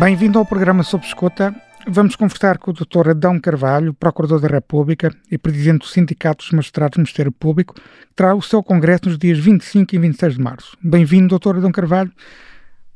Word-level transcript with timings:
Bem-vindo 0.00 0.38
ao 0.38 0.46
programa 0.46 0.82
Sob 0.82 1.04
Escuta. 1.04 1.54
Vamos 1.86 2.16
conversar 2.16 2.56
com 2.56 2.70
o 2.70 2.72
Dr. 2.72 3.10
Adão 3.10 3.38
Carvalho, 3.38 3.92
Procurador 3.92 4.40
da 4.40 4.48
República 4.48 5.14
e 5.30 5.36
Presidente 5.36 5.80
do 5.80 5.86
Sindicato 5.86 6.42
dos 6.42 6.52
Magistrados 6.52 6.96
do 6.96 7.00
Ministério 7.00 7.30
Público, 7.30 7.74
que 7.74 8.14
terá 8.16 8.34
o 8.34 8.40
seu 8.40 8.62
congresso 8.62 9.10
nos 9.10 9.18
dias 9.18 9.38
25 9.38 9.94
e 9.94 9.98
26 9.98 10.36
de 10.36 10.40
março. 10.40 10.74
Bem-vindo, 10.80 11.38
Dr. 11.38 11.58
Adão 11.58 11.70
Carvalho. 11.70 12.10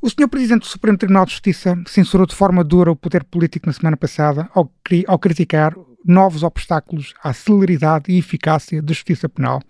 O 0.00 0.08
Sr. 0.08 0.26
Presidente 0.30 0.60
do 0.60 0.66
Supremo 0.66 0.96
Tribunal 0.96 1.26
de 1.26 1.32
Justiça 1.32 1.78
censurou 1.86 2.26
de 2.26 2.34
forma 2.34 2.64
dura 2.64 2.90
o 2.90 2.96
poder 2.96 3.22
político 3.24 3.66
na 3.66 3.74
semana 3.74 3.98
passada 3.98 4.48
ao, 4.54 4.72
ao 5.06 5.18
criticar 5.18 5.74
novos 6.04 6.42
obstáculos 6.42 7.14
à 7.22 7.32
celeridade 7.32 8.12
e 8.12 8.18
eficácia 8.18 8.82
da 8.82 8.92
justiça 8.92 9.28
penal, 9.28 9.62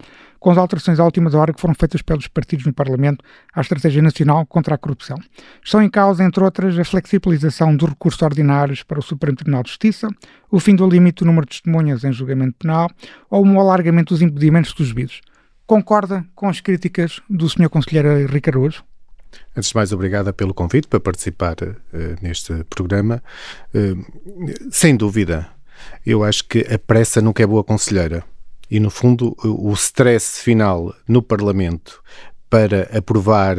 com 0.44 0.50
as 0.50 0.58
alterações 0.58 1.00
à 1.00 1.04
última 1.04 1.34
hora 1.36 1.54
que 1.54 1.60
foram 1.60 1.74
feitas 1.74 2.02
pelos 2.02 2.28
partidos 2.28 2.66
no 2.66 2.72
Parlamento 2.72 3.24
à 3.54 3.62
Estratégia 3.62 4.02
Nacional 4.02 4.44
contra 4.44 4.74
a 4.74 4.78
Corrupção. 4.78 5.16
Estão 5.64 5.82
em 5.82 5.88
causa, 5.88 6.22
entre 6.22 6.44
outras, 6.44 6.78
a 6.78 6.84
flexibilização 6.84 7.74
dos 7.74 7.88
recursos 7.88 8.20
ordinários 8.20 8.82
para 8.82 8.98
o 8.98 9.02
Supremo 9.02 9.36
Tribunal 9.36 9.62
de 9.62 9.70
Justiça, 9.70 10.08
o 10.50 10.60
fim 10.60 10.76
do 10.76 10.86
limite 10.86 11.24
do 11.24 11.26
número 11.26 11.46
de 11.46 11.52
testemunhas 11.52 12.04
em 12.04 12.12
julgamento 12.12 12.56
penal 12.58 12.90
ou 13.30 13.42
um 13.42 13.58
alargamento 13.58 14.12
dos 14.12 14.20
impedimentos 14.20 14.74
dos 14.74 14.88
juízes. 14.88 15.22
Concorda 15.66 16.22
com 16.34 16.46
as 16.46 16.60
críticas 16.60 17.20
do 17.30 17.48
Sr. 17.48 17.70
Conselheiro 17.70 18.20
Henrique 18.20 18.50
Araújo? 18.50 18.84
Antes 19.56 19.70
de 19.70 19.76
mais, 19.76 19.92
obrigada 19.92 20.32
pelo 20.32 20.52
convite 20.52 20.88
para 20.88 21.00
participar 21.00 21.56
uh, 21.62 21.76
neste 22.20 22.64
programa. 22.64 23.22
Uh, 23.74 24.04
sem 24.70 24.94
dúvida, 24.94 25.48
eu 26.04 26.24
acho 26.24 26.44
que 26.44 26.60
a 26.60 26.78
pressa 26.78 27.20
nunca 27.20 27.42
é 27.42 27.46
boa 27.46 27.64
conselheira. 27.64 28.24
E, 28.70 28.80
no 28.80 28.90
fundo, 28.90 29.36
o 29.44 29.72
stress 29.72 30.40
final 30.40 30.94
no 31.06 31.22
Parlamento 31.22 32.02
para 32.48 32.88
aprovar 32.96 33.56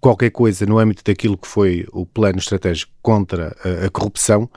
qualquer 0.00 0.30
coisa 0.30 0.64
no 0.66 0.78
âmbito 0.78 1.02
daquilo 1.04 1.36
que 1.36 1.48
foi 1.48 1.86
o 1.92 2.06
plano 2.06 2.38
estratégico 2.38 2.92
contra 3.02 3.56
a, 3.64 3.86
a 3.86 3.90
corrupção 3.90 4.48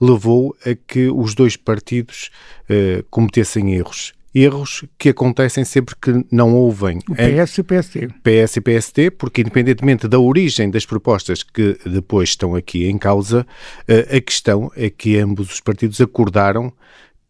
levou 0.00 0.56
a 0.64 0.74
que 0.74 1.08
os 1.08 1.34
dois 1.34 1.56
partidos 1.56 2.30
uh, 2.70 3.02
cometessem 3.10 3.74
erros 3.74 4.15
erros 4.36 4.84
que 4.98 5.08
acontecem 5.08 5.64
sempre 5.64 5.94
que 5.96 6.24
não 6.30 6.54
ouvem. 6.54 6.98
O 7.08 7.14
PS 7.14 7.56
e 7.56 7.60
o 7.62 7.64
PST. 7.64 8.08
PS 8.22 8.56
e 8.56 8.60
PST, 8.60 9.10
porque 9.12 9.40
independentemente 9.40 10.06
da 10.06 10.18
origem 10.18 10.70
das 10.70 10.84
propostas 10.84 11.42
que 11.42 11.78
depois 11.86 12.28
estão 12.28 12.54
aqui 12.54 12.86
em 12.86 12.98
causa, 12.98 13.46
eh, 13.88 14.16
a 14.16 14.20
questão 14.20 14.70
é 14.76 14.90
que 14.90 15.16
ambos 15.16 15.50
os 15.50 15.60
partidos 15.60 16.00
acordaram 16.02 16.70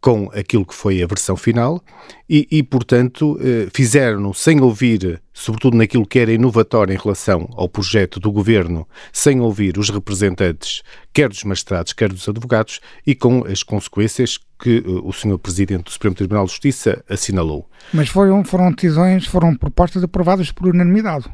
com 0.07 0.31
aquilo 0.33 0.65
que 0.65 0.73
foi 0.73 1.03
a 1.03 1.05
versão 1.05 1.35
final 1.35 1.83
e, 2.29 2.47
e 2.49 2.63
portanto, 2.63 3.37
eh, 3.41 3.67
fizeram 3.73 4.33
sem 4.33 4.61
ouvir, 4.61 5.21
sobretudo 5.33 5.75
naquilo 5.75 6.07
que 6.07 6.17
era 6.17 6.31
inovatório 6.31 6.93
em 6.93 6.97
relação 6.97 7.49
ao 7.57 7.67
projeto 7.67 8.17
do 8.17 8.31
governo, 8.31 8.87
sem 9.11 9.41
ouvir 9.41 9.77
os 9.77 9.89
representantes, 9.89 10.81
quer 11.11 11.27
dos 11.27 11.43
magistrados, 11.43 11.91
quer 11.91 12.07
dos 12.07 12.25
advogados, 12.29 12.79
e 13.05 13.13
com 13.13 13.43
as 13.45 13.63
consequências 13.63 14.39
que 14.57 14.77
eh, 14.77 14.89
o 15.03 15.11
Sr. 15.11 15.37
Presidente 15.37 15.83
do 15.83 15.91
Supremo 15.91 16.15
Tribunal 16.15 16.45
de 16.45 16.51
Justiça 16.51 17.03
assinalou. 17.09 17.69
Mas 17.91 18.07
foram, 18.07 18.45
foram 18.45 18.71
decisões, 18.71 19.25
foram 19.25 19.57
propostas 19.57 20.01
aprovadas 20.05 20.53
por 20.53 20.69
unanimidade. 20.69 21.25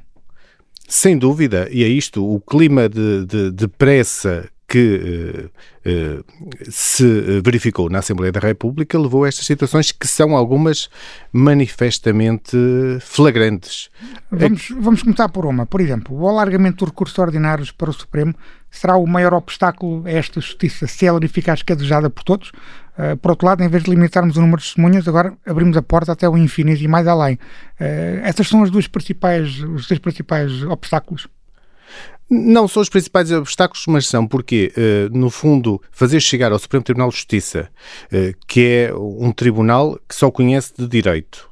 Sem 0.87 1.15
dúvida, 1.15 1.69
e 1.71 1.83
é 1.83 1.87
isto, 1.87 2.25
o 2.25 2.41
clima 2.41 2.89
de, 2.89 3.23
de, 3.27 3.51
de 3.51 3.67
pressa 3.67 4.49
que 4.73 5.51
uh, 5.85 6.25
se 6.67 7.39
verificou 7.45 7.91
na 7.91 7.99
Assembleia 7.99 8.31
da 8.31 8.39
República 8.39 8.97
levou 8.97 9.23
a 9.23 9.27
estas 9.27 9.45
situações 9.45 9.91
que 9.91 10.07
são 10.07 10.35
algumas 10.35 10.89
manifestamente 11.31 12.57
flagrantes. 12.99 13.91
Vamos, 14.31 14.69
vamos 14.75 15.03
começar 15.03 15.29
por 15.29 15.45
uma. 15.45 15.67
Por 15.67 15.79
exemplo, 15.79 16.19
o 16.19 16.27
alargamento 16.27 16.77
dos 16.77 16.89
recursos 16.89 17.19
ordinários 17.19 17.69
para 17.69 17.91
o 17.91 17.93
Supremo 17.93 18.33
será 18.71 18.97
o 18.97 19.05
maior 19.05 19.35
obstáculo 19.35 20.07
a 20.07 20.09
esta 20.09 20.41
justiça 20.41 20.87
célere 20.87 21.25
e 21.25 21.27
eficaz 21.27 21.61
que 21.61 21.71
é 21.71 22.09
por 22.09 22.23
todos? 22.23 22.51
Uh, 22.97 23.15
por 23.17 23.29
outro 23.29 23.45
lado, 23.45 23.63
em 23.63 23.67
vez 23.67 23.83
de 23.83 23.91
limitarmos 23.91 24.37
o 24.37 24.41
número 24.41 24.59
de 24.59 24.65
testemunhas, 24.65 25.07
agora 25.07 25.37
abrimos 25.45 25.77
a 25.77 25.83
porta 25.83 26.13
até 26.13 26.27
o 26.27 26.35
infinito 26.35 26.81
e 26.81 26.87
mais 26.87 27.05
além. 27.05 27.35
Uh, 27.79 28.23
essas 28.23 28.47
são 28.47 28.63
as 28.63 28.71
duas 28.71 28.87
principais, 28.87 29.59
os 29.59 29.87
dois 29.87 29.99
principais 29.99 30.63
obstáculos. 30.63 31.27
Não 32.29 32.67
são 32.67 32.81
os 32.81 32.89
principais 32.89 33.31
obstáculos, 33.31 33.85
mas 33.87 34.07
são. 34.07 34.25
Porque, 34.27 34.71
eh, 34.75 35.09
no 35.11 35.29
fundo, 35.29 35.81
fazer 35.91 36.19
chegar 36.19 36.51
ao 36.51 36.59
Supremo 36.59 36.83
Tribunal 36.83 37.09
de 37.09 37.15
Justiça, 37.15 37.69
eh, 38.11 38.33
que 38.47 38.61
é 38.61 38.93
um 38.95 39.31
tribunal 39.31 39.99
que 40.07 40.15
só 40.15 40.31
conhece 40.31 40.73
de 40.77 40.87
direito, 40.87 41.49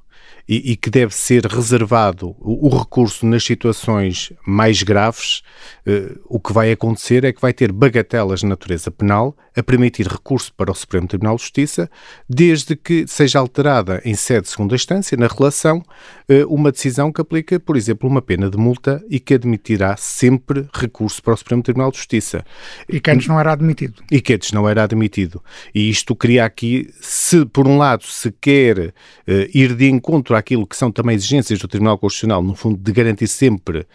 e, 0.47 0.71
e, 0.71 0.75
que 0.75 0.89
deve 0.89 1.13
ser 1.15 1.45
reservado 1.45 2.35
o, 2.39 2.67
o, 2.67 2.77
recurso 2.77 3.25
nas 3.25 3.43
situações 3.43 4.33
mais 4.45 4.83
graves, 4.83 5.41
eh, 5.85 6.15
o 6.25 6.39
que 6.39 6.53
vai 6.53 6.71
acontecer 6.71 7.23
é 7.23 7.31
que 7.31 7.41
vai 7.41 7.53
ter 7.53 7.71
bagatelas 7.71 8.41
de 8.41 8.45
natureza 8.45 8.91
penal 8.91 9.35
a 9.55 9.61
permitir 9.61 10.07
recurso 10.07 10.53
para 10.53 10.71
o 10.71 10.75
Supremo 10.75 11.07
Tribunal 11.07 11.35
de 11.35 11.41
Justiça, 11.41 11.89
desde 12.29 12.75
que 12.75 13.05
seja 13.07 13.39
alterada 13.39 14.01
em 14.05 14.15
sede 14.15 14.43
de 14.43 14.49
segunda 14.49 14.75
instância, 14.75 15.17
na 15.17 15.27
relação, 15.27 15.83
eh, 16.29 16.45
uma 16.45 16.71
decisão 16.71 17.11
que 17.11 17.21
aplica, 17.21 17.59
por 17.59 17.75
exemplo, 17.75 18.09
uma 18.09 18.21
pena 18.21 18.49
de 18.49 18.57
multa 18.57 19.03
e 19.09 19.19
que 19.19 19.33
admitirá 19.33 19.95
sempre 19.97 20.67
recurso 20.73 21.21
para 21.21 21.33
o 21.33 21.37
Supremo 21.37 21.61
Tribunal 21.61 21.91
de 21.91 21.97
Justiça. 21.97 22.45
E 22.87 22.99
que 22.99 23.11
antes 23.11 23.27
não 23.27 23.39
era 23.39 23.51
admitido. 23.51 24.01
E 24.09 24.21
que 24.21 24.33
antes 24.33 24.51
não 24.51 24.67
era 24.67 24.83
admitido. 24.83 25.43
E 25.75 25.89
isto 25.89 26.15
cria 26.15 26.45
aqui, 26.45 26.89
se 27.01 27.45
por 27.45 27.67
um 27.67 27.77
lado 27.77 28.03
se 28.05 28.31
quer 28.31 28.93
eh, 29.27 29.49
ir 29.53 29.75
de 29.75 29.89
encontro 29.89 30.30
àquilo 30.35 30.67
que 30.67 30.75
são 30.75 30.91
também 30.91 31.15
exigências 31.15 31.59
do 31.59 31.67
Tribunal 31.67 31.97
Constitucional, 31.97 32.41
no 32.41 32.55
fundo, 32.55 32.77
de 32.77 32.91
garantir 32.91 33.27
sempre 33.27 33.87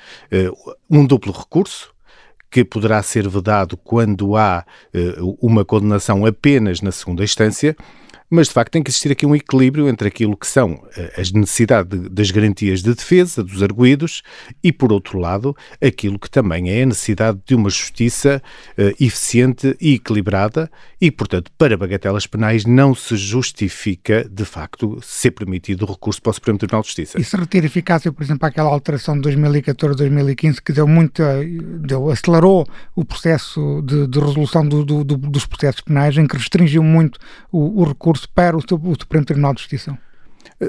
um 0.90 1.04
duplo 1.06 1.32
recurso, 1.32 1.94
que 2.50 2.64
poderá 2.64 3.02
ser 3.02 3.28
vedado 3.28 3.76
quando 3.76 4.36
há 4.36 4.64
uh, 4.94 5.36
uma 5.40 5.64
condenação 5.64 6.24
apenas 6.24 6.80
na 6.80 6.92
segunda 6.92 7.22
instância, 7.24 7.76
mas 8.28 8.48
de 8.48 8.54
facto 8.54 8.72
tem 8.72 8.82
que 8.82 8.90
existir 8.90 9.12
aqui 9.12 9.24
um 9.24 9.34
equilíbrio 9.34 9.88
entre 9.88 10.08
aquilo 10.08 10.36
que 10.36 10.46
são 10.46 10.82
eh, 10.96 11.14
as 11.16 11.30
necessidades 11.32 11.98
das 12.10 12.30
garantias 12.30 12.82
de 12.82 12.94
defesa 12.94 13.42
dos 13.42 13.62
arguídos 13.62 14.22
e, 14.62 14.72
por 14.72 14.92
outro 14.92 15.18
lado, 15.18 15.56
aquilo 15.82 16.18
que 16.18 16.30
também 16.30 16.70
é 16.70 16.82
a 16.82 16.86
necessidade 16.86 17.38
de 17.46 17.54
uma 17.54 17.70
justiça 17.70 18.42
uh, 18.78 18.82
eficiente 19.00 19.76
e 19.80 19.94
equilibrada 19.94 20.70
e, 21.00 21.10
portanto, 21.10 21.50
para 21.56 21.76
bagatelas 21.76 22.26
penais 22.26 22.64
não 22.64 22.94
se 22.94 23.16
justifica, 23.16 24.28
de 24.28 24.44
facto, 24.44 24.98
ser 25.02 25.30
permitido 25.30 25.82
o 25.82 25.92
recurso 25.92 26.20
para 26.20 26.30
o 26.30 26.34
Supremo 26.34 26.58
Tribunal 26.58 26.82
de 26.82 26.88
Justiça. 26.88 27.20
E 27.20 27.24
se 27.24 27.36
retira 27.36 27.66
eficácia, 27.66 28.12
por 28.12 28.22
exemplo, 28.22 28.46
aquela 28.46 28.70
alteração 28.70 29.20
de 29.20 29.28
2014-2015 29.30 30.56
que 30.64 30.72
deu 30.72 30.86
muito, 30.86 31.22
deu, 31.80 32.10
acelerou 32.10 32.66
o 32.94 33.04
processo 33.04 33.82
de, 33.82 34.06
de 34.06 34.18
resolução 34.18 34.66
do, 34.66 34.84
do, 34.84 35.04
dos 35.04 35.46
processos 35.46 35.80
penais, 35.80 36.16
em 36.16 36.26
que 36.26 36.36
restringiu 36.36 36.82
muito 36.82 37.18
o, 37.52 37.82
o 37.82 37.84
recurso 37.84 38.15
recurso 38.16 38.28
para 38.30 38.56
o, 38.56 38.60
o 38.60 38.94
Supremo 38.98 39.24
Tribunal 39.24 39.54
de 39.54 39.60
Justiça? 39.60 39.98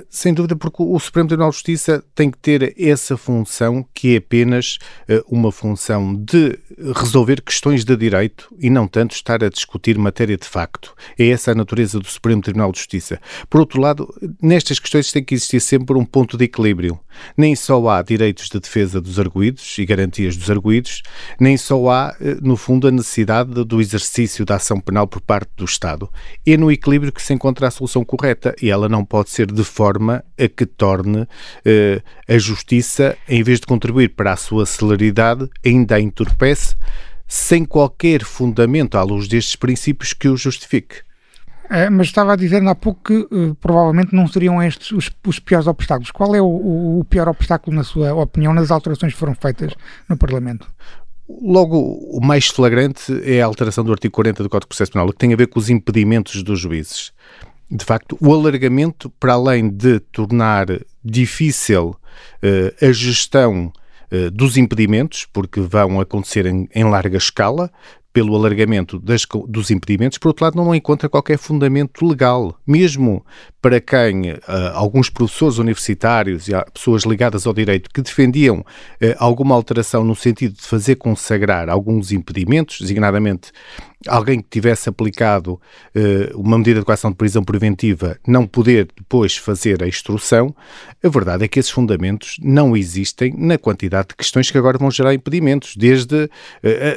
Sem 0.09 0.33
dúvida, 0.33 0.55
porque 0.55 0.83
o 0.83 0.99
Supremo 0.99 1.27
Tribunal 1.27 1.49
de 1.49 1.55
Justiça 1.55 2.03
tem 2.13 2.29
que 2.29 2.37
ter 2.37 2.75
essa 2.77 3.15
função 3.15 3.85
que 3.93 4.13
é 4.13 4.17
apenas 4.17 4.77
uh, 5.09 5.23
uma 5.27 5.51
função 5.51 6.13
de 6.13 6.57
resolver 6.95 7.41
questões 7.41 7.85
de 7.85 7.95
direito 7.95 8.53
e 8.59 8.69
não 8.69 8.87
tanto 8.87 9.15
estar 9.15 9.43
a 9.43 9.49
discutir 9.49 9.97
matéria 9.97 10.37
de 10.37 10.47
facto. 10.47 10.93
É 11.17 11.27
essa 11.29 11.51
a 11.51 11.55
natureza 11.55 11.99
do 11.99 12.07
Supremo 12.07 12.41
Tribunal 12.41 12.71
de 12.71 12.79
Justiça. 12.79 13.19
Por 13.49 13.59
outro 13.59 13.79
lado, 13.81 14.13
nestas 14.41 14.79
questões 14.79 15.11
tem 15.11 15.23
que 15.23 15.35
existir 15.35 15.59
sempre 15.61 15.97
um 15.97 16.05
ponto 16.05 16.37
de 16.37 16.45
equilíbrio. 16.45 16.99
Nem 17.35 17.55
só 17.55 17.87
há 17.89 18.01
direitos 18.01 18.49
de 18.49 18.59
defesa 18.59 19.01
dos 19.01 19.19
arguídos 19.19 19.77
e 19.77 19.85
garantias 19.85 20.37
dos 20.37 20.51
arguídos, 20.51 21.01
nem 21.39 21.57
só 21.57 21.89
há, 21.89 22.15
uh, 22.19 22.45
no 22.45 22.55
fundo, 22.55 22.87
a 22.87 22.91
necessidade 22.91 23.65
do 23.65 23.81
exercício 23.81 24.45
da 24.45 24.55
ação 24.55 24.79
penal 24.79 25.07
por 25.07 25.21
parte 25.21 25.49
do 25.55 25.65
Estado. 25.65 26.09
É 26.45 26.57
no 26.57 26.71
equilíbrio 26.71 27.11
que 27.11 27.21
se 27.21 27.33
encontra 27.33 27.67
a 27.67 27.71
solução 27.71 28.03
correta 28.03 28.55
e 28.61 28.69
ela 28.69 28.87
não 28.87 29.03
pode 29.03 29.29
ser 29.29 29.51
de 29.51 29.63
forma 29.67 30.23
a 30.39 30.47
que 30.47 30.65
torne 30.65 31.27
eh, 31.63 32.01
a 32.27 32.37
justiça, 32.37 33.17
em 33.27 33.43
vez 33.43 33.59
de 33.59 33.67
contribuir 33.67 34.09
para 34.09 34.33
a 34.33 34.37
sua 34.37 34.65
celeridade, 34.65 35.49
ainda 35.65 35.95
a 35.95 36.01
entorpece, 36.01 36.75
sem 37.27 37.65
qualquer 37.65 38.23
fundamento 38.23 38.97
à 38.97 39.03
luz 39.03 39.27
destes 39.27 39.55
princípios 39.55 40.13
que 40.13 40.29
o 40.29 40.37
justifique. 40.37 41.07
É, 41.69 41.89
mas 41.89 42.07
estava 42.07 42.33
a 42.33 42.35
dizer 42.35 42.65
há 42.65 42.75
pouco 42.75 43.01
que 43.03 43.35
uh, 43.35 43.55
provavelmente 43.55 44.15
não 44.15 44.25
seriam 44.25 44.63
estes 44.63 44.91
os, 44.91 45.11
os 45.25 45.37
piores 45.37 45.67
obstáculos. 45.67 46.11
Qual 46.11 46.33
é 46.33 46.41
o, 46.41 46.45
o, 46.45 46.99
o, 46.99 47.03
pior 47.03 47.27
obstáculo, 47.27 47.75
na 47.75 47.83
sua 47.83 48.13
opinião, 48.13 48.53
nas 48.53 48.71
alterações 48.71 49.13
que 49.13 49.19
foram 49.19 49.35
feitas 49.35 49.73
no 50.07 50.15
Parlamento? 50.15 50.65
Logo, 51.29 51.77
o 51.77 52.21
mais 52.23 52.47
flagrante 52.47 53.21
é 53.25 53.41
a 53.41 53.45
alteração 53.45 53.83
do 53.83 53.91
artigo 53.91 54.13
40 54.13 54.43
do 54.43 54.49
Código 54.49 54.65
de 54.65 54.69
Processo 54.69 54.93
Penal, 54.93 55.09
que 55.09 55.17
tem 55.17 55.33
a 55.33 55.35
ver 55.35 55.47
com 55.47 55.59
os 55.59 55.69
impedimentos 55.69 56.41
dos 56.41 56.57
juízes 56.57 57.11
de 57.69 57.83
facto, 57.83 58.17
o 58.21 58.33
alargamento, 58.33 59.09
para 59.19 59.33
além 59.33 59.69
de 59.69 59.99
tornar 59.99 60.67
difícil 61.03 61.89
uh, 61.89 62.85
a 62.85 62.91
gestão 62.91 63.71
uh, 64.11 64.31
dos 64.31 64.57
impedimentos, 64.57 65.25
porque 65.31 65.59
vão 65.59 65.99
acontecer 65.99 66.45
em, 66.45 66.69
em 66.73 66.83
larga 66.85 67.17
escala, 67.17 67.71
pelo 68.13 68.35
alargamento 68.35 68.97
das, 68.99 69.27
dos 69.47 69.69
impedimentos, 69.69 70.17
por 70.17 70.29
outro 70.29 70.43
lado, 70.45 70.55
não 70.55 70.73
encontra 70.73 71.07
qualquer 71.07 71.37
fundamento 71.37 72.03
legal, 72.03 72.59
mesmo 72.65 73.23
para 73.61 73.79
quem 73.79 74.31
uh, 74.31 74.41
alguns 74.73 75.09
professores 75.09 75.57
universitários 75.57 76.47
e 76.47 76.53
pessoas 76.73 77.03
ligadas 77.03 77.45
ao 77.45 77.53
direito 77.53 77.89
que 77.93 78.01
defendiam 78.01 78.59
uh, 78.59 78.65
alguma 79.17 79.53
alteração 79.53 80.03
no 80.03 80.15
sentido 80.15 80.55
de 80.55 80.61
fazer 80.61 80.95
consagrar 80.95 81.69
alguns 81.69 82.11
impedimentos, 82.11 82.79
designadamente 82.79 83.51
alguém 84.07 84.39
que 84.39 84.47
tivesse 84.49 84.87
aplicado 84.89 85.53
uh, 85.53 86.39
uma 86.39 86.57
medida 86.57 86.79
de 86.79 86.85
coação 86.85 87.11
de 87.11 87.17
prisão 87.17 87.43
preventiva 87.43 88.17
não 88.25 88.47
poder 88.47 88.87
depois 88.95 89.35
fazer 89.35 89.83
a 89.83 89.87
instrução, 89.87 90.55
a 91.03 91.09
verdade 91.09 91.43
é 91.43 91.47
que 91.47 91.59
esses 91.59 91.71
fundamentos 91.71 92.37
não 92.41 92.75
existem 92.75 93.33
na 93.37 93.57
quantidade 93.57 94.09
de 94.09 94.15
questões 94.15 94.49
que 94.49 94.57
agora 94.57 94.77
vão 94.77 94.89
gerar 94.89 95.13
impedimentos, 95.13 95.75
desde 95.75 96.29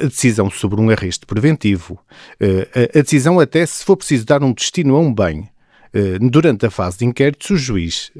a 0.01 0.05
decisão 0.05 0.49
sobre 0.49 0.79
um 0.79 0.89
arresto 0.89 1.10
preventivo, 1.19 1.99
uh, 2.41 2.97
a 2.97 3.01
decisão 3.01 3.39
até 3.39 3.65
se 3.65 3.83
for 3.83 3.97
preciso 3.97 4.25
dar 4.25 4.43
um 4.43 4.53
destino 4.53 4.95
a 4.95 4.99
um 4.99 5.13
bem. 5.13 5.49
Durante 6.31 6.65
a 6.65 6.71
fase 6.71 6.99
de 6.99 7.05
inquérito, 7.05 7.47
se 7.47 7.53
o 7.53 7.57
juiz 7.57 8.13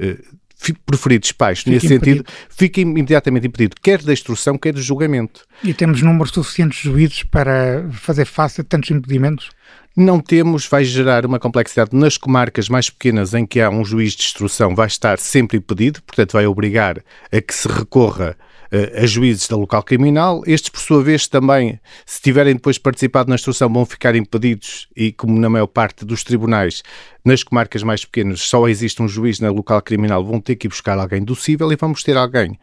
preferido 0.85 1.21
despacho 1.21 1.69
nesse 1.69 1.87
sentido, 1.87 2.23
fica 2.49 2.79
imediatamente 2.79 3.47
impedido, 3.47 3.75
quer 3.81 4.01
da 4.01 4.13
instrução, 4.13 4.57
quer 4.57 4.73
do 4.73 4.81
julgamento. 4.81 5.45
E 5.63 5.73
temos 5.73 6.01
números 6.01 6.31
suficientes 6.31 6.83
de 6.83 6.89
juízes 6.89 7.23
para 7.23 7.89
fazer 7.91 8.25
face 8.25 8.61
a 8.61 8.63
tantos 8.63 8.91
impedimentos? 8.91 9.49
Não 9.95 10.19
temos, 10.19 10.67
vai 10.67 10.85
gerar 10.85 11.25
uma 11.25 11.39
complexidade 11.39 11.95
nas 11.95 12.17
comarcas 12.17 12.69
mais 12.69 12.89
pequenas 12.89 13.33
em 13.33 13.45
que 13.45 13.59
há 13.59 13.69
um 13.69 13.83
juiz 13.83 14.13
de 14.13 14.23
instrução, 14.23 14.75
vai 14.75 14.87
estar 14.87 15.17
sempre 15.17 15.57
impedido, 15.57 16.01
portanto 16.03 16.33
vai 16.33 16.45
obrigar 16.45 17.03
a 17.31 17.41
que 17.41 17.53
se 17.53 17.67
recorra 17.67 18.37
a 18.71 19.05
juízes 19.05 19.47
da 19.47 19.55
local 19.55 19.83
criminal. 19.83 20.41
Estes, 20.47 20.69
por 20.69 20.79
sua 20.79 21.03
vez, 21.03 21.27
também, 21.27 21.79
se 22.05 22.21
tiverem 22.21 22.55
depois 22.55 22.77
participado 22.77 23.29
na 23.29 23.35
instrução, 23.35 23.71
vão 23.71 23.85
ficar 23.85 24.15
impedidos 24.15 24.87
e, 24.95 25.11
como 25.11 25.37
na 25.37 25.49
maior 25.49 25.67
parte 25.67 26.05
dos 26.05 26.23
tribunais, 26.23 26.81
nas 27.23 27.43
comarcas 27.43 27.83
mais 27.83 28.05
pequenas, 28.05 28.41
só 28.41 28.67
existe 28.67 29.01
um 29.01 29.07
juiz 29.07 29.39
na 29.39 29.49
local 29.49 29.81
criminal, 29.81 30.23
vão 30.23 30.39
ter 30.39 30.55
que 30.55 30.67
ir 30.67 30.69
buscar 30.69 30.97
alguém 30.97 31.23
do 31.23 31.35
cível 31.35 31.71
e 31.71 31.75
vamos 31.75 32.03
ter 32.03 32.17
alguém 32.17 32.57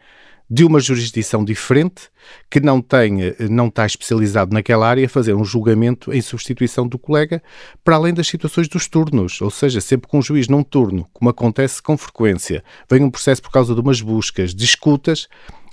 de 0.49 0.65
uma 0.65 0.79
jurisdição 0.79 1.45
diferente 1.45 2.09
que 2.49 2.59
não 2.59 2.81
tem, 2.81 3.35
não 3.51 3.67
está 3.67 3.85
especializado 3.85 4.51
naquela 4.51 4.87
área, 4.87 5.07
fazer 5.07 5.35
um 5.35 5.45
julgamento 5.45 6.11
em 6.11 6.21
substituição 6.21 6.87
do 6.87 6.97
colega, 6.97 7.41
para 7.83 7.95
além 7.95 8.13
das 8.13 8.27
situações 8.27 8.67
dos 8.67 8.87
turnos, 8.87 9.39
ou 9.41 9.51
seja, 9.51 9.79
sempre 9.79 10.07
com 10.07 10.17
um 10.17 10.21
juiz 10.21 10.47
num 10.47 10.63
turno, 10.63 11.07
como 11.13 11.29
acontece 11.29 11.81
com 11.81 11.95
frequência, 11.95 12.63
vem 12.89 13.03
um 13.03 13.11
processo 13.11 13.43
por 13.43 13.51
causa 13.51 13.75
de 13.75 13.79
umas 13.79 14.01
buscas, 14.01 14.55
discutas, 14.55 15.27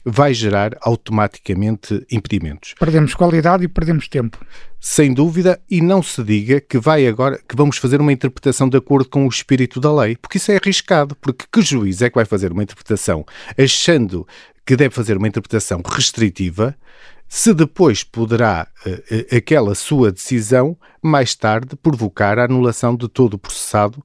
vai 0.09 0.33
gerar 0.33 0.77
automaticamente 0.81 2.07
impedimentos. 2.09 2.75
Perdemos 2.79 3.13
qualidade 3.13 3.65
e 3.65 3.69
perdemos 3.69 4.07
tempo. 4.07 4.39
Sem 4.81 5.13
dúvida, 5.13 5.61
e 5.69 5.81
não 5.81 6.01
se 6.01 6.23
diga 6.23 6.61
que 6.61 6.79
vai 6.79 7.09
agora 7.09 7.41
que 7.47 7.57
vamos 7.57 7.77
fazer 7.77 8.01
uma 8.01 8.13
interpretação 8.13 8.69
de 8.69 8.77
acordo 8.77 9.09
com 9.09 9.27
o 9.27 9.29
espírito 9.29 9.81
da 9.81 9.93
lei, 9.93 10.17
porque 10.17 10.39
isso 10.39 10.53
é 10.53 10.57
arriscado, 10.57 11.17
porque 11.17 11.45
que 11.51 11.61
juiz 11.61 12.03
é 12.03 12.09
que 12.09 12.15
vai 12.15 12.25
fazer 12.25 12.53
uma 12.53 12.63
interpretação 12.63 13.27
achando 13.59 14.25
que 14.65 14.77
deve 14.77 14.95
fazer 14.95 15.17
uma 15.17 15.27
interpretação 15.27 15.83
restritiva, 15.85 16.77
se 17.29 17.53
depois 17.53 18.05
poderá 18.05 18.69
uh, 18.87 19.37
aquela 19.37 19.75
sua 19.75 20.13
decisão 20.13 20.77
mais 21.03 21.35
tarde 21.35 21.75
provocar 21.75 22.39
a 22.39 22.45
anulação 22.45 22.95
de 22.95 23.09
todo 23.09 23.35
o 23.35 23.39
processado 23.39 24.05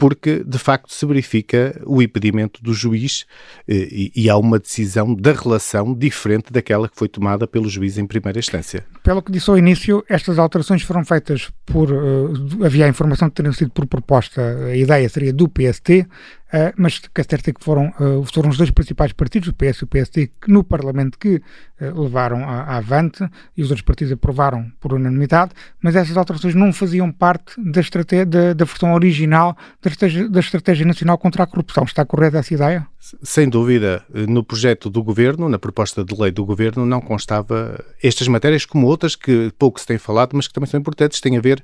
porque 0.00 0.42
de 0.42 0.58
facto 0.58 0.90
se 0.94 1.04
verifica 1.04 1.78
o 1.84 2.00
impedimento 2.00 2.62
do 2.62 2.72
juiz 2.72 3.26
eh, 3.68 3.86
e, 3.90 4.12
e, 4.16 4.30
há 4.30 4.36
uma 4.38 4.58
decisão 4.58 5.14
da 5.14 5.30
relação 5.30 5.94
diferente 5.94 6.50
daquela 6.50 6.88
que 6.88 6.96
foi 6.96 7.06
tomada 7.06 7.46
pelo 7.46 7.68
juiz 7.68 7.98
em 7.98 8.06
primeira 8.06 8.38
instância. 8.38 8.82
Pelo 9.02 9.22
que 9.22 9.30
disse 9.30 9.50
ao 9.50 9.58
início, 9.58 10.02
estas 10.08 10.38
alterações 10.38 10.82
foram 10.82 11.04
feitas 11.04 11.50
por. 11.66 11.92
Uh, 11.92 12.64
havia 12.64 12.86
a 12.86 12.88
informação 12.88 13.28
de 13.28 13.34
terem 13.34 13.52
sido 13.52 13.70
por 13.72 13.86
proposta, 13.86 14.40
a 14.40 14.74
ideia 14.74 15.06
seria 15.06 15.34
do 15.34 15.46
PST, 15.46 16.06
Uh, 16.52 16.74
mas 16.76 16.98
que 16.98 17.20
é 17.20 17.22
certo 17.22 17.48
é 17.48 17.52
que 17.52 17.64
foram, 17.64 17.94
uh, 18.00 18.24
foram 18.24 18.50
os 18.50 18.56
dois 18.56 18.72
principais 18.72 19.12
partidos, 19.12 19.48
o 19.48 19.54
PS 19.54 19.78
e 19.78 19.84
o 19.84 19.86
PSD, 19.86 20.26
que 20.26 20.50
no 20.50 20.64
Parlamento 20.64 21.16
que 21.16 21.36
uh, 21.36 22.02
levaram 22.02 22.42
a, 22.42 22.76
avante 22.76 23.24
e 23.56 23.62
os 23.62 23.70
outros 23.70 23.84
partidos 23.84 24.12
aprovaram 24.12 24.68
por 24.80 24.92
unanimidade, 24.92 25.52
mas 25.80 25.94
essas 25.94 26.16
alterações 26.16 26.56
não 26.56 26.72
faziam 26.72 27.12
parte 27.12 27.54
da, 27.56 27.80
da, 28.24 28.52
da 28.52 28.64
versão 28.64 28.94
original 28.94 29.56
da 29.80 29.90
estratégia, 29.90 30.28
da 30.28 30.40
estratégia 30.40 30.84
Nacional 30.84 31.18
contra 31.18 31.44
a 31.44 31.46
Corrupção. 31.46 31.84
Está 31.84 32.04
correta 32.04 32.38
essa 32.38 32.52
ideia? 32.52 32.86
Sem 33.22 33.48
dúvida, 33.48 34.04
no 34.12 34.42
projeto 34.42 34.90
do 34.90 35.04
Governo, 35.04 35.48
na 35.48 35.58
proposta 35.58 36.04
de 36.04 36.20
lei 36.20 36.32
do 36.32 36.44
Governo, 36.44 36.84
não 36.84 37.00
constava 37.00 37.82
estas 38.02 38.26
matérias, 38.26 38.66
como 38.66 38.88
outras 38.88 39.14
que 39.14 39.52
pouco 39.56 39.80
se 39.80 39.86
tem 39.86 39.98
falado, 39.98 40.34
mas 40.34 40.48
que 40.48 40.54
também 40.54 40.68
são 40.68 40.80
importantes, 40.80 41.20
têm 41.20 41.36
a 41.36 41.40
ver 41.40 41.62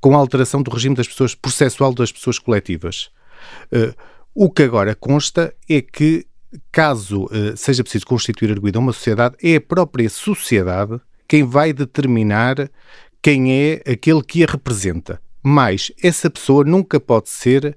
com 0.00 0.14
a 0.14 0.18
alteração 0.18 0.62
do 0.62 0.70
regime 0.70 0.94
das 0.94 1.08
pessoas, 1.08 1.34
processual 1.34 1.92
das 1.92 2.12
pessoas 2.12 2.38
coletivas. 2.38 3.10
Uh, 3.72 3.94
o 4.40 4.48
que 4.48 4.62
agora 4.62 4.94
consta 4.94 5.52
é 5.68 5.82
que, 5.82 6.24
caso 6.70 7.24
uh, 7.24 7.56
seja 7.56 7.82
preciso 7.82 8.06
constituir 8.06 8.52
arguida 8.52 8.78
uma 8.78 8.92
sociedade, 8.92 9.34
é 9.42 9.56
a 9.56 9.60
própria 9.60 10.08
sociedade 10.08 11.00
quem 11.26 11.42
vai 11.42 11.72
determinar 11.72 12.70
quem 13.20 13.52
é 13.52 13.82
aquele 13.84 14.22
que 14.22 14.44
a 14.44 14.46
representa. 14.46 15.20
Mas 15.42 15.90
essa 16.00 16.30
pessoa 16.30 16.62
nunca 16.62 17.00
pode 17.00 17.30
ser 17.30 17.76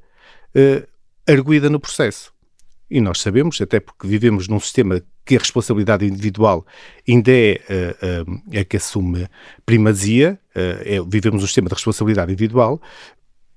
uh, 0.56 0.88
arguída 1.28 1.68
no 1.68 1.80
processo. 1.80 2.32
E 2.92 3.02
nós 3.02 3.22
sabemos, 3.22 3.60
até 3.60 3.80
porque 3.80 4.08
vivemos 4.08 4.48
num 4.48 4.60
sistema 4.60 5.02
que 5.26 5.36
a 5.36 5.40
responsabilidade 5.40 6.06
individual 6.06 6.64
ainda 7.10 7.32
é 7.32 7.60
uh, 7.70 8.32
uh, 8.32 8.60
a 8.60 8.64
que 8.64 8.78
assume 8.78 9.28
primazia, 9.66 10.40
uh, 10.56 10.60
é, 10.86 11.02
vivemos 11.08 11.42
um 11.42 11.48
sistema 11.48 11.70
de 11.70 11.74
responsabilidade 11.74 12.32
individual, 12.32 12.80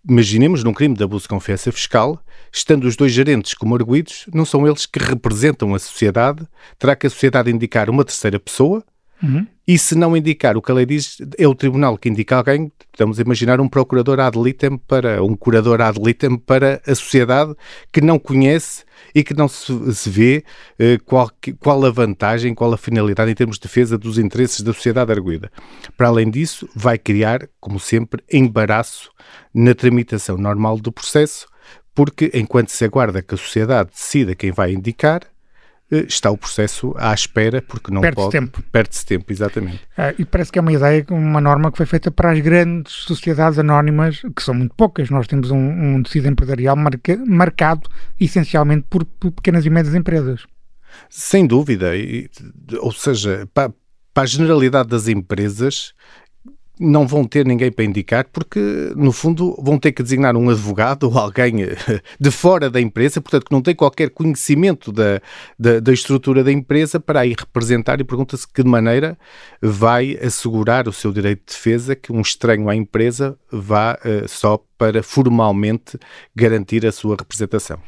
Imaginemos 0.07 0.63
num 0.63 0.75
crime 0.75 0.95
de 0.95 1.03
abuso 1.03 1.23
de 1.23 1.29
confiança 1.29 1.73
fiscal, 1.73 2.23
estando 2.53 2.85
os 2.85 2.95
dois 2.95 3.11
gerentes 3.11 3.55
como 3.55 3.75
arguídos, 3.75 4.27
não 4.35 4.45
são 4.45 4.67
eles 4.67 4.85
que 4.85 4.99
representam 4.99 5.75
a 5.75 5.79
sociedade, 5.79 6.47
terá 6.79 6.95
que 6.95 7.07
a 7.07 7.11
sociedade 7.11 7.51
indicar 7.51 7.89
uma 7.89 8.05
terceira 8.05 8.39
pessoa, 8.39 8.85
uhum. 9.25 9.47
e 9.67 9.79
se 9.79 9.95
não 9.95 10.17
indicar 10.17 10.57
o 10.57 10.63
que 10.63 10.71
a 10.71 10.75
lei 10.75 10.87
diz, 10.87 11.19
é 11.39 11.49
o 11.49 11.55
tribunal 11.55 11.97
que 11.97 12.09
indica 12.09 12.37
alguém, 12.37 12.71
estamos 12.93 13.19
a 13.19 13.23
imaginar 13.23 13.61
um 13.61 13.69
procurador 13.69 14.21
ad 14.21 14.39
litem 14.41 14.77
para, 14.77 15.23
um 15.23 15.35
curador 15.35 15.81
ad 15.81 15.99
litem 16.01 16.37
para 16.37 16.81
a 16.87 16.95
sociedade 16.95 17.55
que 17.93 18.01
não 18.01 18.19
conhece 18.19 18.85
e 19.15 19.25
que 19.25 19.35
não 19.35 19.49
se, 19.49 19.95
se 19.95 20.11
vê 20.11 20.45
eh, 20.79 20.99
qual, 21.05 21.31
qual 21.59 21.85
a 21.85 21.91
vantagem, 21.91 22.55
qual 22.55 22.73
a 22.73 22.79
finalidade 22.79 23.31
em 23.31 23.35
termos 23.35 23.57
de 23.57 23.63
defesa 23.63 23.97
dos 23.97 24.19
interesses 24.19 24.61
da 24.61 24.73
sociedade 24.73 25.13
arguída. 25.13 25.51
Para 25.97 26.09
além 26.09 26.31
disso, 26.31 26.69
vai 26.75 26.99
criar, 26.99 27.49
como 27.61 27.81
sempre, 27.81 28.23
embaraço 28.33 29.11
na 29.53 29.75
tramitação 29.75 30.37
normal 30.37 30.79
do 30.79 30.93
processo, 30.93 31.47
porque 31.95 32.31
enquanto 32.35 32.71
se 32.71 32.85
aguarda 32.85 33.23
que 33.23 33.35
a 33.35 33.39
sociedade 33.39 33.91
decida 33.91 34.35
quem 34.35 34.51
vai 34.51 34.73
indicar, 34.73 35.23
está 35.91 36.31
o 36.31 36.37
processo 36.37 36.95
à 36.97 37.13
espera, 37.13 37.63
porque 37.63 37.93
não 37.93 38.01
perde 38.01 38.17
pode... 38.17 38.31
tempo. 38.31 38.63
Perde-se 38.73 39.05
tempo, 39.05 39.33
exatamente. 39.33 39.81
Ah, 39.97 40.15
e 40.19 40.25
parece 40.25 40.51
que 40.51 40.59
é 40.59 40.63
uma 40.63 40.73
ideia, 40.73 41.05
uma 41.11 41.41
norma 41.41 41.71
que 41.71 41.77
foi 41.77 41.87
feita 41.87 42.11
para 42.11 42.33
as 42.33 42.41
grandes 42.41 42.93
sociedades 42.93 43.59
anónimas, 43.59 44.23
que 44.35 44.43
são 44.43 44.55
muito 44.55 44.75
poucas. 44.75 45.11
Nós 45.11 45.27
temos 45.27 45.51
um, 45.51 45.59
um 45.59 46.03
tecido 46.03 46.29
empresarial 46.29 46.77
marca, 46.77 47.17
marcado 47.27 47.89
essencialmente 48.19 48.87
por, 48.89 49.05
por, 49.05 49.31
pequenas 49.33 49.65
e 49.67 49.71
médias 49.71 49.95
empresas. 49.95 50.47
Sem 51.09 51.47
dúvida. 51.47 51.97
E, 51.97 52.31
ou 52.81 52.93
seja, 52.93 53.49
para, 53.53 53.73
para 54.13 54.23
a 54.23 54.27
generalidade 54.27 54.89
das 54.89 55.09
empresas, 55.09 55.93
não 56.79 57.07
vão 57.07 57.25
ter 57.25 57.47
ninguém 57.47 57.71
para 57.71 57.85
indicar 57.85 58.27
porque, 58.33 58.61
no 58.97 59.13
fundo, 59.13 59.57
vão 59.63 59.79
ter 59.79 59.93
que 59.93 60.03
designar 60.03 60.37
um 60.37 60.51
advogado 60.51 61.05
ou 61.05 61.19
alguém 61.19 61.63
eh, 61.63 61.77
de 62.19 62.31
fora 62.31 62.69
da 62.69 62.81
empresa, 62.81 63.21
portanto, 63.21 63.47
que 63.47 63.53
não 63.53 63.63
tem 63.63 63.75
qualquer 63.75 64.11
conhecimento 64.11 64.91
da, 64.91 65.21
da, 65.59 65.81
da 65.81 65.93
estrutura 65.93 66.43
da 66.43 66.51
empresa 66.51 66.99
para 66.99 67.21
aí 67.21 67.35
representar 67.39 68.01
e 68.01 68.05
pergunta-se 68.05 68.47
que 68.47 68.65
maneira 68.65 69.17
vai 69.63 70.19
assegurar 70.21 70.89
o 70.89 70.93
seu 70.93 71.13
direito 71.13 71.41
de 71.47 71.55
defesa 71.55 71.95
que 71.95 72.13
um 72.13 72.21
estranho 72.21 72.69
à 72.69 72.75
empresa 72.75 73.39
vá 73.51 73.95
uh, 74.05 74.29
só 74.29 74.61
para 74.77 75.03
formalmente 75.03 75.99
garantir 76.35 76.85
a 76.85 76.93
sua 76.93 77.17
representação. 77.17 77.79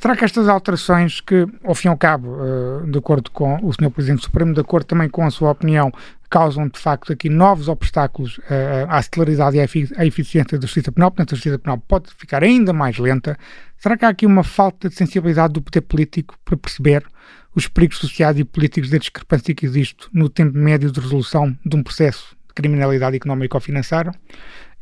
Será 0.00 0.16
que 0.16 0.24
estas 0.24 0.48
alterações 0.48 1.20
que, 1.20 1.46
ao 1.62 1.74
fim 1.74 1.88
e 1.88 1.90
ao 1.90 1.96
cabo, 1.96 2.36
uh, 2.36 2.86
de 2.86 2.98
acordo 2.98 3.30
com 3.30 3.58
o 3.62 3.72
Sr. 3.72 3.90
Presidente 3.90 4.22
Supremo, 4.22 4.52
de 4.52 4.60
acordo 4.60 4.86
também 4.86 5.08
com 5.08 5.24
a 5.24 5.30
sua 5.30 5.50
opinião, 5.50 5.90
causam 6.28 6.68
de 6.68 6.78
facto 6.78 7.12
aqui 7.12 7.30
novos 7.30 7.68
obstáculos 7.68 8.38
uh, 8.38 8.86
à 8.88 9.00
celeridade 9.00 9.56
e 9.56 9.60
à, 9.60 10.04
eficiência 10.04 10.58
da 10.58 10.66
justiça 10.66 10.90
penal, 10.90 11.10
portanto 11.10 11.32
a 11.32 11.36
justiça 11.36 11.58
penal 11.58 11.78
pode 11.78 12.12
ficar 12.12 12.42
ainda 12.42 12.72
mais 12.72 12.98
lenta. 12.98 13.38
Será 13.78 13.96
que 13.96 14.04
há 14.04 14.08
aqui 14.08 14.26
uma 14.26 14.42
falta 14.42 14.88
de 14.88 14.94
sensibilidade 14.94 15.52
do 15.52 15.62
poder 15.62 15.82
político 15.82 16.34
para 16.44 16.56
perceber 16.56 17.04
os 17.54 17.68
perigos 17.68 17.98
sociais 17.98 18.38
e 18.38 18.44
políticos 18.44 18.90
da 18.90 18.98
discrepância 18.98 19.54
que 19.54 19.64
existe 19.64 20.08
no 20.12 20.28
tempo 20.28 20.58
médio 20.58 20.90
de 20.90 20.98
resolução 21.00 21.56
de 21.64 21.76
um 21.76 21.82
processo 21.82 22.36
de 22.48 22.54
criminalidade 22.54 23.16
económica 23.16 23.56
ou 23.56 23.60
financeira? 23.60 24.12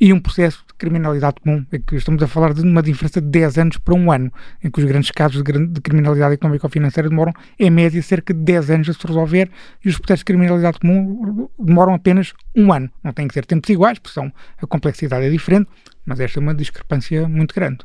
E 0.02 0.12
um 0.12 0.18
processo 0.18 0.64
de 0.66 0.74
criminalidade 0.74 1.36
comum, 1.40 1.64
em 1.72 1.80
que 1.80 1.94
estamos 1.94 2.20
a 2.24 2.26
falar 2.26 2.52
de 2.52 2.60
uma 2.62 2.82
diferença 2.82 3.20
de 3.20 3.28
10 3.28 3.58
anos 3.58 3.76
para 3.78 3.94
um 3.94 4.10
ano, 4.10 4.32
em 4.60 4.68
que 4.68 4.80
os 4.80 4.84
grandes 4.84 5.12
casos 5.12 5.44
de, 5.44 5.66
de 5.68 5.80
criminalidade 5.80 6.34
económica 6.34 6.66
ou 6.66 6.70
financeira 6.70 7.08
demoram, 7.08 7.32
em 7.56 7.70
média, 7.70 8.02
cerca 8.02 8.34
de 8.34 8.40
10 8.40 8.70
anos 8.70 8.88
a 8.88 8.94
se 8.94 9.06
resolver 9.06 9.48
e 9.84 9.88
os 9.88 9.96
processos 9.98 10.22
de 10.22 10.24
criminalidade 10.24 10.80
comum 10.80 11.48
demoram 11.56 11.94
apenas 11.94 12.32
um 12.52 12.72
ano. 12.72 12.90
Não 13.04 13.12
têm 13.12 13.28
que 13.28 13.34
ser 13.34 13.46
tempos 13.46 13.70
iguais, 13.70 14.00
porque 14.00 14.12
são, 14.12 14.32
a 14.60 14.66
complexidade 14.66 15.24
é 15.24 15.30
diferente, 15.30 15.70
mas 16.04 16.18
esta 16.18 16.40
é 16.40 16.42
uma 16.42 16.52
discrepância 16.52 17.28
muito 17.28 17.54
grande. 17.54 17.78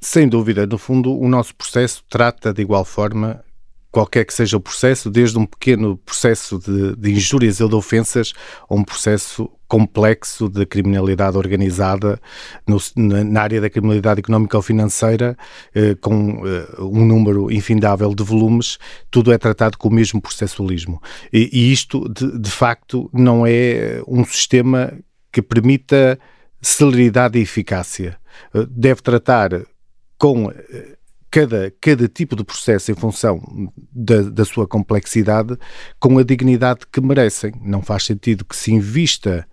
Sem 0.00 0.28
dúvida, 0.28 0.64
no 0.64 0.78
fundo, 0.78 1.18
o 1.18 1.28
nosso 1.28 1.56
processo 1.56 2.04
trata 2.08 2.54
de 2.54 2.62
igual 2.62 2.84
forma 2.84 3.42
qualquer 3.90 4.24
que 4.24 4.32
seja 4.32 4.56
o 4.56 4.60
processo, 4.60 5.10
desde 5.10 5.38
um 5.38 5.46
pequeno 5.46 5.96
processo 5.98 6.58
de, 6.58 6.96
de 6.96 7.12
injúrias 7.12 7.60
ou 7.60 7.68
de 7.68 7.74
ofensas 7.74 8.32
a 8.68 8.74
um 8.74 8.84
processo 8.84 9.50
complexo 9.66 10.48
de 10.48 10.66
criminalidade 10.66 11.36
organizada 11.36 12.20
no, 12.66 12.78
na 12.96 13.42
área 13.42 13.60
da 13.60 13.70
criminalidade 13.70 14.18
económica 14.18 14.56
ou 14.56 14.62
financeira, 14.62 15.36
eh, 15.72 15.94
com 16.00 16.42
eh, 16.44 16.66
um 16.80 17.04
número 17.04 17.52
infindável 17.52 18.12
de 18.12 18.24
volumes, 18.24 18.78
tudo 19.10 19.32
é 19.32 19.38
tratado 19.38 19.78
com 19.78 19.88
o 19.88 19.92
mesmo 19.92 20.20
processualismo. 20.20 21.00
E, 21.32 21.48
e 21.52 21.72
isto, 21.72 22.08
de, 22.08 22.36
de 22.36 22.50
facto, 22.50 23.08
não 23.12 23.46
é 23.46 24.02
um 24.08 24.24
sistema 24.24 24.92
que 25.32 25.40
permita 25.40 26.18
celeridade 26.60 27.38
e 27.38 27.42
eficácia. 27.42 28.18
Eh, 28.52 28.66
deve 28.68 29.02
tratar 29.02 29.50
com 30.18 30.50
eh, 30.50 30.96
cada, 31.30 31.72
cada 31.80 32.08
tipo 32.08 32.34
de 32.34 32.44
processo 32.44 32.90
em 32.90 32.94
função 32.94 33.40
da, 33.92 34.22
da 34.22 34.44
sua 34.44 34.66
complexidade 34.66 35.56
com 35.98 36.18
a 36.18 36.22
dignidade 36.22 36.80
que 36.90 37.00
merecem. 37.00 37.52
Não 37.62 37.82
faz 37.82 38.04
sentido 38.04 38.44
que 38.44 38.56
se 38.56 38.72
invista 38.72 39.46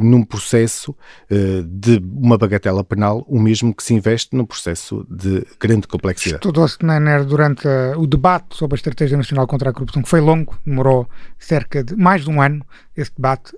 num 0.00 0.22
processo 0.22 0.92
uh, 1.30 1.62
de 1.64 2.02
uma 2.14 2.38
bagatela 2.38 2.84
penal 2.84 3.24
o 3.28 3.40
mesmo 3.40 3.74
que 3.74 3.82
se 3.82 3.94
investe 3.94 4.36
num 4.36 4.44
processo 4.44 5.06
de 5.10 5.46
grande 5.58 5.86
complexidade. 5.86 6.36
Estudou-se 6.36 6.78
durante 7.26 7.66
uh, 7.66 7.98
o 7.98 8.06
debate 8.06 8.56
sobre 8.56 8.74
a 8.74 8.76
Estratégia 8.76 9.16
Nacional 9.16 9.46
contra 9.46 9.70
a 9.70 9.72
Corrupção, 9.72 10.02
que 10.02 10.08
foi 10.08 10.20
longo, 10.20 10.56
demorou 10.64 11.08
cerca 11.38 11.82
de 11.82 11.96
mais 11.96 12.24
de 12.24 12.30
um 12.30 12.40
ano 12.40 12.64
esse 12.94 13.10
debate, 13.16 13.56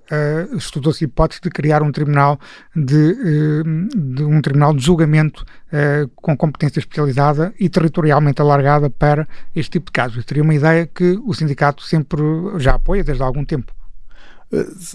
estudou-se 0.56 1.04
a 1.04 1.06
hipótese 1.06 1.40
de 1.42 1.50
criar 1.50 1.82
um 1.82 1.90
tribunal 1.90 2.38
de, 2.74 3.64
de 3.92 4.22
um 4.22 4.40
tribunal 4.40 4.72
de 4.72 4.80
julgamento 4.80 5.44
com 6.14 6.36
competência 6.36 6.78
especializada 6.78 7.52
e 7.58 7.68
territorialmente 7.68 8.40
alargada 8.40 8.88
para 8.88 9.26
este 9.52 9.72
tipo 9.72 9.86
de 9.86 9.92
casos. 9.92 10.24
Seria 10.24 10.44
uma 10.44 10.54
ideia 10.54 10.86
que 10.86 11.18
o 11.26 11.34
sindicato 11.34 11.82
sempre 11.82 12.22
já 12.58 12.74
apoia 12.74 13.02
desde 13.02 13.24
há 13.24 13.26
algum 13.26 13.44
tempo. 13.44 13.74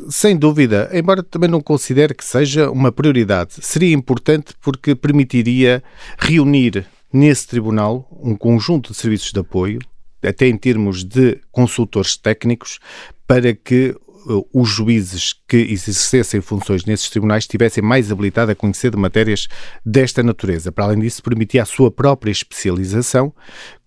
Sem 0.09 0.37
dúvida, 0.37 0.89
embora 0.93 1.21
também 1.21 1.49
não 1.49 1.61
considere 1.61 2.13
que 2.13 2.23
seja 2.23 2.69
uma 2.69 2.91
prioridade, 2.91 3.55
seria 3.61 3.93
importante 3.93 4.53
porque 4.61 4.95
permitiria 4.95 5.83
reunir 6.17 6.85
nesse 7.11 7.47
tribunal 7.47 8.07
um 8.21 8.35
conjunto 8.35 8.91
de 8.91 8.97
serviços 8.97 9.31
de 9.31 9.39
apoio, 9.39 9.79
até 10.23 10.47
em 10.47 10.57
termos 10.57 11.03
de 11.03 11.39
consultores 11.51 12.15
técnicos, 12.15 12.79
para 13.27 13.53
que 13.53 13.95
uh, 14.27 14.47
os 14.53 14.69
juízes 14.69 15.33
que 15.47 15.57
exercessem 15.57 16.41
funções 16.41 16.85
nesses 16.85 17.09
tribunais 17.09 17.43
estivessem 17.43 17.83
mais 17.83 18.11
habilitados 18.11 18.51
a 18.51 18.55
conhecer 18.55 18.91
de 18.91 18.97
matérias 18.97 19.47
desta 19.85 20.21
natureza. 20.21 20.71
Para 20.71 20.85
além 20.85 20.99
disso, 20.99 21.23
permitia 21.23 21.63
a 21.63 21.65
sua 21.65 21.89
própria 21.89 22.31
especialização 22.31 23.33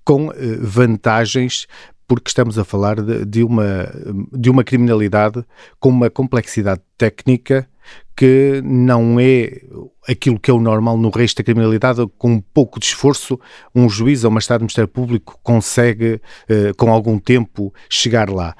com 0.04 0.28
uh, 0.28 0.32
vantagens 0.60 1.66
porque 2.06 2.28
estamos 2.28 2.58
a 2.58 2.64
falar 2.64 3.00
de, 3.00 3.24
de, 3.24 3.42
uma, 3.42 3.88
de 4.32 4.50
uma 4.50 4.64
criminalidade 4.64 5.44
com 5.80 5.88
uma 5.88 6.10
complexidade 6.10 6.80
técnica 6.98 7.68
que 8.16 8.60
não 8.64 9.18
é 9.18 9.60
aquilo 10.08 10.38
que 10.38 10.50
é 10.50 10.54
o 10.54 10.60
normal 10.60 10.96
no 10.98 11.10
resto 11.10 11.38
da 11.38 11.44
criminalidade, 11.44 12.06
com 12.18 12.32
um 12.32 12.40
pouco 12.40 12.78
de 12.78 12.86
esforço, 12.86 13.38
um 13.74 13.88
juiz 13.88 14.24
ou 14.24 14.30
uma 14.30 14.38
Estado 14.38 14.60
Ministério 14.60 14.88
Público 14.88 15.38
consegue, 15.42 16.20
eh, 16.48 16.72
com 16.76 16.90
algum 16.90 17.18
tempo, 17.18 17.72
chegar 17.88 18.28
lá. 18.28 18.54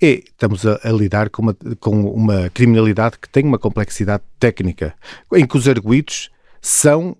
E 0.00 0.24
estamos 0.26 0.66
a, 0.66 0.80
a 0.82 0.90
lidar 0.90 1.30
com 1.30 1.42
uma, 1.42 1.56
com 1.80 2.00
uma 2.12 2.50
criminalidade 2.50 3.18
que 3.18 3.28
tem 3.28 3.44
uma 3.44 3.58
complexidade 3.58 4.22
técnica, 4.38 4.94
em 5.34 5.46
que 5.46 5.56
os 5.56 5.68
arguídos 5.68 6.30
são 6.60 7.16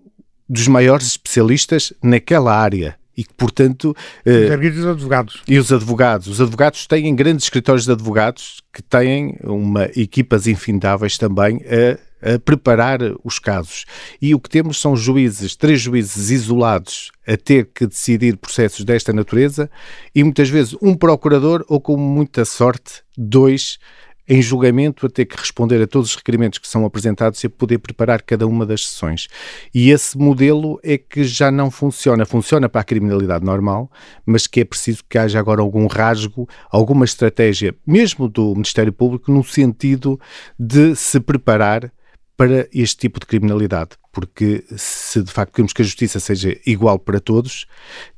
dos 0.47 0.67
maiores 0.67 1.07
especialistas 1.07 1.93
naquela 2.01 2.55
área 2.55 2.97
e 3.15 3.23
que, 3.23 3.33
portanto... 3.33 3.95
Eh, 4.25 4.55
os 4.55 4.85
advogados. 4.85 5.43
E 5.47 5.57
os 5.57 5.71
advogados. 5.71 6.27
Os 6.27 6.41
advogados 6.41 6.87
têm 6.87 7.15
grandes 7.15 7.45
escritórios 7.45 7.85
de 7.85 7.91
advogados 7.91 8.61
que 8.73 8.81
têm 8.81 9.37
uma 9.43 9.85
equipas 9.95 10.47
infindáveis 10.47 11.17
também 11.17 11.61
a, 12.23 12.33
a, 12.33 12.39
preparar 12.39 12.99
os 13.23 13.37
casos. 13.37 13.85
E 14.21 14.33
o 14.33 14.39
que 14.39 14.49
temos 14.49 14.79
são 14.79 14.95
juízes, 14.95 15.55
três 15.55 15.79
juízes 15.79 16.31
isolados 16.31 17.11
a 17.27 17.37
ter 17.37 17.69
que 17.73 17.85
decidir 17.85 18.37
processos 18.37 18.83
desta 18.83 19.13
natureza 19.13 19.69
e 20.13 20.23
muitas 20.23 20.49
vezes 20.49 20.75
um 20.81 20.95
procurador 20.95 21.63
ou, 21.67 21.79
com 21.79 21.95
muita 21.97 22.45
sorte, 22.45 23.03
dois 23.17 23.77
em 24.27 24.41
julgamento 24.41 25.05
a 25.05 25.09
ter 25.09 25.25
que 25.25 25.37
responder 25.37 25.81
a 25.81 25.87
todos 25.87 26.11
os 26.11 26.15
requerimentos 26.15 26.59
que 26.59 26.67
são 26.67 26.85
apresentados 26.85 27.43
e 27.43 27.47
a 27.47 27.49
poder 27.49 27.79
preparar 27.79 28.21
cada 28.21 28.47
uma 28.47 28.65
das 28.65 28.85
sessões. 28.87 29.27
E 29.73 29.91
esse 29.91 30.17
modelo 30.17 30.79
é 30.83 30.97
que 30.97 31.23
já 31.23 31.51
não 31.51 31.69
funciona. 31.69 32.25
Funciona 32.25 32.69
para 32.69 32.81
a 32.81 32.85
criminalidade 32.85 33.45
normal, 33.45 33.91
mas 34.25 34.47
que 34.47 34.61
é 34.61 34.65
preciso 34.65 35.03
que 35.09 35.17
haja 35.17 35.39
agora 35.39 35.61
algum 35.61 35.87
rasgo, 35.87 36.47
alguma 36.69 37.05
estratégia, 37.05 37.75
mesmo 37.85 38.27
do 38.29 38.53
Ministério 38.53 38.93
Público, 38.93 39.31
no 39.31 39.43
sentido 39.43 40.19
de 40.57 40.95
se 40.95 41.19
preparar 41.19 41.91
para 42.35 42.67
este 42.73 42.97
tipo 42.97 43.19
de 43.19 43.25
criminalidade. 43.25 43.91
Porque 44.11 44.63
se 44.75 45.21
de 45.21 45.31
facto 45.31 45.53
queremos 45.53 45.73
que 45.73 45.81
a 45.81 45.85
justiça 45.85 46.19
seja 46.19 46.57
igual 46.65 46.99
para 46.99 47.19
todos, 47.19 47.65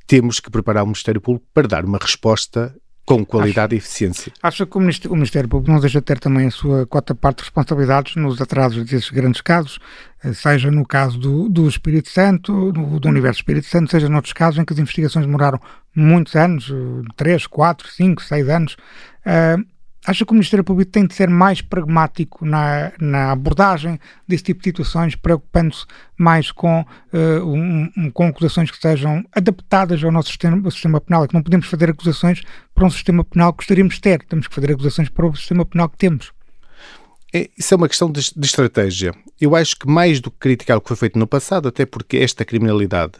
temos 0.06 0.40
que 0.40 0.50
preparar 0.50 0.84
o 0.84 0.86
Ministério 0.86 1.20
Público 1.20 1.46
para 1.52 1.68
dar 1.68 1.84
uma 1.84 1.98
resposta 1.98 2.74
com 3.06 3.24
qualidade 3.24 3.74
acho, 3.74 3.74
e 3.74 3.78
eficiência. 3.78 4.32
Acha 4.42 4.66
que 4.66 4.76
o 4.76 4.80
Ministério, 4.80 5.12
o 5.12 5.14
Ministério, 5.14 5.48
Público 5.48 5.72
não 5.72 5.80
deixa 5.80 6.00
de 6.00 6.04
ter 6.04 6.18
também 6.18 6.48
a 6.48 6.50
sua 6.50 6.84
cota 6.86 7.14
parte 7.14 7.38
de 7.38 7.44
responsabilidades 7.44 8.16
nos 8.16 8.40
atrasos 8.40 8.84
desses 8.84 9.08
grandes 9.10 9.40
casos, 9.40 9.78
eh, 10.24 10.32
seja 10.32 10.72
no 10.72 10.84
caso 10.84 11.16
do, 11.16 11.48
do 11.48 11.68
Espírito 11.68 12.10
Santo, 12.10 12.72
do, 12.72 12.98
do 12.98 13.08
Universo 13.08 13.38
Espírito 13.38 13.68
Santo, 13.68 13.92
seja 13.92 14.08
noutros 14.08 14.32
casos 14.32 14.58
em 14.58 14.64
que 14.64 14.72
as 14.72 14.78
investigações 14.80 15.24
demoraram 15.24 15.60
muitos 15.94 16.34
anos, 16.34 16.70
3, 17.14 17.46
4, 17.46 17.88
5, 17.88 18.22
6 18.22 18.48
anos. 18.48 18.76
Uh, 19.24 19.75
Acha 20.06 20.24
que 20.24 20.30
o 20.30 20.34
Ministério 20.34 20.62
Público 20.62 20.92
tem 20.92 21.04
de 21.04 21.14
ser 21.14 21.28
mais 21.28 21.60
pragmático 21.60 22.46
na, 22.46 22.92
na 23.00 23.32
abordagem 23.32 23.98
desse 24.26 24.44
tipo 24.44 24.60
de 24.60 24.70
situações, 24.70 25.16
preocupando-se 25.16 25.84
mais 26.16 26.52
com, 26.52 26.82
uh, 26.82 27.44
um, 27.44 27.90
um, 27.96 28.10
com 28.12 28.28
acusações 28.28 28.70
que 28.70 28.78
sejam 28.78 29.24
adaptadas 29.32 30.04
ao 30.04 30.12
nosso 30.12 30.28
sistema, 30.28 30.70
sistema 30.70 31.00
penal? 31.00 31.24
É 31.24 31.28
que 31.28 31.34
não 31.34 31.42
podemos 31.42 31.66
fazer 31.66 31.90
acusações 31.90 32.42
para 32.72 32.86
um 32.86 32.90
sistema 32.90 33.24
penal 33.24 33.52
que 33.52 33.58
gostaríamos 33.58 33.96
de 33.96 34.00
ter, 34.00 34.22
temos 34.22 34.46
que 34.46 34.54
fazer 34.54 34.70
acusações 34.70 35.08
para 35.08 35.26
o 35.26 35.34
sistema 35.34 35.66
penal 35.66 35.88
que 35.88 35.98
temos. 35.98 36.30
É, 37.34 37.50
isso 37.58 37.74
é 37.74 37.76
uma 37.76 37.88
questão 37.88 38.10
de, 38.10 38.32
de, 38.34 38.46
estratégia. 38.46 39.12
Eu 39.40 39.56
acho 39.56 39.76
que 39.76 39.88
mais 39.88 40.20
do 40.20 40.30
que 40.30 40.38
criticar 40.38 40.76
o 40.76 40.80
que 40.80 40.88
foi 40.88 40.96
feito 40.96 41.18
no 41.18 41.26
passado, 41.26 41.66
até 41.66 41.84
porque 41.84 42.16
esta 42.18 42.44
criminalidade 42.44 43.14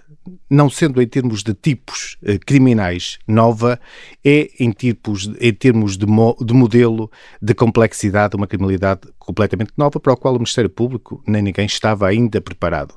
não 0.49 0.69
sendo 0.71 1.01
em 1.01 1.07
termos 1.07 1.43
de 1.43 1.55
tipos 1.55 2.17
eh, 2.23 2.39
criminais 2.39 3.19
nova, 3.27 3.79
é 4.25 4.49
em, 4.59 4.71
tipos, 4.71 5.31
em 5.41 5.53
termos 5.53 5.97
de, 5.97 6.07
mo, 6.07 6.37
de 6.41 6.55
modelo 6.55 7.11
de 7.41 7.55
complexidade, 7.55 8.37
uma 8.37 8.47
criminalidade 8.47 9.03
completamente 9.19 9.73
nova 9.77 9.99
para 9.99 10.13
o 10.13 10.17
qual 10.17 10.35
o 10.35 10.39
Ministério 10.39 10.71
Público 10.71 11.23
nem 11.27 11.43
ninguém 11.43 11.67
estava 11.67 12.07
ainda 12.07 12.41
preparado. 12.41 12.95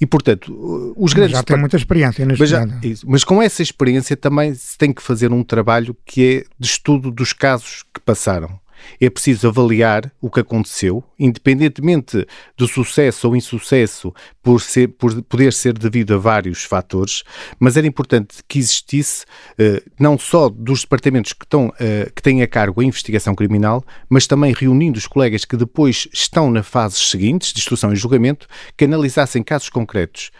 E, 0.00 0.06
portanto, 0.06 0.94
os 0.96 1.12
grandes... 1.12 1.32
Mas 1.32 1.40
já 1.40 1.44
tem 1.44 1.58
muita 1.58 1.76
experiência 1.76 2.24
neste 2.26 2.40
mas, 2.40 2.50
já, 2.50 2.66
isso, 2.82 3.06
mas 3.08 3.22
com 3.22 3.40
essa 3.40 3.62
experiência 3.62 4.16
também 4.16 4.54
se 4.54 4.76
tem 4.76 4.92
que 4.92 5.02
fazer 5.02 5.32
um 5.32 5.44
trabalho 5.44 5.96
que 6.04 6.24
é 6.24 6.44
de 6.58 6.66
estudo 6.66 7.10
dos 7.10 7.32
casos 7.32 7.84
que 7.94 8.00
passaram. 8.00 8.60
É 9.00 9.08
preciso 9.10 9.48
avaliar 9.48 10.12
o 10.20 10.30
que 10.30 10.40
aconteceu, 10.40 11.02
independentemente 11.18 12.26
do 12.56 12.66
sucesso 12.66 13.28
ou 13.28 13.36
insucesso 13.36 14.14
por, 14.42 14.60
ser, 14.60 14.88
por 14.88 15.22
poder 15.22 15.52
ser 15.52 15.76
devido 15.76 16.14
a 16.14 16.18
vários 16.18 16.64
fatores, 16.64 17.22
mas 17.58 17.76
era 17.76 17.86
importante 17.86 18.36
que 18.48 18.58
existisse 18.58 19.24
eh, 19.58 19.82
não 19.98 20.18
só 20.18 20.48
dos 20.48 20.82
departamentos 20.82 21.32
que, 21.32 21.44
estão, 21.44 21.72
eh, 21.78 22.10
que 22.14 22.22
têm 22.22 22.42
a 22.42 22.46
cargo 22.46 22.80
a 22.80 22.84
investigação 22.84 23.34
criminal, 23.34 23.84
mas 24.08 24.26
também 24.26 24.52
reunindo 24.52 24.98
os 24.98 25.06
colegas 25.06 25.44
que 25.44 25.56
depois 25.56 26.08
estão 26.12 26.50
na 26.50 26.62
fases 26.62 27.10
seguintes 27.10 27.52
de 27.52 27.60
instrução 27.60 27.92
e 27.92 27.96
julgamento, 27.96 28.46
que 28.76 28.84
analisassem 28.84 29.42
casos 29.42 29.68
concretos 29.68 30.30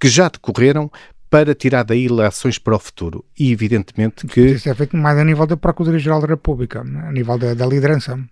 que 0.00 0.08
já 0.08 0.28
decorreram 0.28 0.90
para 1.32 1.54
tirar 1.54 1.82
daí 1.82 2.08
lações 2.08 2.58
para 2.58 2.76
o 2.76 2.78
futuro. 2.78 3.24
E 3.38 3.50
evidentemente 3.50 4.26
que. 4.26 4.40
Isso 4.42 4.68
é 4.68 4.74
feito 4.74 4.98
mais 4.98 5.16
a 5.16 5.24
nível 5.24 5.46
da 5.46 5.56
Procuradoria-Geral 5.56 6.20
da 6.20 6.26
República, 6.26 6.82
a 6.82 7.10
nível 7.10 7.38
da, 7.38 7.54
da, 7.54 7.64
liderança. 7.64 8.22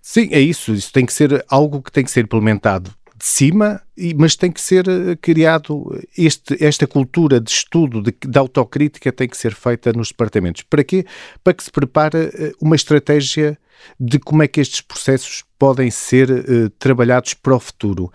Sim, 0.00 0.30
é 0.32 0.40
isso. 0.40 0.72
Isso 0.72 0.90
tem 0.90 1.04
que 1.04 1.12
ser 1.12 1.44
algo 1.50 1.82
que 1.82 1.92
tem 1.92 2.02
que 2.02 2.10
ser 2.10 2.24
implementado 2.24 2.90
de 3.14 3.26
cima, 3.26 3.82
mas 4.16 4.36
tem 4.36 4.50
que 4.50 4.60
ser 4.60 4.88
eh, 4.88 5.16
criado 5.20 6.02
este, 6.16 6.62
esta 6.62 6.86
cultura 6.86 7.38
de 7.40 7.50
estudo, 7.50 8.00
de, 8.00 8.14
de 8.26 8.38
autocrítica 8.38 9.12
tem 9.12 9.28
que 9.28 9.36
ser 9.36 9.54
feita 9.54 9.92
nos 9.92 10.08
departamentos. 10.08 10.62
Para 10.62 10.82
quê? 10.82 11.04
Para 11.44 11.52
que 11.52 11.62
se 11.62 11.70
prepare 11.70 12.30
eh, 12.32 12.52
uma 12.58 12.76
estratégia 12.76 13.58
de 14.00 14.18
como 14.18 14.42
é 14.42 14.48
que 14.48 14.62
estes 14.62 14.80
processos 14.80 15.44
podem 15.58 15.90
ser 15.90 16.30
uh, 16.30 16.70
trabalhados 16.78 17.34
para 17.34 17.54
o 17.54 17.60
futuro. 17.60 18.10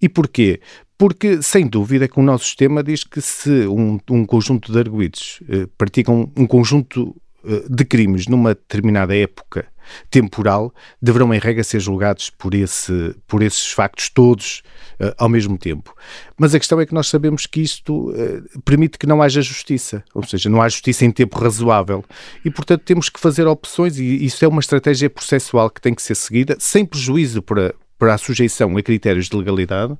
E 0.00 0.08
porquê? 0.08 0.60
Porque, 1.00 1.40
sem 1.40 1.66
dúvida, 1.66 2.06
que 2.06 2.20
o 2.20 2.22
nosso 2.22 2.44
sistema 2.44 2.82
diz 2.82 3.04
que 3.04 3.22
se 3.22 3.66
um, 3.66 3.98
um 4.10 4.26
conjunto 4.26 4.70
de 4.70 4.78
arguídos 4.78 5.40
eh, 5.48 5.66
praticam 5.78 6.30
um 6.36 6.46
conjunto 6.46 7.16
uh, 7.42 7.74
de 7.74 7.86
crimes 7.86 8.26
numa 8.26 8.50
determinada 8.50 9.16
época 9.16 9.66
temporal 10.10 10.70
deverão, 11.00 11.32
em 11.32 11.38
regra, 11.38 11.64
ser 11.64 11.80
julgados 11.80 12.28
por, 12.28 12.52
esse, 12.52 13.16
por 13.26 13.42
esses 13.42 13.72
factos 13.72 14.10
todos 14.10 14.62
uh, 15.00 15.14
ao 15.16 15.30
mesmo 15.30 15.56
tempo. 15.56 15.96
Mas 16.36 16.54
a 16.54 16.58
questão 16.58 16.78
é 16.78 16.84
que 16.84 16.92
nós 16.92 17.08
sabemos 17.08 17.46
que 17.46 17.62
isto 17.62 18.12
permite 18.62 18.98
que 18.98 19.06
não 19.06 19.22
haja 19.22 19.40
justiça, 19.40 20.04
ou 20.12 20.22
seja, 20.22 20.50
não 20.50 20.60
há 20.60 20.68
justiça 20.68 21.06
em 21.06 21.10
tempo 21.10 21.38
razoável. 21.38 22.04
E, 22.44 22.50
portanto, 22.50 22.82
temos 22.82 23.08
que 23.08 23.18
fazer 23.18 23.46
opções, 23.46 23.98
e 23.98 24.22
isso 24.22 24.44
é 24.44 24.48
uma 24.48 24.60
estratégia 24.60 25.08
processual 25.08 25.70
que 25.70 25.80
tem 25.80 25.94
que 25.94 26.02
ser 26.02 26.14
seguida, 26.14 26.58
sem 26.60 26.84
prejuízo 26.84 27.40
para, 27.40 27.74
para 28.00 28.14
a 28.14 28.18
sujeição 28.18 28.74
a 28.78 28.82
critérios 28.82 29.28
de 29.28 29.36
legalidade, 29.36 29.96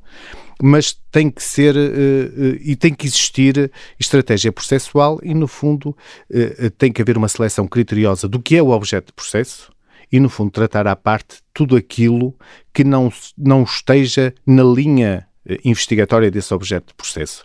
mas 0.63 0.99
tem 1.13 1.31
que 1.31 1.43
ser 1.43 1.77
uh, 1.77 1.79
uh, 1.79 2.59
e 2.63 2.75
tem 2.75 2.95
que 2.95 3.07
existir 3.07 3.71
estratégia 3.99 4.51
processual 4.51 5.21
e, 5.23 5.35
no 5.35 5.47
fundo, 5.47 5.91
uh, 6.31 6.71
tem 6.79 6.91
que 6.91 7.03
haver 7.03 7.19
uma 7.19 7.29
seleção 7.29 7.69
criteriosa 7.69 8.27
do 8.27 8.41
que 8.41 8.57
é 8.57 8.63
o 8.63 8.71
objeto 8.71 9.09
de 9.09 9.13
processo 9.13 9.71
e, 10.11 10.19
no 10.19 10.31
fundo, 10.31 10.51
tratar 10.51 10.87
à 10.87 10.97
parte 10.97 11.37
tudo 11.53 11.77
aquilo 11.77 12.35
que 12.73 12.83
não, 12.83 13.13
não 13.37 13.63
esteja 13.63 14.35
na 14.47 14.63
linha 14.65 15.27
eh, 15.47 15.59
investigatória 15.65 16.31
desse 16.31 16.53
objeto 16.53 16.89
de 16.89 16.95
processo. 16.95 17.45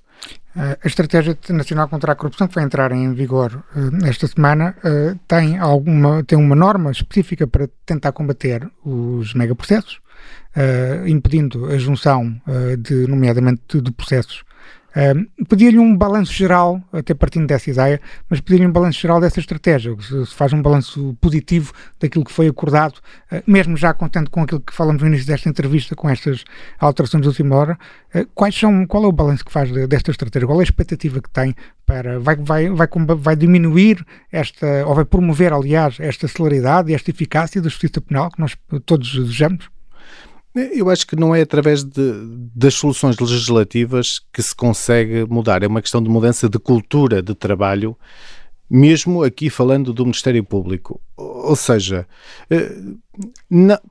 A 0.56 0.88
Estratégia 0.88 1.38
Nacional 1.50 1.90
contra 1.90 2.14
a 2.14 2.16
Corrupção, 2.16 2.48
que 2.48 2.56
vai 2.56 2.64
entrar 2.64 2.94
em 2.94 3.14
vigor 3.14 3.62
uh, 3.76 4.06
esta 4.08 4.26
semana, 4.26 4.74
uh, 4.86 5.20
tem, 5.28 5.58
alguma, 5.58 6.24
tem 6.24 6.38
uma 6.38 6.56
norma 6.56 6.92
específica 6.92 7.46
para 7.46 7.68
tentar 7.86 8.14
combater 8.14 8.66
os 8.84 9.34
megaprocessos, 9.34 10.00
uh, 10.56 11.08
impedindo 11.08 11.66
a 11.68 11.78
junção, 11.78 12.40
de, 12.80 13.08
nomeadamente, 13.08 13.82
de 13.82 13.92
processos 13.92 14.44
Uh, 14.96 15.46
Pedia-lhe 15.46 15.78
um 15.78 15.96
balanço 15.96 16.32
geral, 16.32 16.82
até 16.94 17.14
partindo 17.14 17.46
dessa 17.46 17.70
ideia, 17.70 18.00
mas 18.30 18.40
pedia-lhe 18.40 18.66
um 18.66 18.72
balanço 18.72 18.98
geral 18.98 19.20
dessa 19.20 19.42
estratégia, 19.42 19.94
se, 20.00 20.26
se 20.26 20.34
faz 20.34 20.54
um 20.54 20.62
balanço 20.62 21.18
positivo 21.20 21.74
daquilo 22.00 22.24
que 22.24 22.32
foi 22.32 22.48
acordado, 22.48 23.00
uh, 23.30 23.44
mesmo 23.46 23.76
já 23.76 23.94
contente 23.94 24.30
com 24.30 24.44
aquilo 24.44 24.62
que 24.62 24.74
falamos 24.74 25.02
no 25.02 25.10
início 25.10 25.28
desta 25.28 25.50
entrevista, 25.50 25.98
com 25.98 26.10
estas 26.10 26.46
alterações 26.80 27.24
de 27.24 27.28
última 27.28 27.58
hora, 27.58 27.78
uh, 28.16 28.26
quais 28.34 28.58
são, 28.58 28.88
qual 28.88 29.04
é 29.04 29.08
o 29.08 29.12
balanço 29.12 29.44
que 29.44 29.52
faz 29.52 29.70
de, 29.70 29.86
desta 29.86 30.12
estratégia? 30.12 30.48
Qual 30.48 30.62
é 30.62 30.64
a 30.64 30.64
expectativa 30.64 31.22
que 31.22 31.30
tem 31.30 31.54
para, 31.86 32.18
vai, 32.18 32.38
vai, 32.38 32.70
vai, 32.70 32.88
vai 33.18 33.36
diminuir 33.36 34.02
esta, 34.32 34.88
ou 34.88 34.96
vai 34.96 35.04
promover, 35.04 35.52
aliás, 35.52 35.98
esta 36.00 36.26
celeridade 36.26 36.90
e 36.90 36.96
esta 36.96 37.12
eficácia 37.12 37.62
da 37.62 37.68
justiça 37.68 38.00
penal 38.00 38.32
que 38.32 38.40
nós 38.40 38.56
todos 38.86 39.14
desejamos? 39.14 39.75
Eu 40.56 40.90
acho 40.90 41.06
que 41.06 41.16
não 41.16 41.36
é 41.36 41.42
através 41.42 41.84
de, 41.84 42.14
das 42.56 42.76
soluções 42.76 43.18
legislativas 43.20 44.22
que 44.32 44.42
se 44.42 44.56
consegue 44.56 45.26
mudar. 45.26 45.64
É 45.64 45.68
uma 45.68 45.82
questão 45.82 46.02
de 46.02 46.10
mudança 46.10 46.48
de 46.48 46.58
cultura 46.58 47.22
de 47.22 47.36
trabalho, 47.36 47.98
mesmo 48.70 49.22
aqui 49.22 49.50
falando 49.50 49.94
do 49.94 50.06
Ministério 50.06 50.44
Público. 50.44 51.02
Ou 51.18 51.56
seja, 51.58 52.08
eh, 52.50 52.72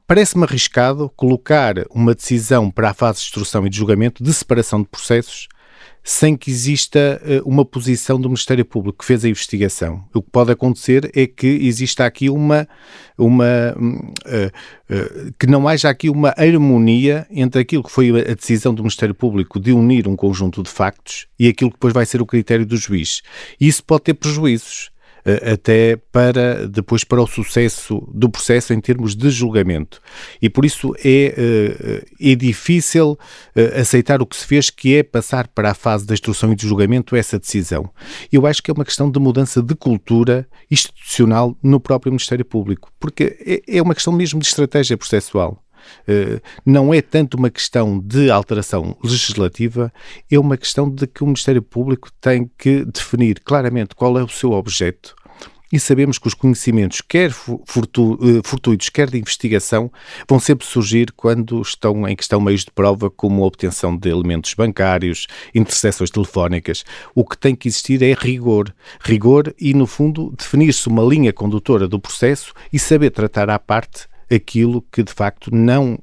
parece-me 0.06 0.44
arriscado 0.44 1.10
colocar 1.14 1.74
uma 1.90 2.14
decisão 2.14 2.70
para 2.70 2.90
a 2.90 2.94
fase 2.94 3.18
de 3.18 3.24
instrução 3.26 3.66
e 3.66 3.70
de 3.70 3.76
julgamento 3.76 4.24
de 4.24 4.32
separação 4.32 4.80
de 4.80 4.88
processos 4.88 5.48
sem 6.06 6.36
que 6.36 6.50
exista 6.50 7.18
uh, 7.24 7.48
uma 7.48 7.64
posição 7.64 8.20
do 8.20 8.28
Ministério 8.28 8.64
Público 8.64 8.98
que 8.98 9.06
fez 9.06 9.24
a 9.24 9.28
investigação. 9.28 10.04
O 10.12 10.20
que 10.20 10.30
pode 10.30 10.52
acontecer 10.52 11.10
é 11.16 11.26
que 11.26 11.46
exista 11.46 12.04
aqui 12.04 12.28
uma, 12.28 12.68
uma 13.16 13.74
uh, 13.74 14.46
uh, 14.46 15.32
que 15.38 15.46
não 15.46 15.66
haja 15.66 15.88
aqui 15.88 16.10
uma 16.10 16.34
harmonia 16.36 17.26
entre 17.30 17.62
aquilo 17.62 17.82
que 17.82 17.90
foi 17.90 18.10
a 18.10 18.34
decisão 18.34 18.74
do 18.74 18.82
Ministério 18.82 19.14
Público 19.14 19.58
de 19.58 19.72
unir 19.72 20.06
um 20.06 20.14
conjunto 20.14 20.62
de 20.62 20.68
factos 20.68 21.26
e 21.38 21.48
aquilo 21.48 21.70
que 21.70 21.76
depois 21.76 21.94
vai 21.94 22.04
ser 22.04 22.20
o 22.20 22.26
critério 22.26 22.66
do 22.66 22.76
juiz. 22.76 23.22
Isso 23.58 23.82
pode 23.82 24.04
ter 24.04 24.14
prejuízos. 24.14 24.90
Eh, 25.26 25.52
até 25.52 25.96
para 26.12 26.68
depois 26.68 27.02
para 27.02 27.22
o 27.22 27.26
sucesso 27.26 28.06
do 28.12 28.28
processo 28.28 28.74
em 28.74 28.80
termos 28.80 29.16
de 29.16 29.30
julgamento. 29.30 30.00
E 30.40 30.50
por 30.50 30.66
isso 30.66 30.94
é, 31.02 31.34
eh, 32.20 32.32
é 32.32 32.34
difícil 32.34 33.18
eh, 33.56 33.80
aceitar 33.80 34.20
o 34.20 34.26
que 34.26 34.36
se 34.36 34.46
fez, 34.46 34.68
que 34.68 34.96
é 34.96 35.02
passar 35.02 35.48
para 35.48 35.70
a 35.70 35.74
fase 35.74 36.04
da 36.04 36.12
instrução 36.12 36.52
e 36.52 36.56
de 36.56 36.68
julgamento 36.68 37.16
essa 37.16 37.38
decisão. 37.38 37.90
Eu 38.30 38.46
acho 38.46 38.62
que 38.62 38.70
é 38.70 38.74
uma 38.74 38.84
questão 38.84 39.10
de 39.10 39.18
mudança 39.18 39.62
de 39.62 39.74
cultura 39.74 40.46
institucional 40.70 41.56
no 41.62 41.80
próprio 41.80 42.12
Ministério 42.12 42.44
Público, 42.44 42.92
porque 43.00 43.38
é, 43.66 43.78
é 43.78 43.82
uma 43.82 43.94
questão 43.94 44.12
mesmo 44.12 44.38
de 44.40 44.46
estratégia 44.46 44.96
processual. 44.96 45.63
Eh, 46.06 46.40
não 46.64 46.92
é 46.92 47.00
tanto 47.00 47.36
uma 47.36 47.50
questão 47.50 47.98
de 47.98 48.30
alteração 48.30 48.96
legislativa, 49.02 49.92
é 50.30 50.38
uma 50.38 50.56
questão 50.56 50.90
de 50.90 51.06
que 51.06 51.22
o 51.22 51.26
Ministério 51.26 51.62
Público 51.62 52.10
tem 52.20 52.50
que 52.58 52.84
definir 52.84 53.40
claramente 53.40 53.94
qual 53.94 54.18
é 54.18 54.22
o 54.22 54.28
seu 54.28 54.52
objeto 54.52 55.14
e 55.74 55.80
sabemos 55.80 56.18
que 56.18 56.28
os 56.28 56.34
conhecimentos, 56.34 57.00
quer 57.00 57.30
eh, 57.30 58.40
fortuitos, 58.44 58.88
quer 58.90 59.10
de 59.10 59.18
investigação, 59.18 59.90
vão 60.28 60.38
sempre 60.38 60.64
surgir 60.64 61.10
quando 61.10 61.60
estão 61.60 62.06
em 62.06 62.14
questão 62.14 62.40
meios 62.40 62.64
de 62.64 62.70
prova, 62.70 63.10
como 63.10 63.42
a 63.42 63.46
obtenção 63.48 63.96
de 63.96 64.08
elementos 64.08 64.54
bancários, 64.54 65.26
interseções 65.52 66.10
telefónicas. 66.10 66.84
O 67.12 67.24
que 67.24 67.36
tem 67.36 67.56
que 67.56 67.66
existir 67.66 68.04
é 68.04 68.12
rigor. 68.12 68.72
Rigor 69.00 69.52
e, 69.60 69.74
no 69.74 69.84
fundo, 69.84 70.32
definir-se 70.38 70.86
uma 70.86 71.02
linha 71.02 71.32
condutora 71.32 71.88
do 71.88 71.98
processo 71.98 72.54
e 72.72 72.78
saber 72.78 73.10
tratar 73.10 73.50
à 73.50 73.58
parte 73.58 74.06
aquilo 74.32 74.82
que 74.92 75.02
de 75.02 75.12
facto 75.12 75.54
não 75.54 75.98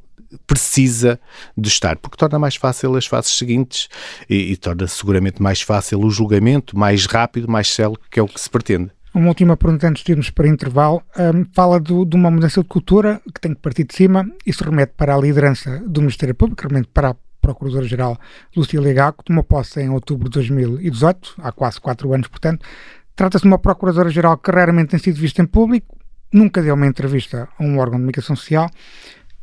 precisa 0.48 1.20
de 1.58 1.68
estar, 1.68 1.98
porque 1.98 2.18
torna 2.18 2.40
mais 2.40 2.56
fácil 2.56 2.96
as 2.96 3.06
fases 3.06 3.38
seguintes 3.38 3.90
e, 4.30 4.52
e 4.52 4.58
torna 4.58 4.88
seguramente 4.88 5.42
mais 5.42 5.62
fácil 5.62 6.00
o 6.00 6.10
julgamento, 6.10 6.78
mais 6.78 7.06
rápido, 7.06 7.50
mais 7.50 7.68
célebre, 7.68 8.02
que 8.10 8.20
é 8.20 8.24
o 8.24 8.28
que 8.28 8.40
se 8.40 8.50
pretende. 8.50 8.92
Uma 9.14 9.28
última 9.28 9.58
pergunta 9.58 9.90
antes 9.90 10.04
de 10.04 10.12
irmos 10.14 10.30
para 10.30 10.48
intervalo. 10.48 11.04
Um, 11.18 11.46
fala 11.54 11.82
do, 11.82 12.06
de 12.06 12.16
uma 12.16 12.32
mudança 12.32 12.62
de 12.62 12.68
cultura 12.68 13.22
que 13.34 13.42
tem 13.42 13.54
que 13.54 13.60
partir 13.60 13.84
de 13.84 13.94
cima. 13.94 14.26
Isso 14.46 14.64
remete 14.64 14.94
para 14.96 15.14
a 15.14 15.20
liderança 15.20 15.84
do 15.86 16.00
Ministério 16.00 16.34
Público, 16.34 16.66
remete 16.66 16.88
para 16.94 17.10
a 17.10 17.16
Procuradora-Geral 17.42 18.18
Lucília 18.56 18.94
Gago, 18.94 19.18
que 19.18 19.26
tomou 19.26 19.44
posse 19.44 19.82
em 19.82 19.90
outubro 19.90 20.30
de 20.30 20.36
2018, 20.36 21.36
há 21.40 21.52
quase 21.52 21.82
quatro 21.82 22.14
anos, 22.14 22.28
portanto. 22.30 22.66
Trata-se 23.14 23.42
de 23.42 23.48
uma 23.50 23.60
Procuradora-Geral 23.60 24.38
que 24.38 24.50
raramente 24.50 24.92
tem 24.92 25.00
sido 25.00 25.20
vista 25.20 25.42
em 25.42 25.46
público, 25.46 25.98
nunca 26.32 26.62
deu 26.62 26.76
uma 26.76 26.88
entrevista 26.88 27.48
a 27.58 27.64
um 27.64 27.78
órgão 27.78 27.98
de 27.98 28.02
comunicação 28.02 28.36
social. 28.36 28.70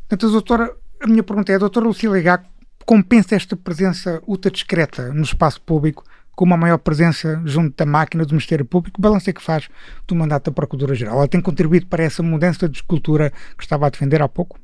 Portanto, 0.08 0.26
a 0.26 0.30
doutora, 0.30 0.76
a 1.00 1.06
minha 1.06 1.22
pergunta 1.22 1.52
é, 1.52 1.56
a 1.56 1.58
doutora 1.58 1.86
Lucília 1.86 2.20
Gago 2.22 2.44
compensa 2.86 3.36
esta 3.36 3.56
presença 3.56 4.22
ultra 4.26 4.50
discreta 4.50 5.12
no 5.12 5.22
espaço 5.22 5.60
público 5.60 6.04
com 6.34 6.44
uma 6.44 6.56
maior 6.56 6.78
presença 6.78 7.42
junto 7.44 7.76
da 7.76 7.84
máquina 7.84 8.24
do 8.24 8.30
Ministério 8.30 8.64
Público? 8.64 8.94
Que 8.94 9.00
balanço 9.02 9.28
é 9.28 9.32
que 9.32 9.42
faz 9.42 9.68
do 10.06 10.14
mandato 10.14 10.46
da 10.46 10.52
Procuradora-Geral? 10.52 11.18
Ela 11.18 11.28
tem 11.28 11.40
contribuído 11.40 11.86
para 11.86 12.04
essa 12.04 12.22
mudança 12.22 12.68
de 12.68 12.76
escultura 12.76 13.32
que 13.56 13.64
estava 13.64 13.86
a 13.86 13.90
defender 13.90 14.22
há 14.22 14.28
pouco? 14.28 14.58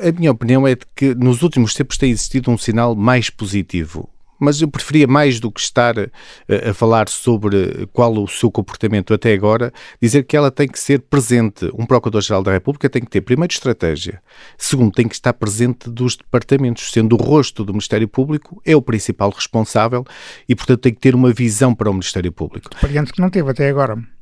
A 0.00 0.12
minha 0.12 0.32
opinião 0.32 0.66
é 0.66 0.74
de 0.74 0.86
que 0.96 1.14
nos 1.14 1.42
últimos 1.42 1.74
tempos 1.74 1.98
tem 1.98 2.10
existido 2.10 2.50
um 2.50 2.56
sinal 2.56 2.96
mais 2.96 3.28
positivo 3.28 4.08
mas 4.44 4.60
eu 4.60 4.68
preferia 4.68 5.06
mais 5.06 5.40
do 5.40 5.50
que 5.50 5.60
estar 5.60 5.98
a, 5.98 6.02
eh, 6.48 6.70
a, 6.70 6.74
falar 6.74 7.08
sobre 7.08 7.88
qual 7.92 8.12
o 8.14 8.28
seu 8.28 8.50
comportamento 8.50 9.14
até 9.14 9.32
agora, 9.32 9.72
dizer 10.00 10.24
que 10.24 10.36
ela 10.36 10.50
tem 10.50 10.68
que 10.68 10.78
ser 10.78 11.00
presente. 11.00 11.70
Um 11.76 11.86
Procurador-Geral 11.86 12.42
da 12.42 12.52
República 12.52 12.88
tem 12.88 13.02
que 13.02 13.10
ter, 13.10 13.20
primeiro, 13.22 13.52
estratégia, 13.52 14.20
segundo, 14.58 14.92
tem 14.92 15.08
que 15.08 15.14
estar 15.14 15.32
presente 15.32 15.90
dos 15.90 16.16
departamentos, 16.16 16.92
sendo 16.92 17.14
o 17.14 17.16
rosto 17.16 17.64
do 17.64 17.72
Ministério 17.72 18.06
Público, 18.06 18.60
é 18.64 18.76
o 18.76 18.82
principal 18.82 19.30
responsável 19.30 20.04
e, 20.48 20.54
portanto, 20.54 20.80
tem 20.80 20.94
que 20.94 21.00
ter 21.00 21.14
uma 21.14 21.32
visão 21.32 21.74
para 21.74 21.88
o 21.88 21.92
Ministério 21.92 22.30
Público. 22.30 22.70
Variante 22.80 23.12
que 23.12 23.20
não 23.20 23.30
teve 23.30 23.50
até 23.50 23.68
agora. 23.68 24.13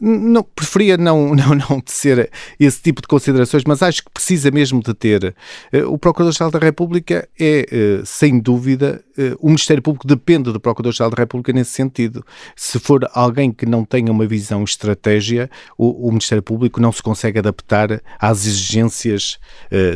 Não, 0.00 0.42
preferia 0.42 0.96
não, 0.96 1.34
não, 1.34 1.54
não 1.54 1.80
tecer 1.80 2.30
esse 2.58 2.80
tipo 2.80 3.02
de 3.02 3.08
considerações, 3.08 3.64
mas 3.64 3.82
acho 3.82 4.04
que 4.04 4.10
precisa 4.10 4.50
mesmo 4.50 4.82
de 4.82 4.94
ter. 4.94 5.34
Eh, 5.72 5.84
o 5.84 5.98
Procurador-Geral 5.98 6.50
da 6.50 6.58
República 6.58 7.28
é, 7.38 7.66
eh, 7.70 8.02
sem 8.04 8.38
dúvida, 8.38 9.02
eh, 9.16 9.34
o 9.38 9.46
Ministério 9.46 9.82
Público 9.82 10.06
depende 10.06 10.52
do 10.52 10.60
Procurador-Geral 10.60 11.10
da 11.10 11.16
República 11.16 11.52
nesse 11.52 11.72
sentido. 11.72 12.24
Se 12.56 12.78
for 12.78 13.08
alguém 13.12 13.52
que 13.52 13.66
não 13.66 13.84
tenha 13.84 14.10
uma 14.10 14.26
visão 14.26 14.64
estratégia, 14.64 15.50
o, 15.76 16.08
o 16.08 16.10
Ministério 16.10 16.42
Público 16.42 16.80
não 16.80 16.92
se 16.92 17.02
consegue 17.02 17.38
adaptar 17.38 18.02
às 18.18 18.46
exigências 18.46 19.38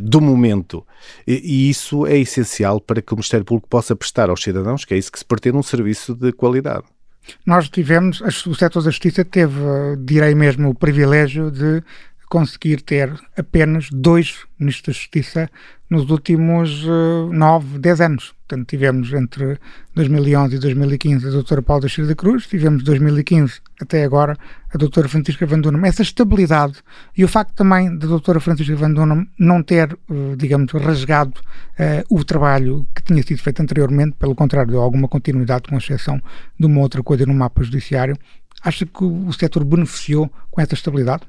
do 0.02 0.20
momento. 0.20 0.84
E, 1.26 1.40
e 1.44 1.70
isso 1.70 2.06
é 2.06 2.18
essencial 2.18 2.80
para 2.80 3.02
que 3.02 3.12
o 3.12 3.16
Ministério 3.16 3.44
Público 3.44 3.68
possa 3.68 3.94
prestar 3.96 4.30
aos 4.30 4.42
cidadãos, 4.42 4.84
que 4.84 4.94
é 4.94 4.98
isso 4.98 5.12
que 5.12 5.18
se 5.18 5.24
pretende, 5.24 5.56
um 5.56 5.62
serviço 5.62 6.14
de 6.14 6.32
qualidade. 6.32 6.84
Nós 7.44 7.68
tivemos, 7.68 8.20
o 8.46 8.54
setor 8.54 8.82
da 8.82 8.90
justiça 8.90 9.24
teve, 9.24 9.60
direi 10.04 10.34
mesmo, 10.34 10.70
o 10.70 10.74
privilégio 10.74 11.50
de 11.50 11.82
conseguir 12.34 12.80
ter 12.80 13.14
apenas 13.38 13.88
dois 13.92 14.40
ministros 14.58 14.96
da 14.96 15.00
Justiça 15.00 15.50
nos 15.88 16.10
últimos 16.10 16.84
uh, 16.84 17.32
9, 17.32 17.78
10 17.78 18.00
anos. 18.00 18.34
Portanto, 18.40 18.66
tivemos 18.66 19.12
entre 19.12 19.56
2011 19.94 20.56
e 20.56 20.58
2015 20.58 21.28
a 21.28 21.30
doutora 21.30 21.62
Paula 21.62 21.82
da 21.82 21.88
Silva 21.88 22.12
Cruz, 22.16 22.48
tivemos 22.48 22.82
2015 22.82 23.60
até 23.80 24.02
agora 24.02 24.36
a 24.68 24.76
doutora 24.76 25.08
Francisca 25.08 25.46
Van. 25.46 25.60
Essa 25.86 26.02
estabilidade 26.02 26.78
e 27.16 27.24
o 27.24 27.28
facto 27.28 27.54
também 27.54 27.96
da 27.96 28.08
doutora 28.08 28.40
Francisca 28.40 28.74
Van 28.74 28.92
não 29.38 29.62
ter, 29.62 29.96
uh, 30.10 30.36
digamos, 30.36 30.72
rasgado 30.72 31.38
uh, 31.38 32.04
o 32.18 32.24
trabalho 32.24 32.84
que 32.92 33.04
tinha 33.04 33.22
sido 33.22 33.40
feito 33.40 33.62
anteriormente, 33.62 34.16
pelo 34.18 34.34
contrário, 34.34 34.72
deu 34.72 34.80
alguma 34.80 35.06
continuidade, 35.06 35.68
com 35.68 35.76
exceção 35.76 36.20
de 36.58 36.66
uma 36.66 36.80
outra 36.80 37.00
coisa 37.00 37.24
no 37.24 37.32
mapa 37.32 37.62
judiciário, 37.62 38.18
Acha 38.64 38.86
que 38.86 39.04
o 39.04 39.30
setor 39.34 39.62
beneficiou 39.62 40.32
com 40.50 40.58
essa 40.58 40.72
estabilidade? 40.72 41.22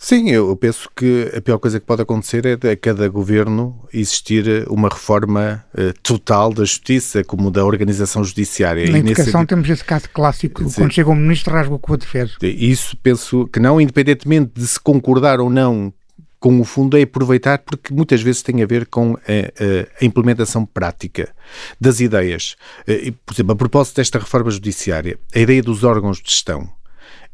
Sim, 0.00 0.30
eu 0.30 0.54
penso 0.54 0.88
que 0.94 1.28
a 1.36 1.40
pior 1.40 1.58
coisa 1.58 1.80
que 1.80 1.84
pode 1.84 2.00
acontecer 2.00 2.46
é 2.46 2.70
a 2.70 2.76
cada 2.76 3.08
governo 3.08 3.84
existir 3.92 4.64
uma 4.68 4.88
reforma 4.88 5.64
uh, 5.74 5.92
total 6.04 6.54
da 6.54 6.64
justiça, 6.64 7.24
como 7.24 7.50
da 7.50 7.64
organização 7.64 8.22
judiciária. 8.22 8.88
Na 8.92 8.98
educação 9.00 9.40
nesse... 9.40 9.46
temos 9.48 9.68
esse 9.68 9.84
caso 9.84 10.08
clássico, 10.10 10.62
Sim. 10.68 10.82
quando 10.82 10.92
chega 10.92 11.10
um 11.10 11.16
ministro 11.16 11.52
rasga 11.52 11.74
o 11.74 11.80
que 11.80 11.92
o 11.92 11.98
fez. 12.00 12.36
Isso 12.40 12.96
penso 13.02 13.48
que 13.48 13.58
não, 13.58 13.80
independentemente 13.80 14.52
de 14.54 14.68
se 14.68 14.78
concordar 14.78 15.40
ou 15.40 15.50
não 15.50 15.92
com 16.38 16.60
o 16.60 16.64
fundo, 16.64 16.96
é 16.96 17.02
aproveitar 17.02 17.58
porque 17.58 17.92
muitas 17.92 18.22
vezes 18.22 18.42
tem 18.42 18.62
a 18.62 18.66
ver 18.66 18.86
com 18.86 19.14
a, 19.14 20.00
a, 20.00 20.04
implementação 20.04 20.64
prática 20.64 21.34
das 21.80 21.98
ideias. 21.98 22.54
Uh, 22.86 23.12
por 23.26 23.34
exemplo, 23.34 23.52
a 23.52 23.56
propósito 23.56 23.96
desta 23.96 24.20
reforma 24.20 24.52
judiciária, 24.52 25.18
a 25.34 25.40
ideia 25.40 25.60
dos 25.60 25.82
órgãos 25.82 26.18
de 26.18 26.30
gestão 26.30 26.77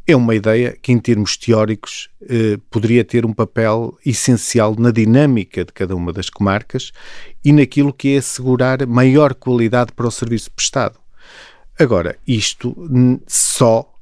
é 0.06 0.14
uma 0.14 0.34
ideia 0.34 0.76
que, 0.80 0.92
em 0.92 0.98
termos 0.98 1.36
teóricos, 1.36 2.10
eh, 2.28 2.58
poderia 2.70 3.04
ter 3.04 3.24
um 3.24 3.32
papel 3.32 3.96
essencial 4.04 4.74
na 4.78 4.90
dinâmica 4.90 5.64
de 5.64 5.72
cada 5.72 5.96
uma 5.96 6.12
das 6.12 6.28
comarcas 6.28 6.92
e 7.42 7.52
naquilo 7.52 7.92
que 7.92 8.14
é 8.14 8.18
assegurar 8.18 8.86
maior 8.86 9.34
qualidade 9.34 9.92
para 9.92 10.06
o 10.06 10.10
serviço 10.10 10.50
prestado. 10.50 10.98
Agora, 11.78 12.16
isto 12.26 12.76
só 13.26 13.93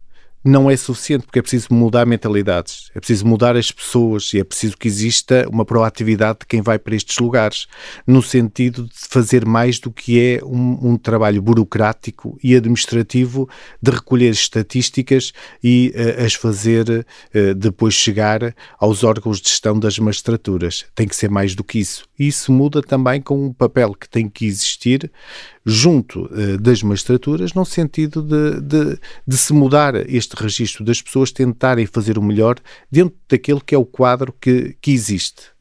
não 0.45 0.71
é 0.71 0.77
suficiente, 0.77 1.25
porque 1.25 1.39
é 1.39 1.43
preciso 1.43 1.69
mudar 1.71 2.05
mentalidades, 2.05 2.91
é 2.95 2.99
preciso 2.99 3.27
mudar 3.27 3.57
as 3.57 3.71
pessoas 3.71 4.33
e 4.35 4.41
é 4.41 4.45
preciso 4.45 4.77
que 4.77 4.89
exista 4.89 5.47
uma 5.49 5.65
proatividade 5.65 6.41
de 6.41 6.47
quem 6.47 6.61
vai 6.61 6.79
para 6.79 6.95
estes 6.95 7.19
lugares, 7.19 7.67
no 8.07 8.23
sentido 8.23 8.85
de 8.85 8.93
fazer 8.95 9.47
mais 9.47 9.79
do 9.79 9.91
que 9.91 10.21
é 10.21 10.45
um, 10.45 10.93
um 10.93 10.97
trabalho 10.97 11.41
burocrático 11.41 12.39
e 12.43 12.57
administrativo 12.57 13.49
de 13.81 13.91
recolher 13.91 14.31
estatísticas 14.31 15.33
e 15.63 15.95
uh, 15.95 16.25
as 16.25 16.35
fazer 16.35 16.89
uh, 16.89 17.55
depois 17.55 17.95
chegar 17.95 18.55
aos 18.79 19.05
órgãos 19.05 19.41
de 19.41 19.49
gestão 19.49 19.79
das 19.79 19.99
magistraturas. 19.99 20.85
Tem 20.95 21.07
que 21.07 21.15
ser 21.15 21.31
mais 21.31 21.55
do 21.55 21.63
que 21.63 21.79
isso. 21.79 22.05
E 22.19 22.27
isso 22.27 22.53
muda 22.53 22.83
também 22.83 23.21
com 23.21 23.47
um 23.47 23.53
papel 23.53 23.95
que 23.95 24.09
tem 24.09 24.29
que 24.29 24.47
existir 24.47 25.11
junto 25.65 26.25
uh, 26.25 26.59
das 26.59 26.83
magistraturas, 26.83 27.55
no 27.55 27.65
sentido 27.65 28.23
de, 28.23 28.61
de, 28.61 28.99
de, 29.27 29.37
se 29.37 29.53
mudar 29.53 29.95
este 30.11 30.35
registro 30.35 30.85
das 30.85 31.01
pessoas 31.01 31.31
tentarem 31.31 31.87
fazer 31.87 32.19
o 32.19 32.23
melhor 32.23 32.57
dentro 32.91 33.17
daquele 33.29 33.61
que 33.61 33.75
é 33.75 33.79
o 33.79 33.85
quadro 33.85 34.35
que, 34.41 34.77
que 34.81 34.91
existe. 34.91 35.53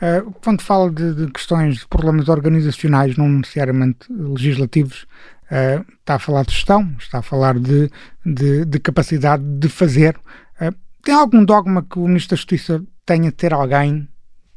Uh, 0.00 0.32
quando 0.42 0.62
fala 0.62 0.90
de, 0.90 1.14
de, 1.14 1.32
questões 1.32 1.78
de 1.78 1.86
problemas 1.88 2.28
organizacionais, 2.28 3.16
não 3.16 3.28
necessariamente 3.28 4.06
legislativos, 4.10 5.06
uh, 5.50 5.84
está 6.00 6.14
a 6.14 6.18
falar 6.18 6.44
de 6.44 6.52
gestão, 6.52 6.94
está 6.98 7.18
a 7.18 7.22
falar 7.22 7.58
de, 7.58 7.90
de, 8.24 8.64
de 8.64 8.78
capacidade 8.78 9.42
de 9.42 9.68
fazer. 9.68 10.16
Uh, 10.60 10.74
tem 11.02 11.14
algum 11.14 11.44
dogma 11.44 11.82
que 11.82 11.98
o 11.98 12.06
Ministro 12.06 12.30
da 12.30 12.36
Justiça 12.36 12.82
tenha 13.04 13.30
de 13.30 13.36
ter 13.36 13.52
alguém 13.52 14.08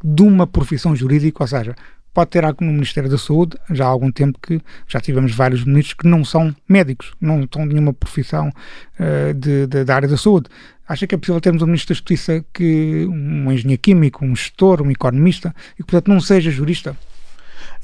de 0.04 0.24
uma 0.24 0.48
profissão 0.48 0.96
jurídica, 0.96 1.44
ou 1.44 1.48
seja, 1.48 1.76
pode 2.14 2.30
ter 2.32 2.44
algo 2.44 2.64
no 2.64 2.72
Ministério 2.72 3.10
da 3.10 3.18
Saúde, 3.18 3.58
já 3.70 3.86
há 3.86 3.88
algum 3.88 4.12
tempo 4.12 4.40
que 4.42 4.62
já 4.88 5.00
tivemos 5.00 5.34
vários 5.34 5.64
ministros 5.64 5.94
que 5.94 6.08
não 6.08 6.26
são 6.26 6.56
médicos, 6.68 7.14
não 7.20 7.44
estão 7.44 7.66
nenhuma 7.66 7.94
profissão 7.94 8.50
uh, 8.50 9.34
de, 9.34 9.68
de, 9.68 9.84
da 9.84 9.96
área 9.96 10.08
da 10.08 10.18
saúde. 10.18 10.50
Acha 10.88 11.08
que 11.08 11.16
é 11.16 11.18
possível 11.18 11.40
termos 11.40 11.62
um 11.62 11.68
Ministro 11.68 11.94
da 11.94 11.98
Justiça 11.98 12.44
que 12.54 13.06
um 13.10 13.52
engenheiro 13.52 13.82
químico, 13.82 14.26
um 14.26 14.36
gestor, 14.36 14.82
um 14.82 14.92
economista 14.92 15.56
e 15.76 15.78
que, 15.78 15.84
portanto, 15.84 16.10
não 16.10 16.20
seja 16.20 16.52
jurista? 16.52 16.98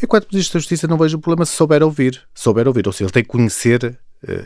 Enquanto 0.03 0.27
Ministro 0.31 0.55
da 0.55 0.59
Justiça 0.59 0.87
não 0.87 0.97
vejo 0.97 1.17
o 1.17 1.21
problema 1.21 1.45
se 1.45 1.53
souber 1.53 1.81
ouvir, 1.81 2.21
souber 2.33 2.67
ouvir, 2.67 2.85
ou 2.85 2.93
seja, 2.93 3.05
ele 3.05 3.13
tem 3.13 3.23
que 3.23 3.29
conhecer 3.29 3.97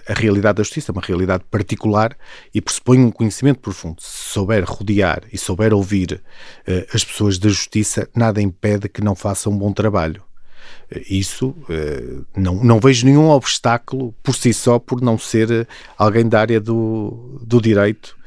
a 0.08 0.14
realidade 0.14 0.58
da 0.58 0.64
justiça, 0.64 0.92
uma 0.92 1.02
realidade 1.02 1.44
particular 1.50 2.16
e 2.54 2.62
pressupõe 2.62 3.00
um 3.00 3.12
conhecimento 3.12 3.60
profundo. 3.60 4.02
Se 4.02 4.34
souber 4.34 4.64
rodear 4.66 5.24
e 5.32 5.38
souber 5.38 5.74
ouvir 5.74 6.22
uh, 6.68 6.86
as 6.94 7.04
pessoas 7.04 7.38
da 7.38 7.50
justiça, 7.50 8.10
nada 8.16 8.42
impede 8.42 8.90
que 8.90 9.02
não 9.02 9.16
faça 9.16 9.50
um 9.50 9.58
bom 9.58 9.72
trabalho. 9.72 10.24
Uh, 10.92 11.02
isso 11.10 11.50
uh, 11.50 12.26
não, 12.36 12.56
não 12.64 12.80
vejo 12.80 13.06
nenhum 13.06 13.30
obstáculo 13.30 14.14
por 14.22 14.36
si 14.36 14.54
só 14.54 14.78
por 14.78 15.02
não 15.02 15.18
ser 15.18 15.68
alguém 15.98 16.28
da 16.28 16.40
área 16.42 16.60
do, 16.60 17.40
do 17.42 17.62
direito 17.62 18.16
eh, 18.16 18.21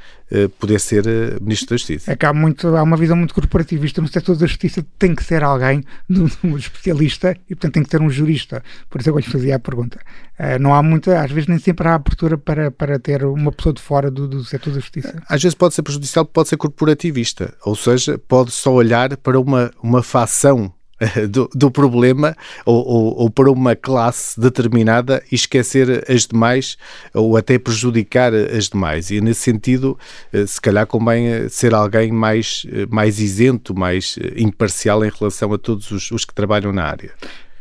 poder 0.58 0.80
ser 0.80 1.06
eh, 1.06 1.38
Ministro 1.40 1.70
da 1.70 1.76
Justiça. 1.76 2.12
É 2.12 2.16
que 2.16 2.26
há, 2.26 2.32
muito, 2.32 2.68
há 2.76 2.82
uma 2.82 2.96
visão 2.96 3.16
muito 3.16 3.34
corporativista 3.34 4.00
no 4.00 4.08
setor 4.08 4.36
da 4.36 4.46
Justiça, 4.46 4.84
tem 4.98 5.14
que 5.14 5.22
ser 5.22 5.42
alguém, 5.42 5.82
um 6.42 6.56
especialista, 6.56 7.36
e 7.48 7.54
portanto 7.54 7.74
tem 7.74 7.82
que 7.82 7.88
ter 7.88 8.00
um 8.00 8.10
jurista. 8.10 8.62
Por 8.90 9.00
isso 9.00 9.10
eu 9.10 9.16
lhe 9.16 9.22
fazia 9.22 9.56
a 9.56 9.58
pergunta. 9.58 10.00
Uh, 10.38 10.58
não 10.60 10.74
há 10.74 10.82
muita, 10.82 11.20
às 11.20 11.30
vezes 11.30 11.48
nem 11.48 11.58
sempre 11.58 11.86
há 11.86 11.94
abertura 11.94 12.36
para, 12.36 12.70
para 12.70 12.98
ter 12.98 13.24
uma 13.24 13.52
pessoa 13.52 13.72
de 13.72 13.80
fora 13.80 14.10
do, 14.10 14.26
do 14.26 14.44
setor 14.44 14.72
da 14.72 14.80
Justiça. 14.80 15.22
Às 15.28 15.42
vezes 15.42 15.54
pode 15.54 15.74
ser 15.74 15.82
prejudicial, 15.82 16.24
pode 16.24 16.48
ser 16.48 16.56
corporativista, 16.56 17.54
ou 17.64 17.76
seja, 17.76 18.18
pode 18.18 18.50
só 18.50 18.72
olhar 18.72 19.16
para 19.16 19.38
uma, 19.38 19.70
uma 19.82 20.02
facção 20.02 20.72
do, 21.28 21.48
do 21.54 21.70
problema 21.70 22.36
ou, 22.64 22.86
ou, 22.86 23.18
ou, 23.20 23.30
para 23.30 23.50
uma 23.50 23.74
classe 23.76 24.38
determinada 24.40 25.22
e 25.30 25.34
esquecer 25.34 26.04
as 26.10 26.26
demais 26.26 26.76
ou 27.12 27.36
até 27.36 27.58
prejudicar 27.58 28.32
as 28.34 28.68
demais. 28.68 29.10
E 29.10 29.20
nesse 29.20 29.40
sentido, 29.40 29.98
eh, 30.32 30.46
se 30.46 30.60
calhar 30.60 30.86
convém 30.86 31.28
eh, 31.28 31.48
ser 31.48 31.74
alguém 31.74 32.12
mais, 32.12 32.66
eh, 32.72 32.86
mais 32.88 33.20
isento, 33.20 33.74
mais 33.74 34.16
imparcial 34.36 35.04
em 35.04 35.10
relação 35.10 35.52
a 35.52 35.58
todos 35.58 35.90
os, 35.90 36.10
os 36.10 36.24
que 36.24 36.34
trabalham 36.34 36.72
na 36.72 36.84
área 36.84 37.10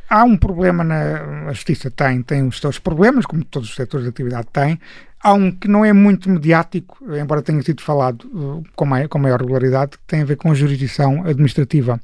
há 0.10 0.24
um 0.24 0.38
problema 0.38 0.84
na 0.84 1.48
a 1.48 1.54
justiça 1.54 1.90
tem 1.90 2.22
tem 2.22 2.48
os 2.48 2.60
seus 2.60 2.78
problemas 2.78 3.26
como 3.26 3.44
todos 3.44 3.70
os 3.70 3.76
setores 3.76 4.04
de 4.04 4.10
atividade 4.10 4.48
têm 4.54 4.80
Há 5.24 5.34
um 5.34 5.50
que 5.50 5.70
não 5.70 5.86
é 5.86 5.94
muito 5.94 6.30
mediático, 6.30 6.98
embora 7.16 7.42
tenha 7.42 7.62
sido 7.62 7.82
falado 7.82 8.24
uh, 8.26 8.62
com, 8.76 8.86
maior, 8.86 9.08
com 9.08 9.18
maior 9.18 9.40
regularidade, 9.40 9.92
que 9.92 10.04
tem 10.06 10.22
a 10.22 10.26
ver 10.26 10.36
com 10.36 10.52
a 10.52 10.54
jurisdição 10.54 11.26
administrativa. 11.26 11.98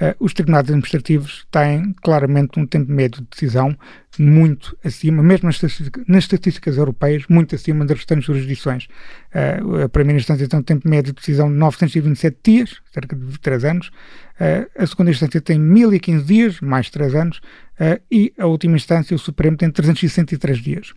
Uh, 0.00 0.14
os 0.24 0.32
tribunais 0.32 0.66
administrativos 0.66 1.44
têm 1.50 1.92
claramente 2.00 2.60
um 2.60 2.64
tempo 2.64 2.92
médio 2.92 3.22
de 3.22 3.28
decisão 3.28 3.76
muito 4.16 4.78
acima, 4.84 5.20
mesmo 5.20 5.48
nas, 5.48 5.60
nas 6.06 6.24
estatísticas 6.24 6.76
europeias, 6.76 7.24
muito 7.28 7.56
acima 7.56 7.84
das 7.84 7.96
restantes 7.96 8.26
jurisdições. 8.26 8.86
Uh, 9.34 9.82
a 9.82 9.88
primeira 9.88 10.20
instância 10.20 10.46
tem 10.46 10.60
um 10.60 10.62
tempo 10.62 10.88
médio 10.88 11.12
de 11.12 11.18
decisão 11.18 11.50
de 11.50 11.58
927 11.58 12.38
dias, 12.40 12.76
cerca 12.94 13.16
de 13.16 13.36
3 13.40 13.64
anos. 13.64 13.88
Uh, 13.88 14.70
a 14.78 14.86
segunda 14.86 15.10
instância 15.10 15.40
tem 15.40 15.58
1015 15.58 16.24
dias, 16.24 16.60
mais 16.60 16.88
3 16.88 17.16
anos. 17.16 17.38
Uh, 17.80 18.00
e 18.08 18.32
a 18.38 18.46
última 18.46 18.76
instância, 18.76 19.12
o 19.12 19.18
Supremo, 19.18 19.56
tem 19.56 19.68
363 19.72 20.58
dias 20.58 20.92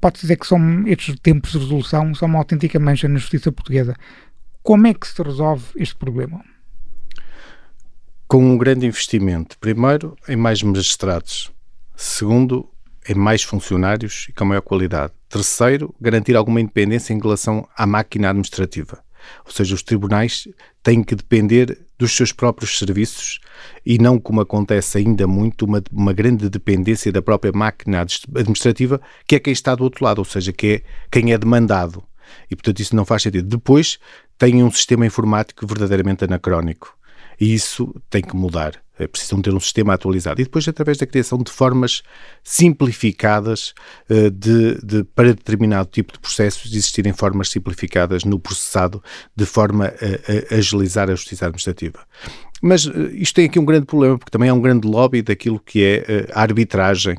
pode 0.00 0.20
dizer 0.20 0.36
que 0.36 0.46
são 0.46 0.86
estes 0.86 1.18
tempos 1.20 1.52
de 1.52 1.58
resolução 1.58 2.14
são 2.14 2.28
uma 2.28 2.38
autêntica 2.38 2.78
mancha 2.78 3.08
na 3.08 3.18
justiça 3.18 3.52
portuguesa. 3.52 3.94
Como 4.62 4.86
é 4.86 4.94
que 4.94 5.06
se 5.06 5.22
resolve 5.22 5.64
este 5.76 5.94
problema? 5.94 6.44
Com 8.26 8.44
um 8.44 8.58
grande 8.58 8.86
investimento. 8.86 9.58
Primeiro, 9.58 10.16
em 10.28 10.36
mais 10.36 10.62
magistrados. 10.62 11.50
Segundo, 11.96 12.68
em 13.08 13.14
mais 13.14 13.42
funcionários 13.42 14.26
e 14.28 14.32
com 14.32 14.44
maior 14.44 14.60
qualidade. 14.60 15.12
Terceiro, 15.28 15.94
garantir 16.00 16.36
alguma 16.36 16.60
independência 16.60 17.14
em 17.14 17.20
relação 17.20 17.66
à 17.76 17.86
máquina 17.86 18.28
administrativa. 18.28 19.02
Ou 19.44 19.52
seja, 19.52 19.74
os 19.74 19.82
tribunais 19.82 20.46
têm 20.82 21.02
que 21.02 21.14
depender 21.14 21.86
dos 21.98 22.12
seus 22.16 22.32
próprios 22.32 22.78
serviços 22.78 23.40
e 23.84 23.98
não, 23.98 24.18
como 24.18 24.40
acontece 24.40 24.98
ainda 24.98 25.26
muito, 25.26 25.64
uma, 25.64 25.82
uma 25.92 26.12
grande 26.12 26.48
dependência 26.48 27.10
da 27.10 27.20
própria 27.20 27.52
máquina 27.52 28.00
administrativa, 28.00 29.00
que 29.26 29.34
é 29.34 29.40
quem 29.40 29.52
está 29.52 29.74
do 29.74 29.84
outro 29.84 30.04
lado, 30.04 30.18
ou 30.18 30.24
seja, 30.24 30.52
que 30.52 30.66
é 30.66 30.82
quem 31.10 31.32
é 31.32 31.38
demandado. 31.38 32.02
E, 32.50 32.54
portanto, 32.54 32.80
isso 32.80 32.94
não 32.94 33.04
faz 33.04 33.22
sentido. 33.22 33.48
Depois, 33.48 33.98
tem 34.36 34.62
um 34.62 34.70
sistema 34.70 35.06
informático 35.06 35.66
verdadeiramente 35.66 36.24
anacrónico. 36.24 36.96
E 37.40 37.54
isso 37.54 37.94
tem 38.10 38.22
que 38.22 38.36
mudar. 38.36 38.74
É 38.98 39.06
precisam 39.06 39.40
ter 39.40 39.54
um 39.54 39.60
sistema 39.60 39.94
atualizado. 39.94 40.40
E 40.40 40.44
depois, 40.44 40.66
através 40.66 40.98
da 40.98 41.06
criação 41.06 41.38
de 41.38 41.50
formas 41.50 42.02
simplificadas 42.42 43.72
uh, 44.10 44.30
de, 44.30 44.78
de, 44.84 45.04
para 45.04 45.34
determinado 45.34 45.88
tipo 45.90 46.12
de 46.12 46.18
processos, 46.18 46.72
existirem 46.72 47.12
formas 47.12 47.50
simplificadas 47.50 48.24
no 48.24 48.38
processado, 48.38 49.02
de 49.36 49.46
forma 49.46 49.86
a, 49.86 50.54
a 50.54 50.58
agilizar 50.58 51.08
a 51.10 51.14
justiça 51.14 51.46
administrativa. 51.46 52.00
Mas 52.60 52.86
uh, 52.86 53.08
isto 53.12 53.36
tem 53.36 53.46
aqui 53.46 53.58
um 53.58 53.64
grande 53.64 53.86
problema, 53.86 54.18
porque 54.18 54.30
também 54.30 54.48
é 54.48 54.52
um 54.52 54.60
grande 54.60 54.86
lobby 54.86 55.22
daquilo 55.22 55.60
que 55.60 55.84
é 55.84 56.28
a 56.32 56.42
arbitragem 56.42 57.16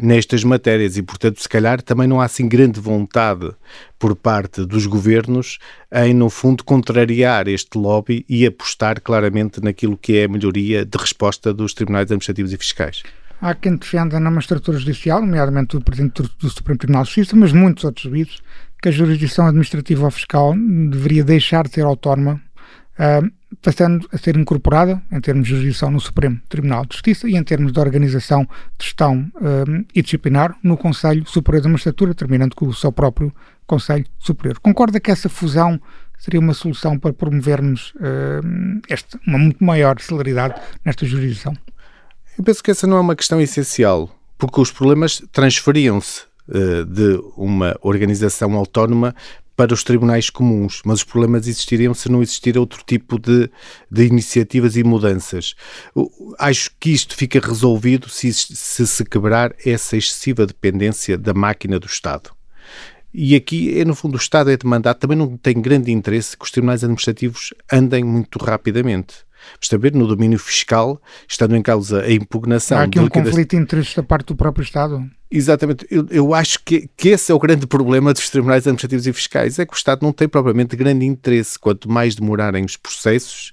nestas 0.00 0.44
matérias 0.44 0.96
e, 0.96 1.02
portanto, 1.02 1.42
se 1.42 1.48
calhar 1.48 1.82
também 1.82 2.06
não 2.06 2.20
há 2.20 2.26
assim 2.26 2.48
grande 2.48 2.78
vontade 2.78 3.50
por 3.98 4.14
parte 4.14 4.64
dos 4.64 4.86
governos 4.86 5.58
em, 5.92 6.14
no 6.14 6.30
fundo, 6.30 6.62
contrariar 6.62 7.48
este 7.48 7.76
lobby 7.76 8.24
e 8.28 8.46
apostar 8.46 9.00
claramente 9.00 9.60
naquilo 9.62 9.96
que 9.96 10.18
é 10.18 10.24
a 10.24 10.28
melhoria 10.28 10.84
de 10.84 10.96
resposta 11.08 11.52
dos 11.52 11.74
tribunais 11.74 12.04
administrativos 12.04 12.52
e 12.52 12.56
fiscais. 12.56 13.02
Há 13.40 13.54
quem 13.54 13.76
defenda 13.76 14.18
na 14.18 14.30
magistratura 14.30 14.78
judicial, 14.78 15.20
nomeadamente 15.20 15.76
o 15.76 15.80
Presidente 15.80 16.22
do 16.22 16.50
Supremo 16.50 16.78
Tribunal 16.78 17.04
de 17.04 17.08
Justiça, 17.10 17.36
mas 17.36 17.52
muitos 17.52 17.84
outros 17.84 18.02
juízes, 18.04 18.38
que 18.82 18.88
a 18.88 18.92
jurisdição 18.92 19.46
administrativa 19.46 20.04
ou 20.04 20.10
fiscal 20.10 20.54
deveria 20.90 21.24
deixar 21.24 21.64
de 21.66 21.74
ser 21.74 21.84
autónoma 21.84 22.40
uh, 22.98 23.30
passando 23.62 24.06
a 24.12 24.18
ser 24.18 24.36
incorporada, 24.36 25.00
em 25.10 25.20
termos 25.20 25.46
de 25.46 25.54
jurisdição, 25.54 25.90
no 25.90 26.00
Supremo 26.00 26.40
Tribunal 26.48 26.84
de 26.84 26.94
Justiça 26.94 27.28
e 27.28 27.36
em 27.36 27.42
termos 27.42 27.72
de 27.72 27.80
organização 27.80 28.46
gestão 28.80 29.30
um, 29.40 29.84
e 29.94 30.02
disciplinar 30.02 30.56
no 30.62 30.76
Conselho 30.76 31.26
Superior 31.26 31.62
da 31.62 31.68
Magistratura, 31.68 32.14
terminando 32.14 32.54
com 32.54 32.66
o 32.66 32.74
seu 32.74 32.92
próprio 32.92 33.32
Conselho 33.66 34.04
Superior. 34.18 34.58
Concorda 34.60 35.00
que 35.00 35.10
essa 35.10 35.28
fusão 35.28 35.80
seria 36.18 36.40
uma 36.40 36.54
solução 36.54 36.98
para 36.98 37.12
promovermos 37.12 37.92
uh, 37.96 38.80
este, 38.88 39.18
uma 39.26 39.38
muito 39.38 39.62
maior 39.64 40.00
celeridade 40.00 40.60
nesta 40.84 41.06
jurisdição? 41.06 41.56
Eu 42.36 42.44
penso 42.44 42.62
que 42.62 42.70
essa 42.70 42.86
não 42.86 42.96
é 42.96 43.00
uma 43.00 43.16
questão 43.16 43.40
essencial, 43.40 44.10
porque 44.36 44.60
os 44.60 44.70
problemas 44.70 45.22
transferiam-se 45.32 46.22
uh, 46.48 46.84
de 46.84 47.20
uma 47.36 47.76
organização 47.80 48.54
autónoma 48.54 49.14
para 49.58 49.74
os 49.74 49.82
tribunais 49.82 50.30
comuns, 50.30 50.80
mas 50.84 51.00
os 51.00 51.04
problemas 51.04 51.48
existiriam 51.48 51.92
se 51.92 52.08
não 52.08 52.22
existir 52.22 52.56
outro 52.56 52.80
tipo 52.86 53.18
de, 53.18 53.50
de 53.90 54.04
iniciativas 54.04 54.76
e 54.76 54.84
mudanças. 54.84 55.56
Acho 56.38 56.70
que 56.78 56.90
isto 56.90 57.16
fica 57.16 57.40
resolvido 57.40 58.08
se, 58.08 58.32
se 58.32 58.86
se 58.86 59.04
quebrar 59.04 59.52
essa 59.66 59.96
excessiva 59.96 60.46
dependência 60.46 61.18
da 61.18 61.34
máquina 61.34 61.76
do 61.76 61.88
Estado. 61.88 62.37
E 63.20 63.34
aqui, 63.34 63.76
é, 63.80 63.84
no 63.84 63.96
fundo, 63.96 64.14
o 64.14 64.16
Estado 64.16 64.48
é 64.48 64.56
demandado, 64.56 64.96
também 64.96 65.18
não 65.18 65.36
tem 65.36 65.60
grande 65.60 65.90
interesse 65.90 66.36
que 66.36 66.44
os 66.44 66.52
tribunais 66.52 66.84
administrativos 66.84 67.52
andem 67.72 68.04
muito 68.04 68.38
rapidamente. 68.38 69.16
Basta 69.60 69.76
ver, 69.76 69.92
no 69.92 70.06
domínio 70.06 70.38
fiscal, 70.38 71.02
estando 71.28 71.56
em 71.56 71.62
causa 71.62 72.02
a 72.02 72.12
impugnação... 72.12 72.78
Há 72.78 72.84
aqui 72.84 73.00
um 73.00 73.02
liquidação... 73.02 73.32
conflito 73.32 73.50
de 73.50 73.56
interesses 73.56 73.92
da 73.96 74.04
parte 74.04 74.26
do 74.26 74.36
próprio 74.36 74.62
Estado. 74.62 75.04
Exatamente. 75.28 75.84
Eu, 75.90 76.06
eu 76.10 76.32
acho 76.32 76.60
que, 76.64 76.88
que 76.96 77.08
esse 77.08 77.32
é 77.32 77.34
o 77.34 77.40
grande 77.40 77.66
problema 77.66 78.14
dos 78.14 78.30
tribunais 78.30 78.68
administrativos 78.68 79.04
e 79.08 79.12
fiscais, 79.12 79.58
é 79.58 79.66
que 79.66 79.74
o 79.74 79.76
Estado 79.76 80.04
não 80.04 80.12
tem 80.12 80.28
propriamente 80.28 80.76
grande 80.76 81.04
interesse. 81.04 81.58
Quanto 81.58 81.90
mais 81.90 82.14
demorarem 82.14 82.64
os 82.64 82.76
processos, 82.76 83.50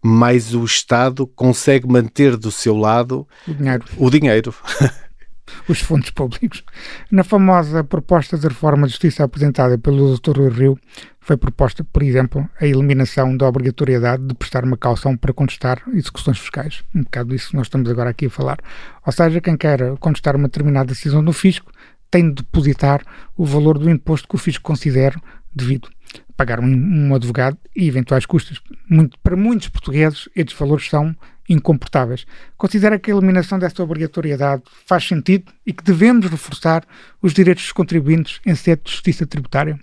mais 0.00 0.54
o 0.54 0.64
Estado 0.64 1.26
consegue 1.26 1.88
manter 1.88 2.36
do 2.36 2.52
seu 2.52 2.76
lado 2.76 3.26
o 3.48 3.54
dinheiro. 3.54 3.84
O 3.96 4.08
dinheiro. 4.08 4.54
os 5.68 5.80
fundos 5.80 6.10
públicos. 6.10 6.62
Na 7.10 7.24
famosa 7.24 7.84
proposta 7.84 8.36
de 8.36 8.46
reforma 8.46 8.86
de 8.86 8.92
justiça 8.92 9.24
apresentada 9.24 9.78
pelo 9.78 10.16
Dr. 10.16 10.48
Rio, 10.50 10.78
foi 11.20 11.36
proposta, 11.38 11.82
por 11.84 12.02
exemplo, 12.02 12.48
a 12.60 12.66
eliminação 12.66 13.34
da 13.34 13.48
obrigatoriedade 13.48 14.26
de 14.26 14.34
prestar 14.34 14.62
uma 14.62 14.76
caução 14.76 15.16
para 15.16 15.32
contestar 15.32 15.82
execuções 15.94 16.38
fiscais. 16.38 16.84
Um 16.94 17.02
bocado 17.02 17.30
disso 17.30 17.56
nós 17.56 17.66
estamos 17.66 17.88
agora 17.90 18.10
aqui 18.10 18.26
a 18.26 18.30
falar. 18.30 18.58
Ou 19.06 19.12
seja, 19.12 19.40
quem 19.40 19.56
quer 19.56 19.96
contestar 19.98 20.36
uma 20.36 20.48
determinada 20.48 20.88
decisão 20.88 21.24
do 21.24 21.32
fisco 21.32 21.72
tem 22.10 22.28
de 22.28 22.42
depositar 22.42 23.02
o 23.36 23.46
valor 23.46 23.78
do 23.78 23.88
imposto 23.88 24.28
que 24.28 24.34
o 24.34 24.38
fisco 24.38 24.62
considera 24.62 25.18
devido. 25.54 25.88
Pagar 26.36 26.60
um, 26.60 26.66
um 26.66 27.14
advogado 27.14 27.56
e 27.74 27.88
eventuais 27.88 28.26
custos. 28.26 28.60
Muito, 28.88 29.18
para 29.20 29.34
muitos 29.34 29.68
portugueses, 29.68 30.28
estes 30.36 30.56
valores 30.56 30.88
são 30.90 31.16
incomportáveis. 31.48 32.26
Considera 32.56 32.98
que 32.98 33.10
a 33.10 33.14
eliminação 33.14 33.58
desta 33.58 33.82
obrigatoriedade 33.82 34.62
faz 34.86 35.06
sentido 35.06 35.52
e 35.66 35.72
que 35.72 35.84
devemos 35.84 36.26
reforçar 36.26 36.84
os 37.22 37.32
direitos 37.32 37.64
dos 37.64 37.72
contribuintes 37.72 38.40
em 38.46 38.54
sede 38.54 38.82
de 38.84 38.92
justiça 38.92 39.26
tributária? 39.26 39.78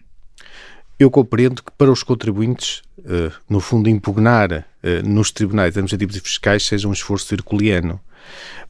Eu 0.99 1.09
compreendo 1.09 1.63
que 1.63 1.71
para 1.71 1.91
os 1.91 2.03
contribuintes, 2.03 2.83
uh, 2.99 3.31
no 3.49 3.59
fundo, 3.59 3.89
impugnar 3.89 4.51
uh, 4.51 5.07
nos 5.07 5.31
tribunais 5.31 5.69
administrativos 5.69 6.15
e 6.15 6.19
fiscais 6.19 6.65
seja 6.65 6.87
um 6.87 6.93
esforço 6.93 7.33
herculeano. 7.33 7.99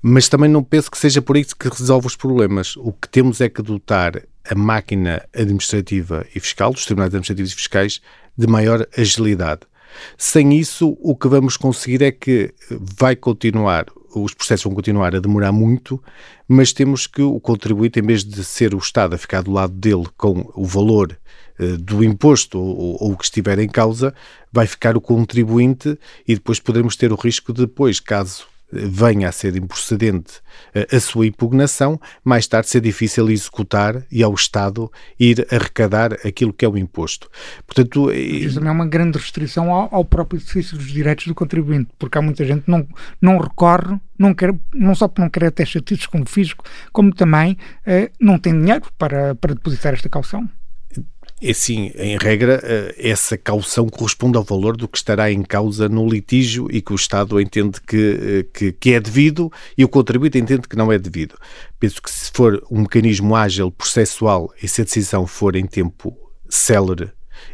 Mas 0.01 0.29
também 0.29 0.49
não 0.49 0.63
penso 0.63 0.89
que 0.89 0.97
seja 0.97 1.21
por 1.21 1.35
isso 1.35 1.55
que 1.55 1.67
resolve 1.67 2.07
os 2.07 2.15
problemas. 2.15 2.77
O 2.77 2.93
que 2.93 3.09
temos 3.09 3.41
é 3.41 3.49
que 3.49 3.61
dotar 3.61 4.21
a 4.49 4.55
máquina 4.55 5.21
administrativa 5.35 6.25
e 6.33 6.39
fiscal, 6.39 6.71
dos 6.71 6.85
tribunais 6.85 7.09
administrativos 7.09 7.51
e 7.51 7.55
fiscais, 7.55 8.01
de 8.37 8.47
maior 8.47 8.87
agilidade. 8.97 9.61
Sem 10.17 10.57
isso, 10.57 10.97
o 11.01 11.15
que 11.15 11.27
vamos 11.27 11.57
conseguir 11.57 12.01
é 12.01 12.11
que 12.11 12.53
vai 12.69 13.15
continuar, 13.15 13.85
os 14.13 14.33
processos 14.33 14.63
vão 14.63 14.73
continuar 14.73 15.15
a 15.15 15.19
demorar 15.19 15.51
muito, 15.51 16.01
mas 16.47 16.73
temos 16.73 17.07
que 17.07 17.21
o 17.21 17.39
contribuinte, 17.39 17.99
em 17.99 18.03
vez 18.03 18.23
de 18.23 18.43
ser 18.43 18.75
o 18.75 18.77
Estado 18.77 19.15
a 19.15 19.17
ficar 19.17 19.41
do 19.41 19.51
lado 19.51 19.73
dele 19.73 20.05
com 20.17 20.51
o 20.55 20.65
valor 20.65 21.17
eh, 21.59 21.77
do 21.77 22.03
imposto 22.03 22.59
ou, 22.59 23.11
o 23.11 23.17
que 23.17 23.23
estiver 23.23 23.59
em 23.59 23.69
causa, 23.69 24.13
vai 24.51 24.67
ficar 24.67 24.97
o 24.97 25.01
contribuinte 25.01 25.97
e 26.27 26.33
depois 26.33 26.59
poderemos 26.59 26.95
ter 26.95 27.11
o 27.11 27.15
risco 27.15 27.53
de 27.53 27.61
depois, 27.61 27.99
caso 27.99 28.50
venha 28.71 29.29
a 29.29 29.31
ser 29.31 29.55
improcedente 29.55 30.41
eh, 30.73 30.87
a 30.91 30.99
sua 30.99 31.27
impugnação, 31.27 31.99
mais 32.23 32.47
tarde 32.47 32.69
ser 32.69 32.81
difícil 32.81 33.29
executar 33.29 34.03
e 34.11 34.23
ao 34.23 34.33
Estado 34.33 34.91
ir 35.19 35.45
arrecadar 35.51 36.13
aquilo 36.25 36.53
que 36.53 36.65
é 36.65 36.69
o 36.69 36.77
imposto. 36.77 37.29
Portanto, 37.65 38.11
isso 38.11 38.55
também 38.55 38.69
é 38.69 38.73
uma 38.73 38.87
grande 38.87 39.17
restrição 39.17 39.71
ao, 39.71 39.93
ao, 39.93 40.05
próprio 40.05 40.37
exercício 40.37 40.77
dos 40.77 40.87
direitos 40.87 41.27
do 41.27 41.35
contribuinte, 41.35 41.91
porque 41.97 42.17
há 42.17 42.21
muita 42.21 42.45
gente 42.45 42.63
que 42.63 42.71
não, 42.71 42.87
não 43.21 43.37
recorre, 43.37 43.99
não, 44.17 44.33
quer, 44.33 44.53
não 44.73 44.95
só 44.95 45.07
por 45.07 45.21
não 45.21 45.29
querer 45.29 45.51
ter 45.51 45.65
chatices 45.65 46.05
como 46.05 46.27
fisco, 46.27 46.63
como 46.91 47.13
também 47.13 47.57
eh, 47.85 48.11
não 48.19 48.37
tem 48.37 48.53
dinheiro 48.53 48.85
para, 48.97 49.35
para 49.35 49.53
depositar 49.53 49.93
esta 49.93 50.09
caução. 50.09 50.49
É 51.43 51.53
sim, 51.53 51.91
em 51.95 52.19
regra, 52.19 52.61
eh, 52.63 52.95
essa 52.99 53.35
caução 53.35 53.89
corresponde 53.89 54.37
ao 54.37 54.43
valor 54.43 54.77
do 54.77 54.87
que 54.87 54.95
estará 54.95 55.31
em 55.31 55.41
causa 55.41 55.89
no 55.89 56.07
litígio 56.07 56.67
e 56.69 56.83
que 56.83 56.93
o 56.93 56.95
Estado 56.95 57.41
entende 57.41 57.81
que, 57.81 57.97
eh, 57.97 58.45
que, 58.53 58.71
que, 58.71 58.93
é 58.93 58.99
devido 58.99 59.51
e 59.75 59.83
o 59.83 59.89
contribuinte 59.89 60.37
entende 60.37 60.67
que 60.67 60.75
não 60.75 60.91
é 60.91 60.99
devido. 60.99 61.35
Penso 61.79 61.99
que 61.99 62.11
se 62.11 62.29
for 62.31 62.63
um 62.69 62.81
mecanismo 62.81 63.35
ágil, 63.35 63.71
processual 63.71 64.53
e 64.61 64.67
se 64.67 64.81
a 64.81 64.83
decisão 64.83 65.25
for 65.25 65.55
em 65.55 65.65
tempo 65.65 66.15
célere 66.47 67.09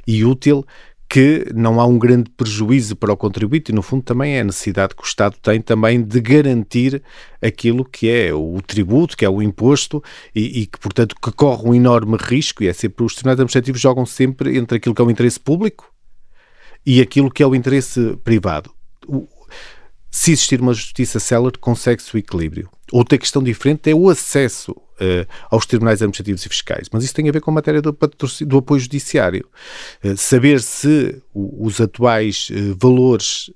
e 0.05 0.25
útil, 0.25 0.65
que 1.09 1.45
não 1.55 1.79
há 1.79 1.85
um 1.85 1.97
grande 1.97 2.29
prejuízo 2.31 2.95
para 2.95 3.13
o 3.13 3.17
contribuinte 3.17 3.71
e, 3.71 3.75
no 3.75 3.81
fundo, 3.81 4.03
também 4.03 4.35
é 4.35 4.41
a 4.41 4.43
necessidade 4.43 4.93
que 4.93 5.01
o 5.01 5.05
Estado 5.05 5.37
tem 5.41 5.61
também 5.61 6.01
de 6.01 6.19
garantir 6.19 7.01
aquilo 7.41 7.85
que 7.85 8.09
é 8.09 8.33
o 8.33 8.61
tributo, 8.61 9.15
que 9.15 9.23
é 9.23 9.29
o 9.29 9.41
imposto 9.41 10.03
e, 10.35 10.61
e 10.61 10.65
que, 10.65 10.77
portanto, 10.77 11.15
que 11.15 11.31
corre 11.31 11.69
um 11.69 11.73
enorme 11.73 12.17
risco 12.19 12.63
e 12.63 12.67
é 12.67 12.73
sempre, 12.73 13.05
os 13.05 13.13
tribunais 13.13 13.35
administrativos 13.35 13.79
jogam 13.79 14.05
sempre 14.05 14.57
entre 14.57 14.77
aquilo 14.77 14.93
que 14.93 15.01
é 15.01 15.05
o 15.05 15.11
interesse 15.11 15.39
público 15.39 15.89
e 16.85 16.99
aquilo 16.99 17.31
que 17.31 17.41
é 17.41 17.47
o 17.47 17.55
interesse 17.55 18.17
privado. 18.23 18.71
O, 19.07 19.27
se 20.11 20.31
existir 20.31 20.59
uma 20.59 20.73
justiça 20.73 21.19
célere, 21.19 21.57
consegue-se 21.57 22.13
o 22.15 22.17
equilíbrio. 22.17 22.69
Outra 22.91 23.17
questão 23.17 23.41
diferente 23.41 23.89
é 23.89 23.95
o 23.95 24.09
acesso 24.09 24.75
uh, 25.01 25.27
aos 25.49 25.65
tribunais 25.65 26.01
administrativos 26.01 26.45
e 26.45 26.49
fiscais, 26.49 26.87
mas 26.91 27.03
isso 27.03 27.13
tem 27.13 27.27
a 27.29 27.31
ver 27.31 27.41
com 27.41 27.51
a 27.51 27.53
matéria 27.53 27.81
do, 27.81 27.97
do 28.45 28.57
apoio 28.57 28.79
judiciário. 28.79 29.47
Uh, 30.03 30.17
saber 30.17 30.61
se 30.61 31.21
os 31.33 31.79
atuais 31.79 32.49
uh, 32.49 32.75
valores 32.79 33.51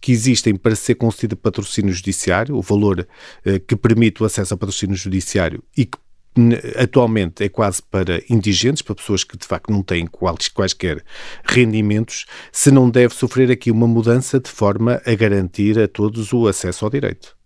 que 0.00 0.12
existem 0.12 0.54
para 0.56 0.74
ser 0.74 0.94
concedido 0.94 1.36
patrocínio 1.36 1.92
judiciário, 1.92 2.56
o 2.56 2.62
valor 2.62 3.06
que 3.66 3.76
permite 3.76 4.22
o 4.22 4.26
acesso 4.26 4.54
ao 4.54 4.58
patrocínio 4.58 4.96
judiciário 4.96 5.62
e 5.76 5.84
que 5.84 5.98
atualmente 6.76 7.44
é 7.44 7.48
quase 7.48 7.82
para 7.82 8.22
indigentes, 8.30 8.82
para 8.82 8.94
pessoas 8.94 9.24
que 9.24 9.36
de 9.36 9.46
facto 9.46 9.70
não 9.70 9.82
têm 9.82 10.06
quaisquer 10.06 11.04
rendimentos, 11.44 12.26
se 12.52 12.70
não 12.70 12.88
deve 12.88 13.14
sofrer 13.14 13.50
aqui 13.50 13.70
uma 13.70 13.86
mudança 13.86 14.38
de 14.38 14.50
forma 14.50 15.02
a 15.04 15.14
garantir 15.14 15.78
a 15.78 15.88
todos 15.88 16.32
o 16.32 16.46
acesso 16.46 16.84
ao 16.84 16.90
direito. 16.90 17.37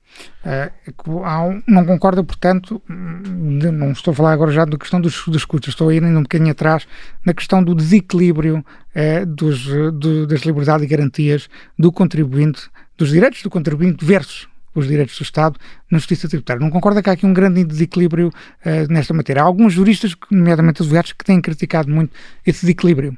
Uh, 0.45 1.63
não 1.67 1.85
concorda, 1.85 2.23
portanto, 2.23 2.83
não 2.89 3.93
estou 3.93 4.13
a 4.13 4.15
falar 4.15 4.33
agora 4.33 4.51
já 4.51 4.65
da 4.65 4.77
questão 4.77 5.01
dos, 5.01 5.25
dos 5.27 5.45
custos, 5.45 5.71
estou 5.71 5.89
a 5.89 5.95
ir 5.95 6.03
ainda 6.03 6.19
um 6.19 6.23
bocadinho 6.23 6.51
atrás 6.51 6.87
na 7.25 7.33
questão 7.33 7.63
do 7.63 7.75
desequilíbrio 7.75 8.59
uh, 8.59 9.27
dos, 9.27 9.67
do, 9.95 10.27
das 10.27 10.41
liberdades 10.41 10.85
e 10.85 10.89
garantias 10.89 11.49
do 11.79 11.93
contribuinte, 11.93 12.69
dos 12.97 13.11
direitos 13.11 13.43
do 13.43 13.51
contribuinte 13.51 14.05
versus 14.05 14.49
os 14.75 14.89
direitos 14.89 15.17
do 15.19 15.23
Estado 15.23 15.59
na 15.91 15.99
justiça 15.99 16.29
tributária. 16.29 16.61
Não 16.61 16.71
concorda 16.71 17.03
que 17.03 17.11
há 17.11 17.13
aqui 17.13 17.27
um 17.27 17.33
grande 17.33 17.63
desequilíbrio 17.65 18.29
uh, 18.29 18.93
nesta 18.93 19.15
matéria? 19.15 19.43
Há 19.43 19.45
alguns 19.45 19.73
juristas, 19.73 20.15
nomeadamente 20.31 20.83
advogados, 20.83 21.13
que 21.13 21.25
têm 21.25 21.41
criticado 21.41 21.91
muito 21.91 22.13
esse 22.47 22.63
desequilíbrio. 22.63 23.17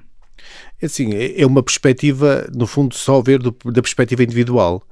É 0.83 0.87
assim, 0.87 1.14
é, 1.14 1.40
é 1.40 1.46
uma 1.46 1.62
perspectiva, 1.62 2.46
no 2.54 2.66
fundo, 2.66 2.94
só 2.94 3.22
ver 3.22 3.38
do, 3.38 3.57
da 3.72 3.80
perspectiva 3.80 4.22
individual. 4.22 4.83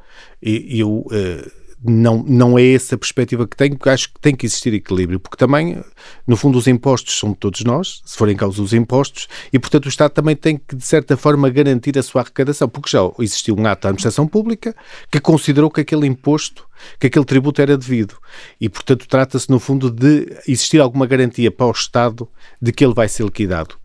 E 0.40 0.78
eu 0.80 1.06
uh, 1.06 1.61
não, 1.84 2.22
não 2.22 2.58
é 2.58 2.74
essa 2.74 2.94
a 2.94 2.98
perspectiva 2.98 3.46
que 3.46 3.56
tenho, 3.56 3.76
porque 3.76 3.90
acho 3.90 4.08
que 4.12 4.20
tem 4.20 4.34
que 4.34 4.46
existir 4.46 4.72
equilíbrio, 4.72 5.18
porque 5.18 5.36
também, 5.36 5.82
no 6.26 6.36
fundo, 6.36 6.56
os 6.58 6.66
impostos 6.66 7.18
são 7.18 7.30
de 7.30 7.36
todos 7.36 7.62
nós, 7.64 8.02
se 8.04 8.16
forem 8.16 8.36
causa 8.36 8.62
os 8.62 8.72
impostos, 8.72 9.28
e 9.52 9.58
portanto 9.58 9.86
o 9.86 9.88
Estado 9.88 10.12
também 10.12 10.36
tem 10.36 10.56
que, 10.56 10.76
de 10.76 10.84
certa 10.84 11.16
forma, 11.16 11.50
garantir 11.50 11.98
a 11.98 12.02
sua 12.02 12.22
arrecadação, 12.22 12.68
porque 12.68 12.90
já 12.90 13.00
existiu 13.18 13.56
um 13.56 13.66
ato 13.66 13.82
da 13.82 13.88
administração 13.88 14.26
pública 14.26 14.74
que 15.10 15.20
considerou 15.20 15.70
que 15.70 15.80
aquele 15.80 16.06
imposto, 16.06 16.66
que 16.98 17.08
aquele 17.08 17.24
tributo 17.24 17.60
era 17.60 17.76
devido, 17.76 18.16
e 18.60 18.68
portanto 18.68 19.06
trata-se, 19.08 19.50
no 19.50 19.58
fundo, 19.58 19.90
de 19.90 20.26
existir 20.46 20.80
alguma 20.80 21.06
garantia 21.06 21.50
para 21.50 21.66
o 21.66 21.72
Estado 21.72 22.28
de 22.60 22.72
que 22.72 22.84
ele 22.84 22.94
vai 22.94 23.08
ser 23.08 23.24
liquidado. 23.24 23.76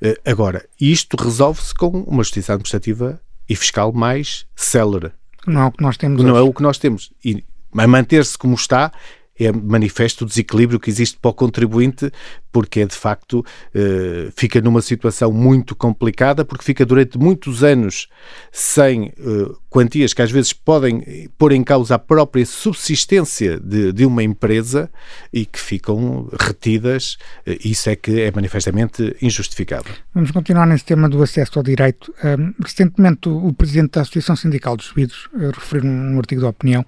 Eh, 0.00 0.18
agora, 0.24 0.66
isto 0.80 1.16
resolve-se 1.16 1.74
com 1.74 1.88
uma 1.88 2.22
justiça 2.22 2.52
administrativa 2.52 3.20
e 3.48 3.54
fiscal 3.54 3.92
mais 3.92 4.46
célere 4.54 5.12
não 5.46 5.62
é 5.62 5.66
o 5.66 5.72
que 5.72 5.82
nós 5.82 5.96
temos. 5.96 6.22
Não 6.22 6.32
hoje. 6.32 6.40
é 6.40 6.48
o 6.48 6.52
que 6.52 6.62
nós 6.62 6.78
temos. 6.78 7.12
E 7.24 7.44
manter-se 7.72 8.38
como 8.38 8.54
está 8.54 8.92
é 9.38 9.50
manifesto 9.50 10.24
o 10.24 10.28
desequilíbrio 10.28 10.78
que 10.78 10.88
existe 10.88 11.18
para 11.20 11.30
o 11.30 11.34
contribuinte 11.34 12.10
porque 12.54 12.86
de 12.86 12.94
facto, 12.94 13.40
uh, 13.40 14.32
fica 14.36 14.60
numa 14.60 14.80
situação 14.80 15.32
muito 15.32 15.74
complicada, 15.74 16.44
porque 16.44 16.64
fica 16.64 16.86
durante 16.86 17.18
muitos 17.18 17.64
anos 17.64 18.06
sem 18.52 19.12
uh, 19.18 19.58
quantias 19.68 20.14
que 20.14 20.22
às 20.22 20.30
vezes 20.30 20.52
podem 20.52 21.28
pôr 21.36 21.50
em 21.50 21.64
causa 21.64 21.96
a 21.96 21.98
própria 21.98 22.46
subsistência 22.46 23.58
de, 23.58 23.92
de 23.92 24.06
uma 24.06 24.22
empresa 24.22 24.88
e 25.32 25.44
que 25.44 25.58
ficam 25.58 26.30
retidas. 26.40 27.16
Isso 27.44 27.90
é 27.90 27.96
que 27.96 28.20
é 28.20 28.30
manifestamente 28.30 29.16
injustificável. 29.20 29.92
Vamos 30.14 30.30
continuar 30.30 30.64
nesse 30.64 30.84
tema 30.84 31.08
do 31.08 31.20
acesso 31.20 31.58
ao 31.58 31.64
direito. 31.64 32.14
recentemente, 32.62 33.28
o, 33.28 33.52
Presidente 33.52 33.94
da 33.94 34.02
Associação 34.02 34.36
Sindical 34.36 34.76
dos 34.76 34.86
Juízes 34.86 35.28
referiu 35.54 35.90
num 35.90 36.18
artigo 36.18 36.42
de 36.42 36.46
opinião 36.46 36.86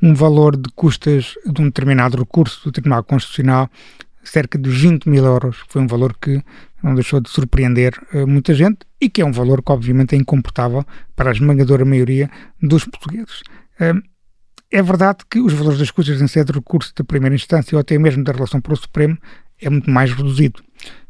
um 0.00 0.14
valor 0.14 0.56
de 0.56 0.70
custas 0.76 1.34
de 1.44 1.60
um 1.60 1.64
determinado 1.64 2.16
recurso 2.16 2.62
do 2.62 2.70
Tribunal 2.70 3.02
Constitucional 3.02 3.68
cerca 4.22 4.58
de 4.58 4.68
20 4.68 5.08
mil 5.08 5.24
euros. 5.24 5.56
Foi 5.68 5.82
um 5.82 5.86
valor 5.86 6.16
que 6.20 6.42
não 6.82 6.94
deixou 6.94 7.20
de 7.20 7.28
surpreender 7.28 7.94
uh, 8.12 8.26
muita 8.26 8.54
gente 8.54 8.78
e 9.00 9.08
que 9.08 9.22
é 9.22 9.24
um 9.24 9.32
valor 9.32 9.62
que, 9.62 9.72
obviamente, 9.72 10.14
é 10.14 10.18
incomportável 10.18 10.84
para 11.16 11.30
a 11.30 11.32
esmagadora 11.32 11.84
maioria 11.84 12.30
dos 12.62 12.84
portugueses. 12.84 13.40
Uh, 13.80 14.02
é 14.70 14.82
verdade 14.82 15.18
que 15.30 15.40
os 15.40 15.52
valores 15.52 15.78
das 15.78 15.90
custas 15.90 16.20
em 16.20 16.28
sede 16.28 16.52
de 16.52 16.58
recurso 16.58 16.92
da 16.94 17.02
primeira 17.02 17.34
instância 17.34 17.74
ou 17.74 17.80
até 17.80 17.98
mesmo 17.98 18.22
da 18.22 18.32
relação 18.32 18.60
para 18.60 18.74
o 18.74 18.76
Supremo 18.76 19.16
é 19.60 19.70
muito 19.70 19.90
mais 19.90 20.12
reduzido. 20.12 20.62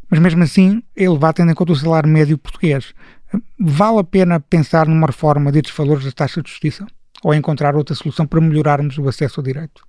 Mas 0.09 0.21
mesmo 0.21 0.42
assim 0.42 0.83
é 0.97 1.05
elevado 1.05 1.35
tendo 1.35 1.51
em 1.51 1.55
conta 1.55 1.73
o 1.73 1.77
salário 1.77 2.09
médio 2.09 2.38
português. 2.38 2.94
Uh, 3.33 3.42
vale 3.59 3.99
a 3.99 4.05
pena 4.05 4.40
pensar 4.40 4.87
numa 4.87 5.07
reforma 5.07 5.53
destes 5.53 5.77
valores 5.77 6.05
da 6.05 6.12
taxa 6.12 6.42
de 6.42 6.49
justiça? 6.49 6.87
Ou 7.23 7.35
encontrar 7.35 7.75
outra 7.75 7.97
solução 7.97 8.27
para 8.27 8.40
melhorarmos 8.40 8.97
o 8.97 9.09
acesso 9.09 9.40
ao 9.40 9.44
direito? 9.44 9.88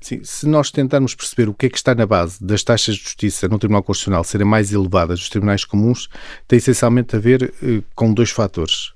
Sim, 0.00 0.20
se 0.22 0.46
nós 0.46 0.70
tentarmos 0.70 1.14
perceber 1.14 1.48
o 1.48 1.54
que 1.54 1.66
é 1.66 1.68
que 1.68 1.76
está 1.76 1.94
na 1.94 2.06
base 2.06 2.42
das 2.42 2.62
taxas 2.62 2.94
de 2.94 3.02
justiça 3.02 3.48
no 3.48 3.58
Tribunal 3.58 3.82
Constitucional 3.82 4.22
serem 4.22 4.46
mais 4.46 4.72
elevadas 4.72 5.18
dos 5.18 5.28
tribunais 5.28 5.64
comuns, 5.64 6.08
tem 6.46 6.58
essencialmente 6.58 7.16
a 7.16 7.18
ver 7.18 7.52
eh, 7.62 7.82
com 7.94 8.14
dois 8.14 8.30
fatores. 8.30 8.92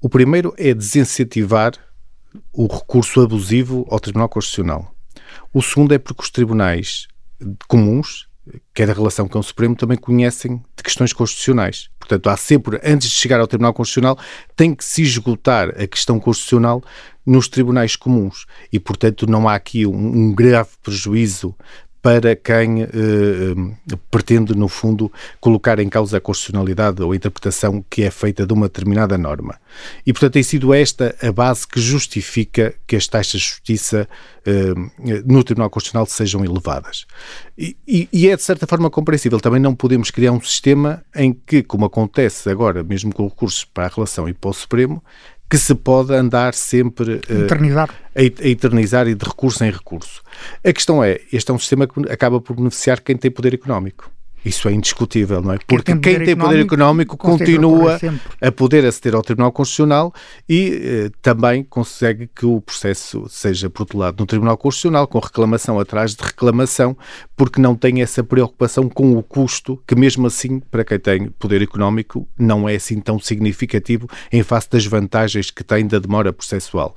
O 0.00 0.08
primeiro 0.08 0.54
é 0.56 0.72
desincentivar 0.72 1.72
o 2.52 2.66
recurso 2.66 3.20
abusivo 3.20 3.86
ao 3.90 4.00
Tribunal 4.00 4.28
Constitucional. 4.28 4.94
O 5.52 5.62
segundo 5.62 5.92
é 5.92 5.98
porque 5.98 6.22
os 6.22 6.30
tribunais 6.30 7.08
comuns, 7.66 8.27
quer 8.74 8.90
a 8.90 8.92
relação 8.92 9.28
com 9.28 9.38
o 9.38 9.42
Supremo, 9.42 9.76
também 9.76 9.96
conhecem 9.96 10.56
de 10.76 10.82
questões 10.82 11.12
constitucionais. 11.12 11.88
Portanto, 11.98 12.28
há 12.28 12.36
sempre, 12.36 12.80
antes 12.82 13.10
de 13.10 13.14
chegar 13.14 13.40
ao 13.40 13.46
Tribunal 13.46 13.74
Constitucional, 13.74 14.18
tem 14.56 14.74
que 14.74 14.84
se 14.84 15.02
esgotar 15.02 15.68
a 15.70 15.86
questão 15.86 16.18
constitucional 16.18 16.82
nos 17.24 17.48
tribunais 17.48 17.94
comuns 17.94 18.46
e, 18.72 18.80
portanto, 18.80 19.26
não 19.26 19.46
há 19.46 19.54
aqui 19.54 19.84
um, 19.84 19.94
um 19.94 20.34
grave 20.34 20.70
prejuízo 20.82 21.54
para 22.08 22.34
quem 22.34 22.84
eh, 22.84 22.86
eh, 22.90 23.96
pretende, 24.10 24.54
no 24.54 24.66
fundo, 24.66 25.12
colocar 25.42 25.78
em 25.78 25.90
causa 25.90 26.16
a 26.16 26.20
constitucionalidade 26.20 27.02
ou 27.02 27.12
a 27.12 27.16
interpretação 27.16 27.84
que 27.90 28.02
é 28.02 28.10
feita 28.10 28.46
de 28.46 28.54
uma 28.54 28.66
determinada 28.66 29.18
norma. 29.18 29.60
E, 30.06 30.12
portanto, 30.14 30.32
tem 30.32 30.42
sido 30.42 30.72
esta 30.72 31.14
a 31.20 31.30
base 31.30 31.68
que 31.68 31.78
justifica 31.78 32.74
que 32.86 32.96
as 32.96 33.06
taxas 33.06 33.42
de 33.42 33.46
justiça 33.46 34.08
eh, 34.46 34.72
no 35.26 35.44
Tribunal 35.44 35.68
Constitucional 35.68 36.06
sejam 36.06 36.42
elevadas. 36.42 37.04
E, 37.58 37.76
e, 37.86 38.08
e, 38.10 38.28
é, 38.30 38.34
de 38.34 38.42
certa 38.42 38.66
forma, 38.66 38.88
compreensível. 38.88 39.38
Também 39.38 39.60
não 39.60 39.74
podemos 39.74 40.10
criar 40.10 40.32
um 40.32 40.40
sistema 40.40 41.04
em 41.14 41.34
que, 41.34 41.62
como 41.62 41.84
acontece 41.84 42.48
agora, 42.48 42.82
mesmo 42.82 43.12
com 43.12 43.28
recursos 43.28 43.66
para 43.66 43.84
a 43.84 43.88
relação 43.88 44.26
e 44.26 44.32
para 44.32 44.48
o 44.48 44.54
Supremo, 44.54 45.04
que 45.48 45.56
se 45.56 45.74
pode 45.74 46.12
andar 46.14 46.52
sempre 46.54 47.20
eh, 47.28 47.44
eternizar. 47.44 47.90
A, 48.14 48.20
a, 48.20 48.48
eternizar 48.48 49.08
e 49.08 49.14
de 49.14 49.24
recurso 49.24 49.64
em 49.64 49.70
recurso. 49.70 50.22
A 50.64 50.72
questão 50.72 51.02
é, 51.02 51.20
este 51.32 51.50
é 51.50 51.54
um 51.54 51.58
sistema 51.58 51.86
que 51.86 52.00
acaba 52.10 52.40
por 52.40 52.54
beneficiar 52.54 53.00
quem 53.00 53.16
tem 53.16 53.30
poder 53.30 53.54
económico. 53.54 54.10
Isso 54.44 54.68
é 54.68 54.72
indiscutível, 54.72 55.42
não 55.42 55.52
é? 55.52 55.58
Porque 55.66 55.92
quem 55.92 56.00
tem, 56.00 56.16
quem 56.16 56.26
tem 56.26 56.36
poder 56.36 56.60
económico 56.60 57.16
continua 57.16 57.98
a 58.40 58.52
poder 58.52 58.84
aceder 58.86 59.14
ao 59.14 59.22
Tribunal 59.22 59.52
Constitucional 59.52 60.12
e 60.48 60.80
eh, 60.82 61.10
também 61.20 61.64
consegue 61.64 62.28
que 62.34 62.46
o 62.46 62.60
processo 62.60 63.26
seja 63.28 63.68
protelado 63.68 64.22
no 64.22 64.26
Tribunal 64.26 64.56
Constitucional, 64.56 65.06
com 65.06 65.18
reclamação 65.18 65.78
atrás 65.78 66.14
de 66.14 66.22
reclamação, 66.22 66.96
porque 67.36 67.60
não 67.60 67.74
tem 67.74 68.00
essa 68.00 68.22
preocupação 68.22 68.88
com 68.88 69.16
o 69.16 69.22
custo, 69.22 69.82
que 69.86 69.94
mesmo 69.94 70.26
assim, 70.26 70.60
para 70.60 70.84
quem 70.84 70.98
tem 70.98 71.28
poder 71.30 71.60
económico, 71.60 72.26
não 72.38 72.68
é 72.68 72.76
assim 72.76 73.00
tão 73.00 73.18
significativo 73.18 74.08
em 74.32 74.42
face 74.42 74.70
das 74.70 74.86
vantagens 74.86 75.50
que 75.50 75.64
tem 75.64 75.86
da 75.86 75.98
demora 75.98 76.32
processual. 76.32 76.96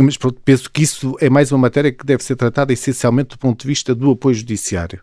Mas 0.00 0.16
pronto, 0.16 0.40
penso 0.44 0.70
que 0.70 0.82
isso 0.82 1.16
é 1.20 1.28
mais 1.28 1.50
uma 1.50 1.58
matéria 1.58 1.90
que 1.90 2.06
deve 2.06 2.22
ser 2.22 2.36
tratada 2.36 2.72
essencialmente 2.72 3.30
do 3.30 3.38
ponto 3.38 3.62
de 3.62 3.66
vista 3.66 3.92
do 3.96 4.12
apoio 4.12 4.36
judiciário. 4.36 5.00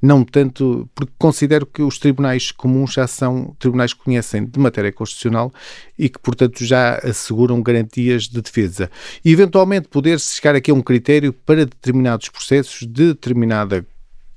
Não 0.00 0.24
tanto, 0.24 0.88
porque 0.94 1.12
considero 1.18 1.66
que 1.66 1.82
os 1.82 1.98
tribunais 1.98 2.50
comuns 2.50 2.94
já 2.94 3.06
são 3.06 3.54
tribunais 3.58 3.92
que 3.92 4.02
conhecem 4.02 4.46
de 4.46 4.58
matéria 4.58 4.90
constitucional 4.90 5.52
e 5.98 6.08
que, 6.08 6.18
portanto, 6.18 6.64
já 6.64 6.94
asseguram 7.04 7.60
garantias 7.60 8.22
de 8.22 8.40
defesa. 8.40 8.90
E, 9.22 9.30
eventualmente, 9.30 9.88
poder-se 9.88 10.36
chegar 10.36 10.54
aqui 10.54 10.70
a 10.70 10.74
um 10.74 10.80
critério 10.80 11.30
para 11.30 11.66
determinados 11.66 12.30
processos 12.30 12.86
de 12.86 13.08
determinada 13.08 13.86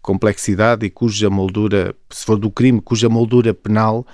complexidade 0.02 0.86
e 0.86 0.90
cuja 0.90 1.30
moldura, 1.30 1.96
se 2.16 2.26
for 2.26 2.38
do 2.38 2.50
crime, 2.52 2.82
cuja 2.82 3.10
moldura 3.10 3.54
penal 3.54 4.06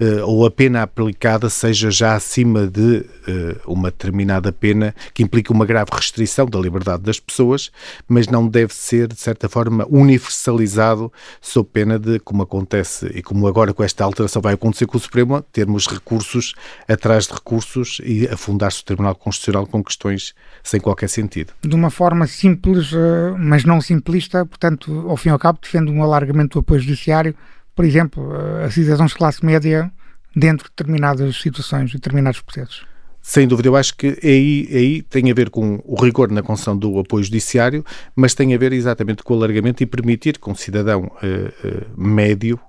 uh, 0.00 0.26
ou 0.26 0.46
a 0.46 0.50
pena 0.50 0.82
aplicada 0.82 1.48
seja 1.48 1.90
já 1.90 2.14
acima 2.14 2.66
de 2.66 3.04
uh, 3.26 3.72
uma 3.72 3.90
determinada 3.90 4.52
pena 4.52 4.94
que 5.12 5.22
implica 5.22 5.52
uma 5.52 5.66
grave 5.66 5.90
restrição 5.92 6.46
da 6.46 6.58
liberdade 6.58 7.02
das 7.02 7.20
pessoas, 7.20 7.70
mas 8.06 8.28
não 8.28 8.46
deve 8.46 8.74
ser, 8.74 9.08
de 9.08 9.20
certa 9.20 9.48
forma, 9.48 9.86
universalizado 9.88 11.12
sob 11.40 11.68
pena 11.72 11.98
de, 11.98 12.18
como 12.20 12.42
acontece 12.42 13.06
e 13.14 13.22
como 13.22 13.46
agora 13.46 13.72
com 13.72 13.82
esta 13.82 14.04
alteração 14.04 14.40
vai 14.42 14.54
acontecer 14.54 14.86
com 14.86 14.96
o 14.96 15.00
Supremo, 15.00 15.42
termos 15.52 15.86
recursos 15.86 16.54
atrás 16.88 17.26
de 17.26 17.34
recursos 17.34 18.00
e 18.04 18.26
afundar-se 18.28 18.82
o 18.82 18.84
Tribunal 18.84 19.14
Constitucional 19.14 19.66
com 19.66 19.82
questões 19.82 20.34
sem 20.62 20.80
qualquer 20.80 21.08
sentido. 21.08 21.52
De 21.62 21.74
uma 21.74 21.90
forma 21.90 22.26
simples, 22.26 22.92
uh, 22.92 23.36
mas 23.38 23.64
não 23.64 23.80
simplista, 23.80 24.44
portanto, 24.44 25.06
ao 25.08 25.16
fim 25.16 25.28
e 25.28 25.32
ao 25.32 25.38
cabo, 25.38 25.58
defende 25.60 25.90
um 25.90 26.02
alargamento 26.02 26.58
do 26.58 26.60
apoio 26.60 26.80
judiciário, 26.80 27.34
por 27.78 27.84
exemplo, 27.84 28.32
a 28.64 28.68
cidadãos 28.72 29.12
de 29.12 29.16
classe 29.18 29.46
média 29.46 29.88
dentro 30.34 30.64
de 30.64 30.70
determinadas 30.70 31.40
situações, 31.40 31.92
determinados 31.92 32.40
processos. 32.40 32.84
Sem 33.22 33.46
dúvida, 33.46 33.68
eu 33.68 33.76
acho 33.76 33.96
que 33.96 34.18
aí, 34.20 34.68
aí 34.72 35.02
tem 35.02 35.30
a 35.30 35.34
ver 35.34 35.48
com 35.48 35.80
o 35.84 35.94
rigor 35.94 36.28
na 36.28 36.42
concessão 36.42 36.76
do 36.76 36.98
apoio 36.98 37.22
judiciário, 37.22 37.84
mas 38.16 38.34
tem 38.34 38.52
a 38.52 38.58
ver 38.58 38.72
exatamente 38.72 39.22
com 39.22 39.32
o 39.32 39.36
alargamento 39.36 39.80
e 39.80 39.86
permitir 39.86 40.40
que 40.40 40.50
um 40.50 40.56
cidadão 40.56 41.08
médio 41.96 42.58
eh, 42.58 42.66
eh, 42.66 42.67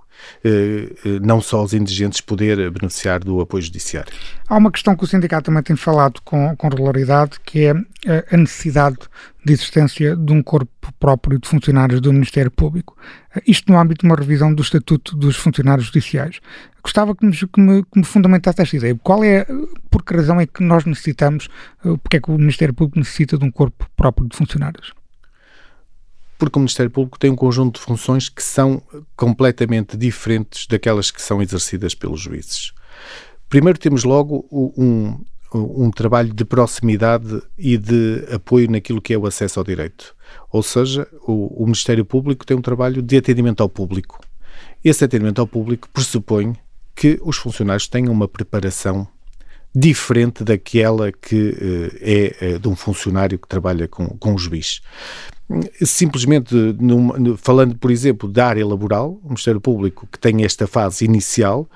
não 1.21 1.41
só 1.41 1.63
os 1.63 1.73
indigentes 1.73 2.21
poder 2.21 2.69
beneficiar 2.71 3.19
do 3.19 3.41
apoio 3.41 3.63
judiciário. 3.63 4.11
Há 4.47 4.57
uma 4.57 4.71
questão 4.71 4.95
que 4.95 5.03
o 5.03 5.07
sindicato 5.07 5.45
também 5.45 5.63
tem 5.63 5.75
falado 5.75 6.19
com, 6.23 6.55
com 6.55 6.67
regularidade, 6.69 7.39
que 7.45 7.65
é 7.65 7.73
eh, 8.05 8.25
a 8.31 8.37
necessidade 8.37 8.97
de 9.45 9.53
existência 9.53 10.15
de 10.15 10.33
um 10.33 10.41
corpo 10.41 10.71
próprio 10.99 11.39
de 11.39 11.47
funcionários 11.47 12.01
do 12.01 12.11
Ministério 12.11 12.49
Público. 12.49 12.97
Isto 13.45 13.71
no 13.71 13.79
âmbito 13.79 14.01
de 14.01 14.11
uma 14.11 14.15
revisão 14.15 14.53
do 14.53 14.61
Estatuto 14.61 15.15
dos 15.15 15.35
Funcionários 15.35 15.87
Judiciais. 15.87 16.39
Gostava 16.83 17.15
que 17.15 17.25
me, 17.25 17.31
que 17.35 17.61
me, 17.61 17.83
que 17.83 17.99
me 17.99 18.05
fundamentasse 18.05 18.61
esta 18.61 18.75
ideia. 18.75 18.99
Qual 19.03 19.23
é, 19.23 19.45
por 19.89 20.03
que 20.03 20.15
razão 20.15 20.39
é 20.39 20.47
que 20.47 20.63
nós 20.63 20.85
necessitamos, 20.85 21.47
porque 22.01 22.17
é 22.17 22.19
que 22.19 22.31
o 22.31 22.37
Ministério 22.37 22.73
Público 22.73 22.99
necessita 22.99 23.37
de 23.37 23.45
um 23.45 23.51
corpo 23.51 23.87
próprio 23.95 24.27
de 24.27 24.35
funcionários? 24.35 24.93
Porque 26.39 26.57
o 26.57 26.61
Ministério 26.61 26.89
Público 26.89 27.19
tem 27.19 27.29
um 27.29 27.35
conjunto 27.35 27.79
de 27.79 27.85
funções 27.85 28.29
que 28.29 28.41
são 28.41 28.81
completamente 29.15 29.97
diferentes 29.97 30.65
daquelas 30.65 31.11
que 31.11 31.21
são 31.21 31.41
exercidas 31.41 31.93
pelos 31.93 32.21
juízes. 32.21 32.71
Primeiro 33.49 33.77
temos 33.77 34.05
logo 34.05 34.47
um, 34.51 35.19
um 35.53 35.91
trabalho 35.91 36.33
de 36.33 36.45
proximidade 36.45 37.41
e 37.57 37.77
de 37.77 38.25
apoio 38.31 38.71
naquilo 38.71 39.01
que 39.01 39.13
é 39.13 39.17
o 39.17 39.27
acesso 39.27 39.59
ao 39.59 39.65
direito. 39.65 40.15
Ou 40.49 40.63
seja, 40.63 41.05
o, 41.27 41.61
o 41.61 41.65
Ministério 41.65 42.05
Público 42.05 42.45
tem 42.45 42.55
um 42.55 42.61
trabalho 42.61 43.01
de 43.01 43.17
atendimento 43.17 43.61
ao 43.61 43.67
público. 43.67 44.19
Esse 44.83 45.03
atendimento 45.03 45.41
ao 45.41 45.47
público 45.47 45.89
pressupõe 45.89 46.55
que 46.95 47.19
os 47.21 47.35
funcionários 47.35 47.87
tenham 47.87 48.13
uma 48.13 48.29
preparação 48.29 49.05
diferente 49.75 50.43
daquela 50.43 51.11
que 51.11 51.49
uh, 51.49 51.97
é 51.99 52.55
uh, 52.55 52.59
de 52.59 52.67
um 52.67 52.75
funcionário 52.75 53.37
que 53.37 53.47
trabalha 53.47 53.87
com, 53.87 54.07
com 54.17 54.33
o 54.33 54.37
juiz 54.37 54.81
simplesmente 55.81 56.53
num, 56.79 57.35
falando, 57.37 57.75
por 57.75 57.91
exemplo, 57.91 58.29
da 58.29 58.47
área 58.47 58.65
laboral, 58.65 59.19
o 59.23 59.27
Ministério 59.29 59.59
Público 59.59 60.07
que 60.11 60.19
tem 60.19 60.43
esta 60.43 60.67
fase 60.67 61.05
inicial, 61.05 61.67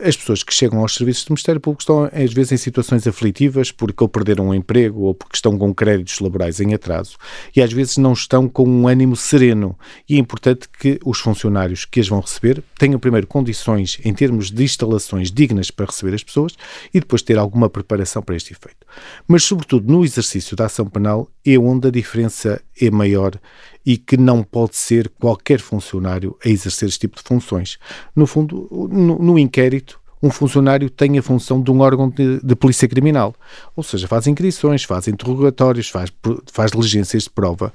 as 0.00 0.16
pessoas 0.16 0.42
que 0.42 0.52
chegam 0.52 0.80
aos 0.80 0.94
serviços 0.94 1.24
do 1.24 1.30
Ministério 1.30 1.60
Público 1.60 1.82
estão, 1.82 2.04
às 2.04 2.32
vezes, 2.32 2.52
em 2.52 2.56
situações 2.56 3.06
aflitivas 3.06 3.70
porque 3.70 4.02
ou 4.02 4.08
perderam 4.08 4.48
um 4.48 4.54
emprego 4.54 5.02
ou 5.02 5.14
porque 5.14 5.36
estão 5.36 5.56
com 5.58 5.74
créditos 5.74 6.18
laborais 6.20 6.60
em 6.60 6.74
atraso 6.74 7.16
e 7.54 7.62
às 7.62 7.72
vezes 7.72 7.96
não 7.96 8.12
estão 8.12 8.48
com 8.48 8.68
um 8.68 8.88
ânimo 8.88 9.16
sereno. 9.16 9.78
E 10.08 10.16
é 10.16 10.18
importante 10.18 10.68
que 10.68 10.98
os 11.04 11.18
funcionários 11.18 11.84
que 11.84 12.00
as 12.00 12.08
vão 12.08 12.20
receber 12.20 12.62
tenham 12.78 12.98
primeiro 12.98 13.26
condições 13.26 13.98
em 14.04 14.12
termos 14.14 14.50
de 14.50 14.64
instalações 14.64 15.30
dignas 15.30 15.70
para 15.70 15.86
receber 15.86 16.14
as 16.14 16.22
pessoas 16.22 16.54
e 16.92 17.00
depois 17.00 17.22
ter 17.22 17.38
alguma 17.38 17.68
preparação 17.68 18.22
para 18.22 18.36
este 18.36 18.52
efeito. 18.52 18.86
Mas, 19.26 19.44
sobretudo, 19.44 19.92
no 19.92 20.04
exercício 20.04 20.56
da 20.56 20.66
ação 20.66 20.86
penal 20.86 21.28
é 21.44 21.58
onde 21.58 21.88
a 21.88 21.90
diferença 21.90 22.60
é 22.80 22.90
maior 22.90 23.38
e 23.86 23.96
que 23.96 24.16
não 24.16 24.42
pode 24.42 24.74
ser 24.74 25.08
qualquer 25.08 25.60
funcionário 25.60 26.36
a 26.44 26.48
exercer 26.48 26.88
este 26.88 27.00
tipo 27.00 27.16
de 27.16 27.22
funções. 27.22 27.78
No 28.14 28.26
fundo, 28.26 28.68
no, 28.90 29.16
no 29.16 29.38
inquérito, 29.38 30.00
um 30.20 30.30
funcionário 30.30 30.90
tem 30.90 31.16
a 31.18 31.22
função 31.22 31.62
de 31.62 31.70
um 31.70 31.80
órgão 31.80 32.08
de, 32.08 32.40
de, 32.42 32.56
polícia 32.56 32.88
criminal. 32.88 33.34
Ou 33.76 33.82
seja, 33.84 34.08
faz 34.08 34.26
inquirições, 34.26 34.82
faz 34.82 35.06
interrogatórios, 35.06 35.88
faz, 35.88 36.12
faz 36.52 36.72
diligências 36.72 37.24
de 37.24 37.30
prova. 37.30 37.72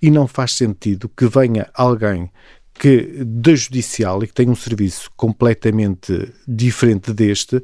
E 0.00 0.10
não 0.10 0.26
faz 0.26 0.52
sentido 0.52 1.08
que 1.08 1.26
venha 1.26 1.70
alguém 1.74 2.28
que 2.82 3.22
da 3.24 3.54
judicial 3.54 4.24
e 4.24 4.26
que 4.26 4.34
tem 4.34 4.50
um 4.50 4.56
serviço 4.56 5.08
completamente 5.16 6.32
diferente 6.48 7.12
deste, 7.12 7.62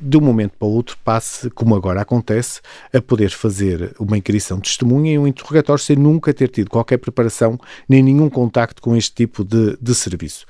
de 0.00 0.16
um 0.16 0.22
momento 0.22 0.52
para 0.58 0.66
o 0.66 0.70
outro 0.70 0.96
passe, 1.04 1.50
como 1.50 1.74
agora 1.74 2.00
acontece, 2.00 2.62
a 2.90 2.98
poder 2.98 3.28
fazer 3.28 3.94
uma 4.00 4.16
inquirição 4.16 4.56
de 4.56 4.62
testemunha 4.62 5.12
e 5.12 5.18
um 5.18 5.26
interrogatório 5.26 5.84
sem 5.84 5.96
nunca 5.96 6.32
ter 6.32 6.48
tido 6.48 6.70
qualquer 6.70 6.96
preparação 6.96 7.60
nem 7.86 8.02
nenhum 8.02 8.30
contacto 8.30 8.80
com 8.80 8.96
este 8.96 9.14
tipo 9.14 9.44
de, 9.44 9.76
de 9.78 9.94
serviço. 9.94 10.46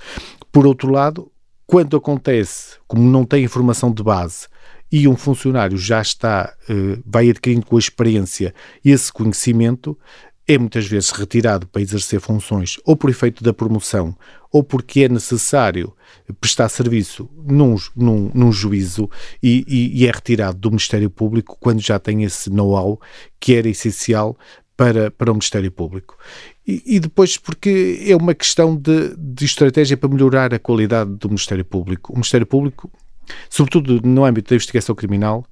Por 0.53 0.65
outro 0.65 0.93
lado, 0.93 1.29
quando 1.67 1.97
acontece, 1.97 2.77
como 2.87 3.03
não 3.03 3.25
tem 3.25 3.43
informação 3.43 3.93
de 3.93 4.05
base, 4.05 4.47
e 4.93 5.09
um 5.09 5.17
funcionário 5.17 5.77
já 5.77 6.01
está, 6.01 6.55
eh, 6.69 7.01
vai 7.05 7.29
adquirindo 7.29 7.67
com 7.67 7.75
a 7.75 7.81
experiência 7.81 8.55
esse 8.85 9.13
conhecimento, 9.13 9.99
é 10.47 10.59
muitas 10.59 10.87
vezes 10.87 11.11
retirado 11.11 11.67
para 11.67 11.81
exercer 11.81 12.21
funções 12.21 12.79
ou 12.85 12.97
por 12.97 13.09
efeito 13.09 13.43
da 13.43 13.53
promoção 13.53 14.15
ou 14.53 14.63
porque 14.63 15.01
é 15.01 15.09
necessário 15.09 15.93
prestar 16.41 16.69
serviço 16.69 17.29
num, 17.45 17.77
num, 17.97 18.31
num 18.33 18.53
juízo 18.53 19.11
e, 19.43 19.65
e, 19.67 20.03
e, 20.03 20.07
é 20.07 20.11
retirado 20.11 20.59
do 20.59 20.71
Ministério 20.71 21.11
Público 21.11 21.57
quando 21.59 21.81
já 21.81 21.99
tem 21.99 22.23
esse 22.23 22.51
know-how 22.51 23.01
que 23.41 23.55
era 23.55 23.69
essencial 23.69 24.39
para, 24.77 25.11
para 25.11 25.31
o 25.31 25.35
Ministério 25.35 25.73
Público. 25.73 26.17
E, 26.67 26.83
e 26.87 27.01
depois 27.01 27.37
porque 27.37 28.05
é 28.07 28.15
uma 28.15 28.35
questão 28.35 28.77
de, 28.77 29.15
de 29.17 29.45
estratégia 29.45 29.97
para 29.97 30.09
melhorar 30.09 30.53
a 30.55 30.59
qualidade 30.59 31.11
do 31.15 31.29
Ministério 31.29 31.65
Público. 31.65 32.13
O 32.13 32.17
Ministério 32.17 32.47
Público, 32.47 32.91
sobretudo 33.49 34.01
no 34.07 34.25
âmbito 34.25 34.51
da 34.51 34.57
investigação 34.57 34.95
criminal, 34.95 35.45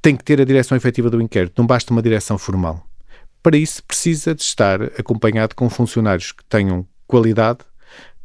tem 0.00 0.16
que 0.16 0.24
ter 0.24 0.40
a 0.40 0.44
direção 0.44 0.76
efetiva 0.76 1.10
do 1.10 1.20
inquérito, 1.20 1.54
não 1.58 1.66
basta 1.66 1.92
uma 1.92 2.02
direção 2.02 2.38
formal. 2.38 2.87
Para 3.42 3.56
isso, 3.56 3.82
precisa 3.84 4.34
de 4.34 4.42
estar 4.42 4.82
acompanhado 4.98 5.54
com 5.54 5.68
funcionários 5.70 6.32
que 6.32 6.44
tenham 6.44 6.86
qualidade, 7.06 7.60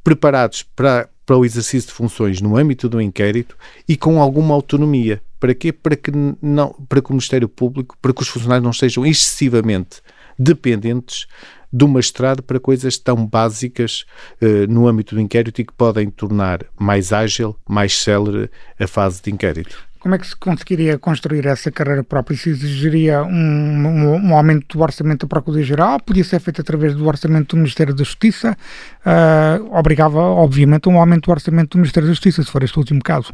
preparados 0.04 0.64
para, 0.64 1.10
para 1.26 1.38
o 1.38 1.46
exercício 1.46 1.90
de 1.90 1.96
funções 1.96 2.42
no 2.42 2.58
âmbito 2.58 2.90
do 2.90 3.02
inquérito 3.02 3.58
e 3.88 3.96
com 3.96 4.22
alguma 4.22 4.54
autonomia. 4.54 5.22
Para 5.40 5.54
quê? 5.54 5.72
Para 5.72 5.96
que, 5.96 6.12
não, 6.42 6.74
para 6.88 7.02
que 7.02 7.10
o 7.10 7.14
Ministério 7.14 7.48
Público, 7.48 7.98
para 8.02 8.14
que 8.14 8.22
os 8.22 8.28
funcionários 8.28 8.64
não 8.64 8.74
sejam 8.74 9.06
excessivamente 9.06 10.02
dependentes 10.38 11.28
do 11.72 11.88
magistrado 11.88 12.44
para 12.44 12.60
coisas 12.60 12.98
tão 12.98 13.26
básicas 13.26 14.06
uh, 14.42 14.72
no 14.72 14.88
âmbito 14.88 15.16
do 15.16 15.22
inquérito 15.22 15.60
e 15.60 15.66
que 15.66 15.74
podem 15.74 16.10
tornar 16.10 16.64
mais 16.80 17.12
ágil, 17.12 17.56
mais 17.68 17.98
célere 17.98 18.50
a 18.80 18.86
fase 18.86 19.22
de 19.24 19.32
inquérito. 19.32 19.84
Como 20.04 20.16
é 20.16 20.18
que 20.18 20.28
se 20.28 20.36
conseguiria 20.36 21.00
construir 21.00 21.46
essa 21.46 21.72
carreira 21.72 22.04
própria? 22.04 22.36
Se 22.36 22.50
exigiria 22.50 23.24
um, 23.24 23.88
um, 23.88 24.32
um 24.32 24.36
aumento 24.36 24.78
do 24.78 24.84
orçamento 24.84 25.26
da 25.26 25.30
Procuradoria-Geral? 25.30 25.98
Podia 26.02 26.26
ser 26.26 26.42
feito 26.42 26.60
através 26.60 26.94
do 26.94 27.08
orçamento 27.08 27.56
do 27.56 27.60
Ministério 27.60 27.96
da 27.96 28.04
Justiça? 28.04 28.58
Uh, 29.06 29.74
obrigava, 29.74 30.20
obviamente, 30.20 30.90
a 30.90 30.92
um 30.92 31.00
aumento 31.00 31.28
do 31.28 31.32
orçamento 31.32 31.70
do 31.70 31.78
Ministério 31.78 32.10
da 32.10 32.14
Justiça, 32.14 32.44
se 32.44 32.52
for 32.52 32.62
este 32.64 32.78
último 32.78 33.02
caso. 33.02 33.32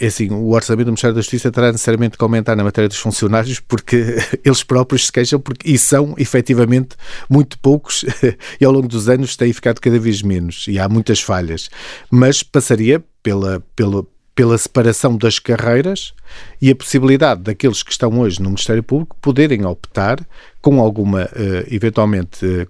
É 0.00 0.06
assim, 0.06 0.28
o 0.32 0.50
orçamento 0.50 0.86
do 0.86 0.90
Ministério 0.90 1.14
da 1.14 1.20
Justiça 1.20 1.52
terá 1.52 1.70
necessariamente 1.70 2.18
que 2.18 2.24
aumentar 2.24 2.56
na 2.56 2.64
matéria 2.64 2.88
dos 2.88 2.98
funcionários 2.98 3.60
porque 3.60 4.16
eles 4.44 4.64
próprios 4.64 5.06
se 5.06 5.12
queixam 5.12 5.38
porque, 5.38 5.70
e 5.70 5.78
são 5.78 6.12
efetivamente 6.18 6.96
muito 7.30 7.56
poucos 7.60 8.04
e 8.60 8.64
ao 8.64 8.72
longo 8.72 8.88
dos 8.88 9.08
anos 9.08 9.36
têm 9.36 9.52
ficado 9.52 9.78
cada 9.80 10.00
vez 10.00 10.22
menos 10.22 10.66
e 10.66 10.76
há 10.80 10.88
muitas 10.88 11.20
falhas. 11.20 11.70
Mas 12.10 12.42
passaria 12.42 13.00
pela, 13.22 13.62
pela, 13.76 14.04
pela 14.34 14.58
separação 14.58 15.16
das 15.16 15.38
carreiras 15.38 16.12
e 16.60 16.70
a 16.70 16.74
possibilidade 16.74 17.42
daqueles 17.42 17.82
que 17.82 17.92
estão 17.92 18.18
hoje 18.18 18.40
no 18.40 18.50
Ministério 18.50 18.82
Público 18.82 19.16
poderem 19.20 19.64
optar 19.64 20.18
com 20.60 20.80
alguma, 20.80 21.24
uh, 21.24 21.66
eventualmente, 21.70 22.44
uh, 22.44 22.68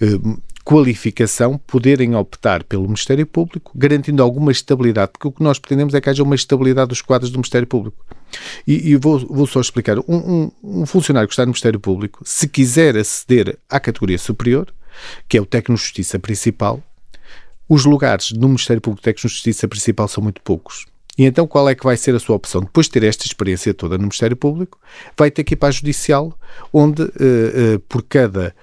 uh, 0.00 0.42
qualificação, 0.64 1.58
poderem 1.58 2.14
optar 2.14 2.64
pelo 2.64 2.84
Ministério 2.84 3.26
Público, 3.26 3.72
garantindo 3.74 4.22
alguma 4.22 4.50
estabilidade, 4.50 5.12
porque 5.12 5.28
o 5.28 5.32
que 5.32 5.42
nós 5.42 5.58
pretendemos 5.58 5.92
é 5.94 6.00
que 6.00 6.08
haja 6.08 6.22
uma 6.22 6.34
estabilidade 6.34 6.88
dos 6.88 7.02
quadros 7.02 7.30
do 7.30 7.38
Ministério 7.38 7.66
Público. 7.66 8.04
E, 8.66 8.90
e 8.90 8.96
vou, 8.96 9.18
vou, 9.18 9.46
só 9.46 9.60
explicar. 9.60 9.98
Um, 9.98 10.04
um, 10.08 10.52
um 10.62 10.86
funcionário 10.86 11.28
que 11.28 11.34
está 11.34 11.42
no 11.42 11.48
Ministério 11.48 11.78
Público, 11.78 12.22
se 12.24 12.48
quiser 12.48 12.96
aceder 12.96 13.58
à 13.68 13.78
categoria 13.78 14.18
superior, 14.18 14.72
que 15.28 15.36
é 15.36 15.40
o 15.40 15.46
técnico 15.46 15.78
de 15.78 15.82
justiça 15.82 16.18
principal, 16.18 16.82
os 17.68 17.84
lugares 17.84 18.32
no 18.32 18.48
Ministério 18.48 18.80
Público 18.80 19.12
de 19.12 19.22
Justiça 19.22 19.66
principal 19.68 20.08
são 20.08 20.22
muito 20.22 20.42
poucos. 20.42 20.86
E 21.16 21.24
então 21.24 21.46
qual 21.46 21.68
é 21.68 21.74
que 21.74 21.84
vai 21.84 21.96
ser 21.96 22.14
a 22.14 22.18
sua 22.18 22.36
opção? 22.36 22.62
Depois 22.62 22.86
de 22.86 22.92
ter 22.92 23.04
esta 23.04 23.24
experiência 23.24 23.72
toda 23.72 23.96
no 23.96 24.02
Ministério 24.02 24.36
Público, 24.36 24.78
vai 25.16 25.30
ter 25.30 25.44
que 25.44 25.54
ir 25.54 25.56
para 25.56 25.68
a 25.68 25.72
Judicial, 25.72 26.36
onde 26.72 27.02
uh, 27.02 27.06
uh, 27.06 27.78
por 27.88 28.02
cada 28.02 28.54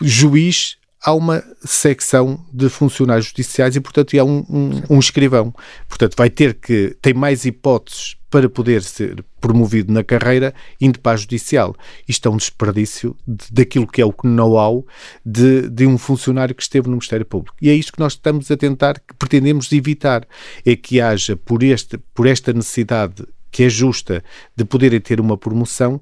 juiz 0.00 0.76
há 1.02 1.12
uma 1.14 1.42
secção 1.64 2.44
de 2.52 2.68
funcionários 2.68 3.26
judiciais 3.26 3.74
e, 3.76 3.80
portanto, 3.80 4.18
há 4.18 4.24
um, 4.24 4.44
um, 4.48 4.82
um, 4.90 4.98
escrivão. 4.98 5.54
Portanto, 5.88 6.14
vai 6.16 6.28
ter 6.28 6.54
que, 6.54 6.96
tem 7.00 7.14
mais 7.14 7.44
hipóteses 7.44 8.16
para 8.30 8.48
poder 8.48 8.82
ser 8.82 9.24
promovido 9.40 9.92
na 9.92 10.04
carreira 10.04 10.54
indo 10.80 11.00
para 11.00 11.12
a 11.12 11.16
judicial. 11.16 11.74
Isto 12.06 12.28
é 12.28 12.30
um 12.30 12.36
desperdício 12.36 13.16
de, 13.26 13.46
daquilo 13.50 13.86
que 13.86 14.00
é 14.00 14.06
o 14.06 14.14
know-how 14.22 14.86
de, 15.26 15.68
de 15.68 15.86
um 15.86 15.98
funcionário 15.98 16.54
que 16.54 16.62
esteve 16.62 16.86
no 16.86 16.92
Ministério 16.92 17.26
Público. 17.26 17.56
E 17.60 17.68
é 17.68 17.74
isto 17.74 17.92
que 17.92 17.98
nós 17.98 18.12
estamos 18.12 18.50
a 18.50 18.56
tentar, 18.56 19.00
que 19.00 19.14
pretendemos 19.18 19.72
evitar, 19.72 20.26
é 20.64 20.76
que 20.76 21.00
haja, 21.00 21.36
por, 21.36 21.62
este, 21.62 21.98
por 22.14 22.26
esta 22.26 22.52
necessidade 22.52 23.26
que 23.50 23.64
é 23.64 23.68
justa 23.68 24.22
de 24.56 24.64
poderem 24.64 25.00
ter 25.00 25.20
uma 25.20 25.36
promoção, 25.36 26.00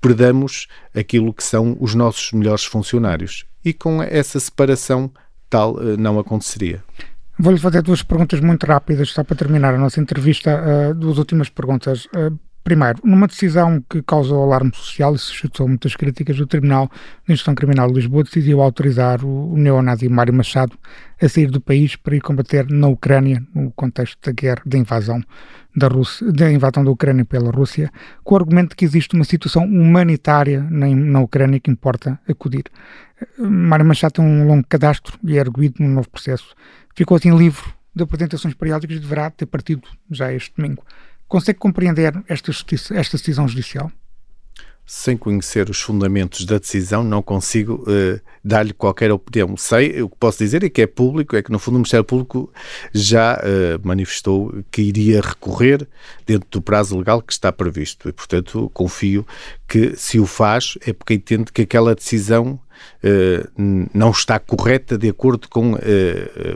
perdamos 0.00 0.66
aquilo 0.94 1.32
que 1.32 1.42
são 1.42 1.76
os 1.80 1.94
nossos 1.94 2.32
melhores 2.32 2.64
funcionários. 2.64 3.44
E 3.64 3.72
com 3.72 4.02
essa 4.02 4.38
separação 4.38 5.10
tal 5.50 5.80
eh, 5.80 5.96
não 5.96 6.18
aconteceria. 6.18 6.82
Vou-lhe 7.38 7.58
fazer 7.58 7.82
duas 7.82 8.02
perguntas 8.02 8.40
muito 8.40 8.66
rápidas, 8.66 9.10
só 9.10 9.22
para 9.22 9.36
terminar 9.36 9.74
a 9.74 9.78
nossa 9.78 10.00
entrevista. 10.00 10.90
Uh, 10.90 10.94
duas 10.94 11.18
últimas 11.18 11.48
perguntas. 11.48 12.06
Uh, 12.06 12.36
primeiro, 12.68 12.98
numa 13.02 13.26
decisão 13.26 13.82
que 13.88 14.02
causou 14.02 14.42
alarme 14.42 14.70
social 14.74 15.14
e 15.14 15.18
suscitou 15.18 15.66
muitas 15.66 15.96
críticas, 15.96 16.38
o 16.38 16.46
Tribunal 16.46 16.90
de 17.26 17.32
Instrução 17.32 17.54
Criminal 17.54 17.88
de 17.88 17.94
Lisboa 17.94 18.24
decidiu 18.24 18.60
autorizar 18.60 19.24
o, 19.24 19.56
neonazi 19.56 20.06
Mário 20.06 20.34
Machado 20.34 20.78
a 21.18 21.26
sair 21.26 21.50
do 21.50 21.62
país 21.62 21.96
para 21.96 22.14
ir 22.14 22.20
combater 22.20 22.70
na 22.70 22.86
Ucrânia, 22.86 23.42
no 23.54 23.70
contexto 23.70 24.18
da 24.22 24.32
guerra, 24.32 24.60
da 24.66 24.76
invasão 24.76 25.22
da, 25.74 25.88
Rússia, 25.88 26.30
da 26.30 26.52
invasão 26.52 26.84
da 26.84 26.90
Ucrânia 26.90 27.24
pela 27.24 27.50
Rússia, 27.50 27.90
com 28.22 28.34
o 28.34 28.38
argumento 28.38 28.70
de 28.70 28.76
que 28.76 28.84
existe 28.84 29.14
uma 29.14 29.24
situação 29.24 29.64
humanitária 29.64 30.60
na, 30.70 30.88
na 30.88 31.20
Ucrânia 31.20 31.58
que 31.58 31.70
importa 31.70 32.20
acudir. 32.28 32.64
Mário 33.38 33.86
Machado 33.86 34.12
tem 34.12 34.24
um 34.26 34.46
longo 34.46 34.66
cadastro 34.68 35.18
e 35.24 35.38
é 35.38 35.40
arguído 35.40 35.82
num 35.82 35.88
novo 35.88 36.10
processo 36.10 36.54
ficou 36.94 37.16
assim 37.16 37.34
livre 37.34 37.64
de 37.94 38.02
apresentações 38.02 38.54
periódicas 38.54 38.96
e 38.96 39.00
deverá 39.00 39.30
ter 39.30 39.46
partido 39.46 39.88
já 40.10 40.32
este 40.32 40.52
domingo. 40.54 40.84
Consegue 41.28 41.58
compreender 41.58 42.14
esta, 42.26 42.50
justiça, 42.50 42.94
esta 42.96 43.18
decisão 43.18 43.46
judicial? 43.46 43.92
Sem 44.86 45.18
conhecer 45.18 45.68
os 45.68 45.78
fundamentos 45.78 46.46
da 46.46 46.56
decisão, 46.56 47.04
não 47.04 47.20
consigo 47.20 47.84
uh, 47.86 48.18
dar-lhe 48.42 48.72
qualquer 48.72 49.12
opinião. 49.12 49.54
Sei, 49.54 50.00
o 50.00 50.08
que 50.08 50.16
posso 50.16 50.38
dizer 50.38 50.64
é 50.64 50.70
que 50.70 50.80
é 50.80 50.86
público, 50.86 51.36
é 51.36 51.42
que 51.42 51.52
no 51.52 51.58
fundo 51.58 51.74
o 51.74 51.78
Ministério 51.80 52.04
Público 52.04 52.50
já 52.94 53.34
uh, 53.36 53.86
manifestou 53.86 54.64
que 54.70 54.80
iria 54.80 55.20
recorrer 55.20 55.86
dentro 56.26 56.48
do 56.50 56.62
prazo 56.62 56.96
legal 56.96 57.20
que 57.20 57.34
está 57.34 57.52
previsto. 57.52 58.08
E, 58.08 58.12
portanto, 58.12 58.70
confio 58.72 59.26
que 59.68 59.94
se 59.94 60.18
o 60.18 60.24
faz 60.24 60.78
é 60.86 60.94
porque 60.94 61.12
entende 61.12 61.52
que 61.52 61.60
aquela 61.60 61.94
decisão 61.94 62.58
não 63.92 64.10
está 64.10 64.38
correta 64.38 64.98
de 64.98 65.08
acordo 65.08 65.48
com 65.48 65.74
uh, 65.74 65.78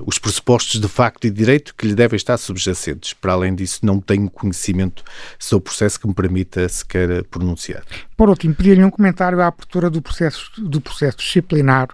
os 0.07 0.18
pressupostos 0.18 0.81
de 0.81 0.89
facto 0.89 1.27
e 1.27 1.31
direito 1.31 1.75
que 1.75 1.87
lhe 1.87 1.95
devem 1.95 2.16
estar 2.16 2.37
subjacentes. 2.37 3.12
Para 3.12 3.33
além 3.33 3.55
disso, 3.55 3.81
não 3.83 4.01
tenho 4.01 4.31
conhecimento 4.31 5.03
sobre 5.39 5.62
o 5.62 5.64
processo 5.64 6.01
que 6.01 6.07
me 6.07 6.14
permita 6.14 6.68
sequer 6.68 7.25
pronunciar. 7.25 7.83
Por 8.16 8.29
último, 8.29 8.55
pedir-lhe 8.55 8.85
um 8.85 8.91
comentário 8.91 9.41
à 9.41 9.47
abertura 9.47 9.91
do 9.91 10.03
processo, 10.03 10.51
do 10.59 10.81
processo 10.81 11.18
disciplinar 11.18 11.89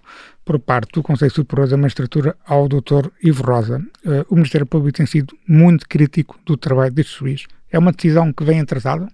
por 0.44 0.58
parte 0.58 0.92
do 0.92 1.02
Conselho 1.02 1.30
Superior 1.30 1.68
da 1.68 1.76
Magistratura 1.76 2.36
ao 2.46 2.66
Dr. 2.68 3.10
Ivo 3.22 3.42
Rosa. 3.42 3.82
O 4.30 4.34
Ministério 4.34 4.66
Público 4.66 4.96
tem 4.96 5.04
sido 5.04 5.36
muito 5.46 5.86
crítico 5.86 6.38
do 6.46 6.56
trabalho 6.56 6.90
deste 6.90 7.18
juiz. 7.18 7.44
É 7.70 7.78
uma 7.78 7.92
decisão 7.92 8.32
que 8.32 8.44
vem 8.44 8.60
atrasada? 8.60 9.08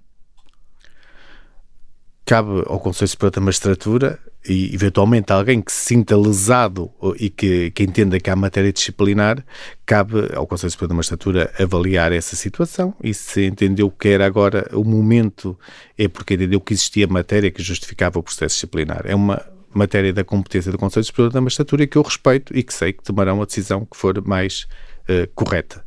Cabe 2.24 2.62
ao 2.66 2.80
Conselho 2.80 3.08
Superior 3.08 3.32
da 3.32 3.40
Magistratura 3.40 4.18
e 4.46 4.74
eventualmente 4.74 5.32
alguém 5.32 5.60
que 5.60 5.72
se 5.72 5.86
sinta 5.86 6.16
lesado 6.16 6.90
e 7.18 7.30
que, 7.30 7.70
que 7.70 7.82
entenda 7.82 8.20
que 8.20 8.28
há 8.28 8.36
matéria 8.36 8.72
disciplinar, 8.72 9.44
cabe 9.86 10.30
ao 10.34 10.46
Conselho 10.46 10.70
Superior 10.70 10.88
da 10.88 10.94
Magistratura 10.96 11.52
avaliar 11.58 12.12
essa 12.12 12.36
situação 12.36 12.94
e 13.02 13.14
se 13.14 13.46
entendeu 13.46 13.90
que 13.90 14.08
era 14.08 14.26
agora 14.26 14.68
o 14.72 14.84
momento 14.84 15.58
é 15.96 16.08
porque 16.08 16.34
entendeu 16.34 16.60
que 16.60 16.74
existia 16.74 17.06
matéria 17.06 17.50
que 17.50 17.62
justificava 17.62 18.18
o 18.18 18.22
processo 18.22 18.54
disciplinar. 18.54 19.02
É 19.04 19.14
uma 19.14 19.42
matéria 19.72 20.12
da 20.12 20.22
competência 20.22 20.70
do 20.70 20.78
Conselho 20.78 21.04
Superior 21.04 21.32
da 21.32 21.40
Magistratura 21.40 21.86
que 21.86 21.96
eu 21.96 22.02
respeito 22.02 22.56
e 22.56 22.62
que 22.62 22.72
sei 22.72 22.92
que 22.92 23.02
tomarão 23.02 23.42
a 23.42 23.44
decisão 23.44 23.84
que 23.84 23.96
for 23.96 24.22
mais 24.26 24.66
uh, 25.08 25.26
correta. 25.34 25.82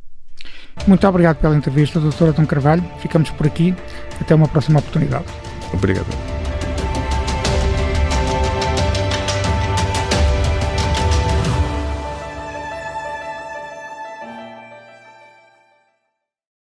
Muito 0.86 1.06
obrigado 1.06 1.38
pela 1.38 1.56
entrevista, 1.56 1.98
doutora 1.98 2.32
Tom 2.32 2.46
Carvalho. 2.46 2.84
Ficamos 3.00 3.30
por 3.30 3.46
aqui. 3.46 3.74
Até 4.20 4.34
uma 4.34 4.46
próxima 4.46 4.78
oportunidade. 4.78 5.26
Obrigado. 5.72 6.37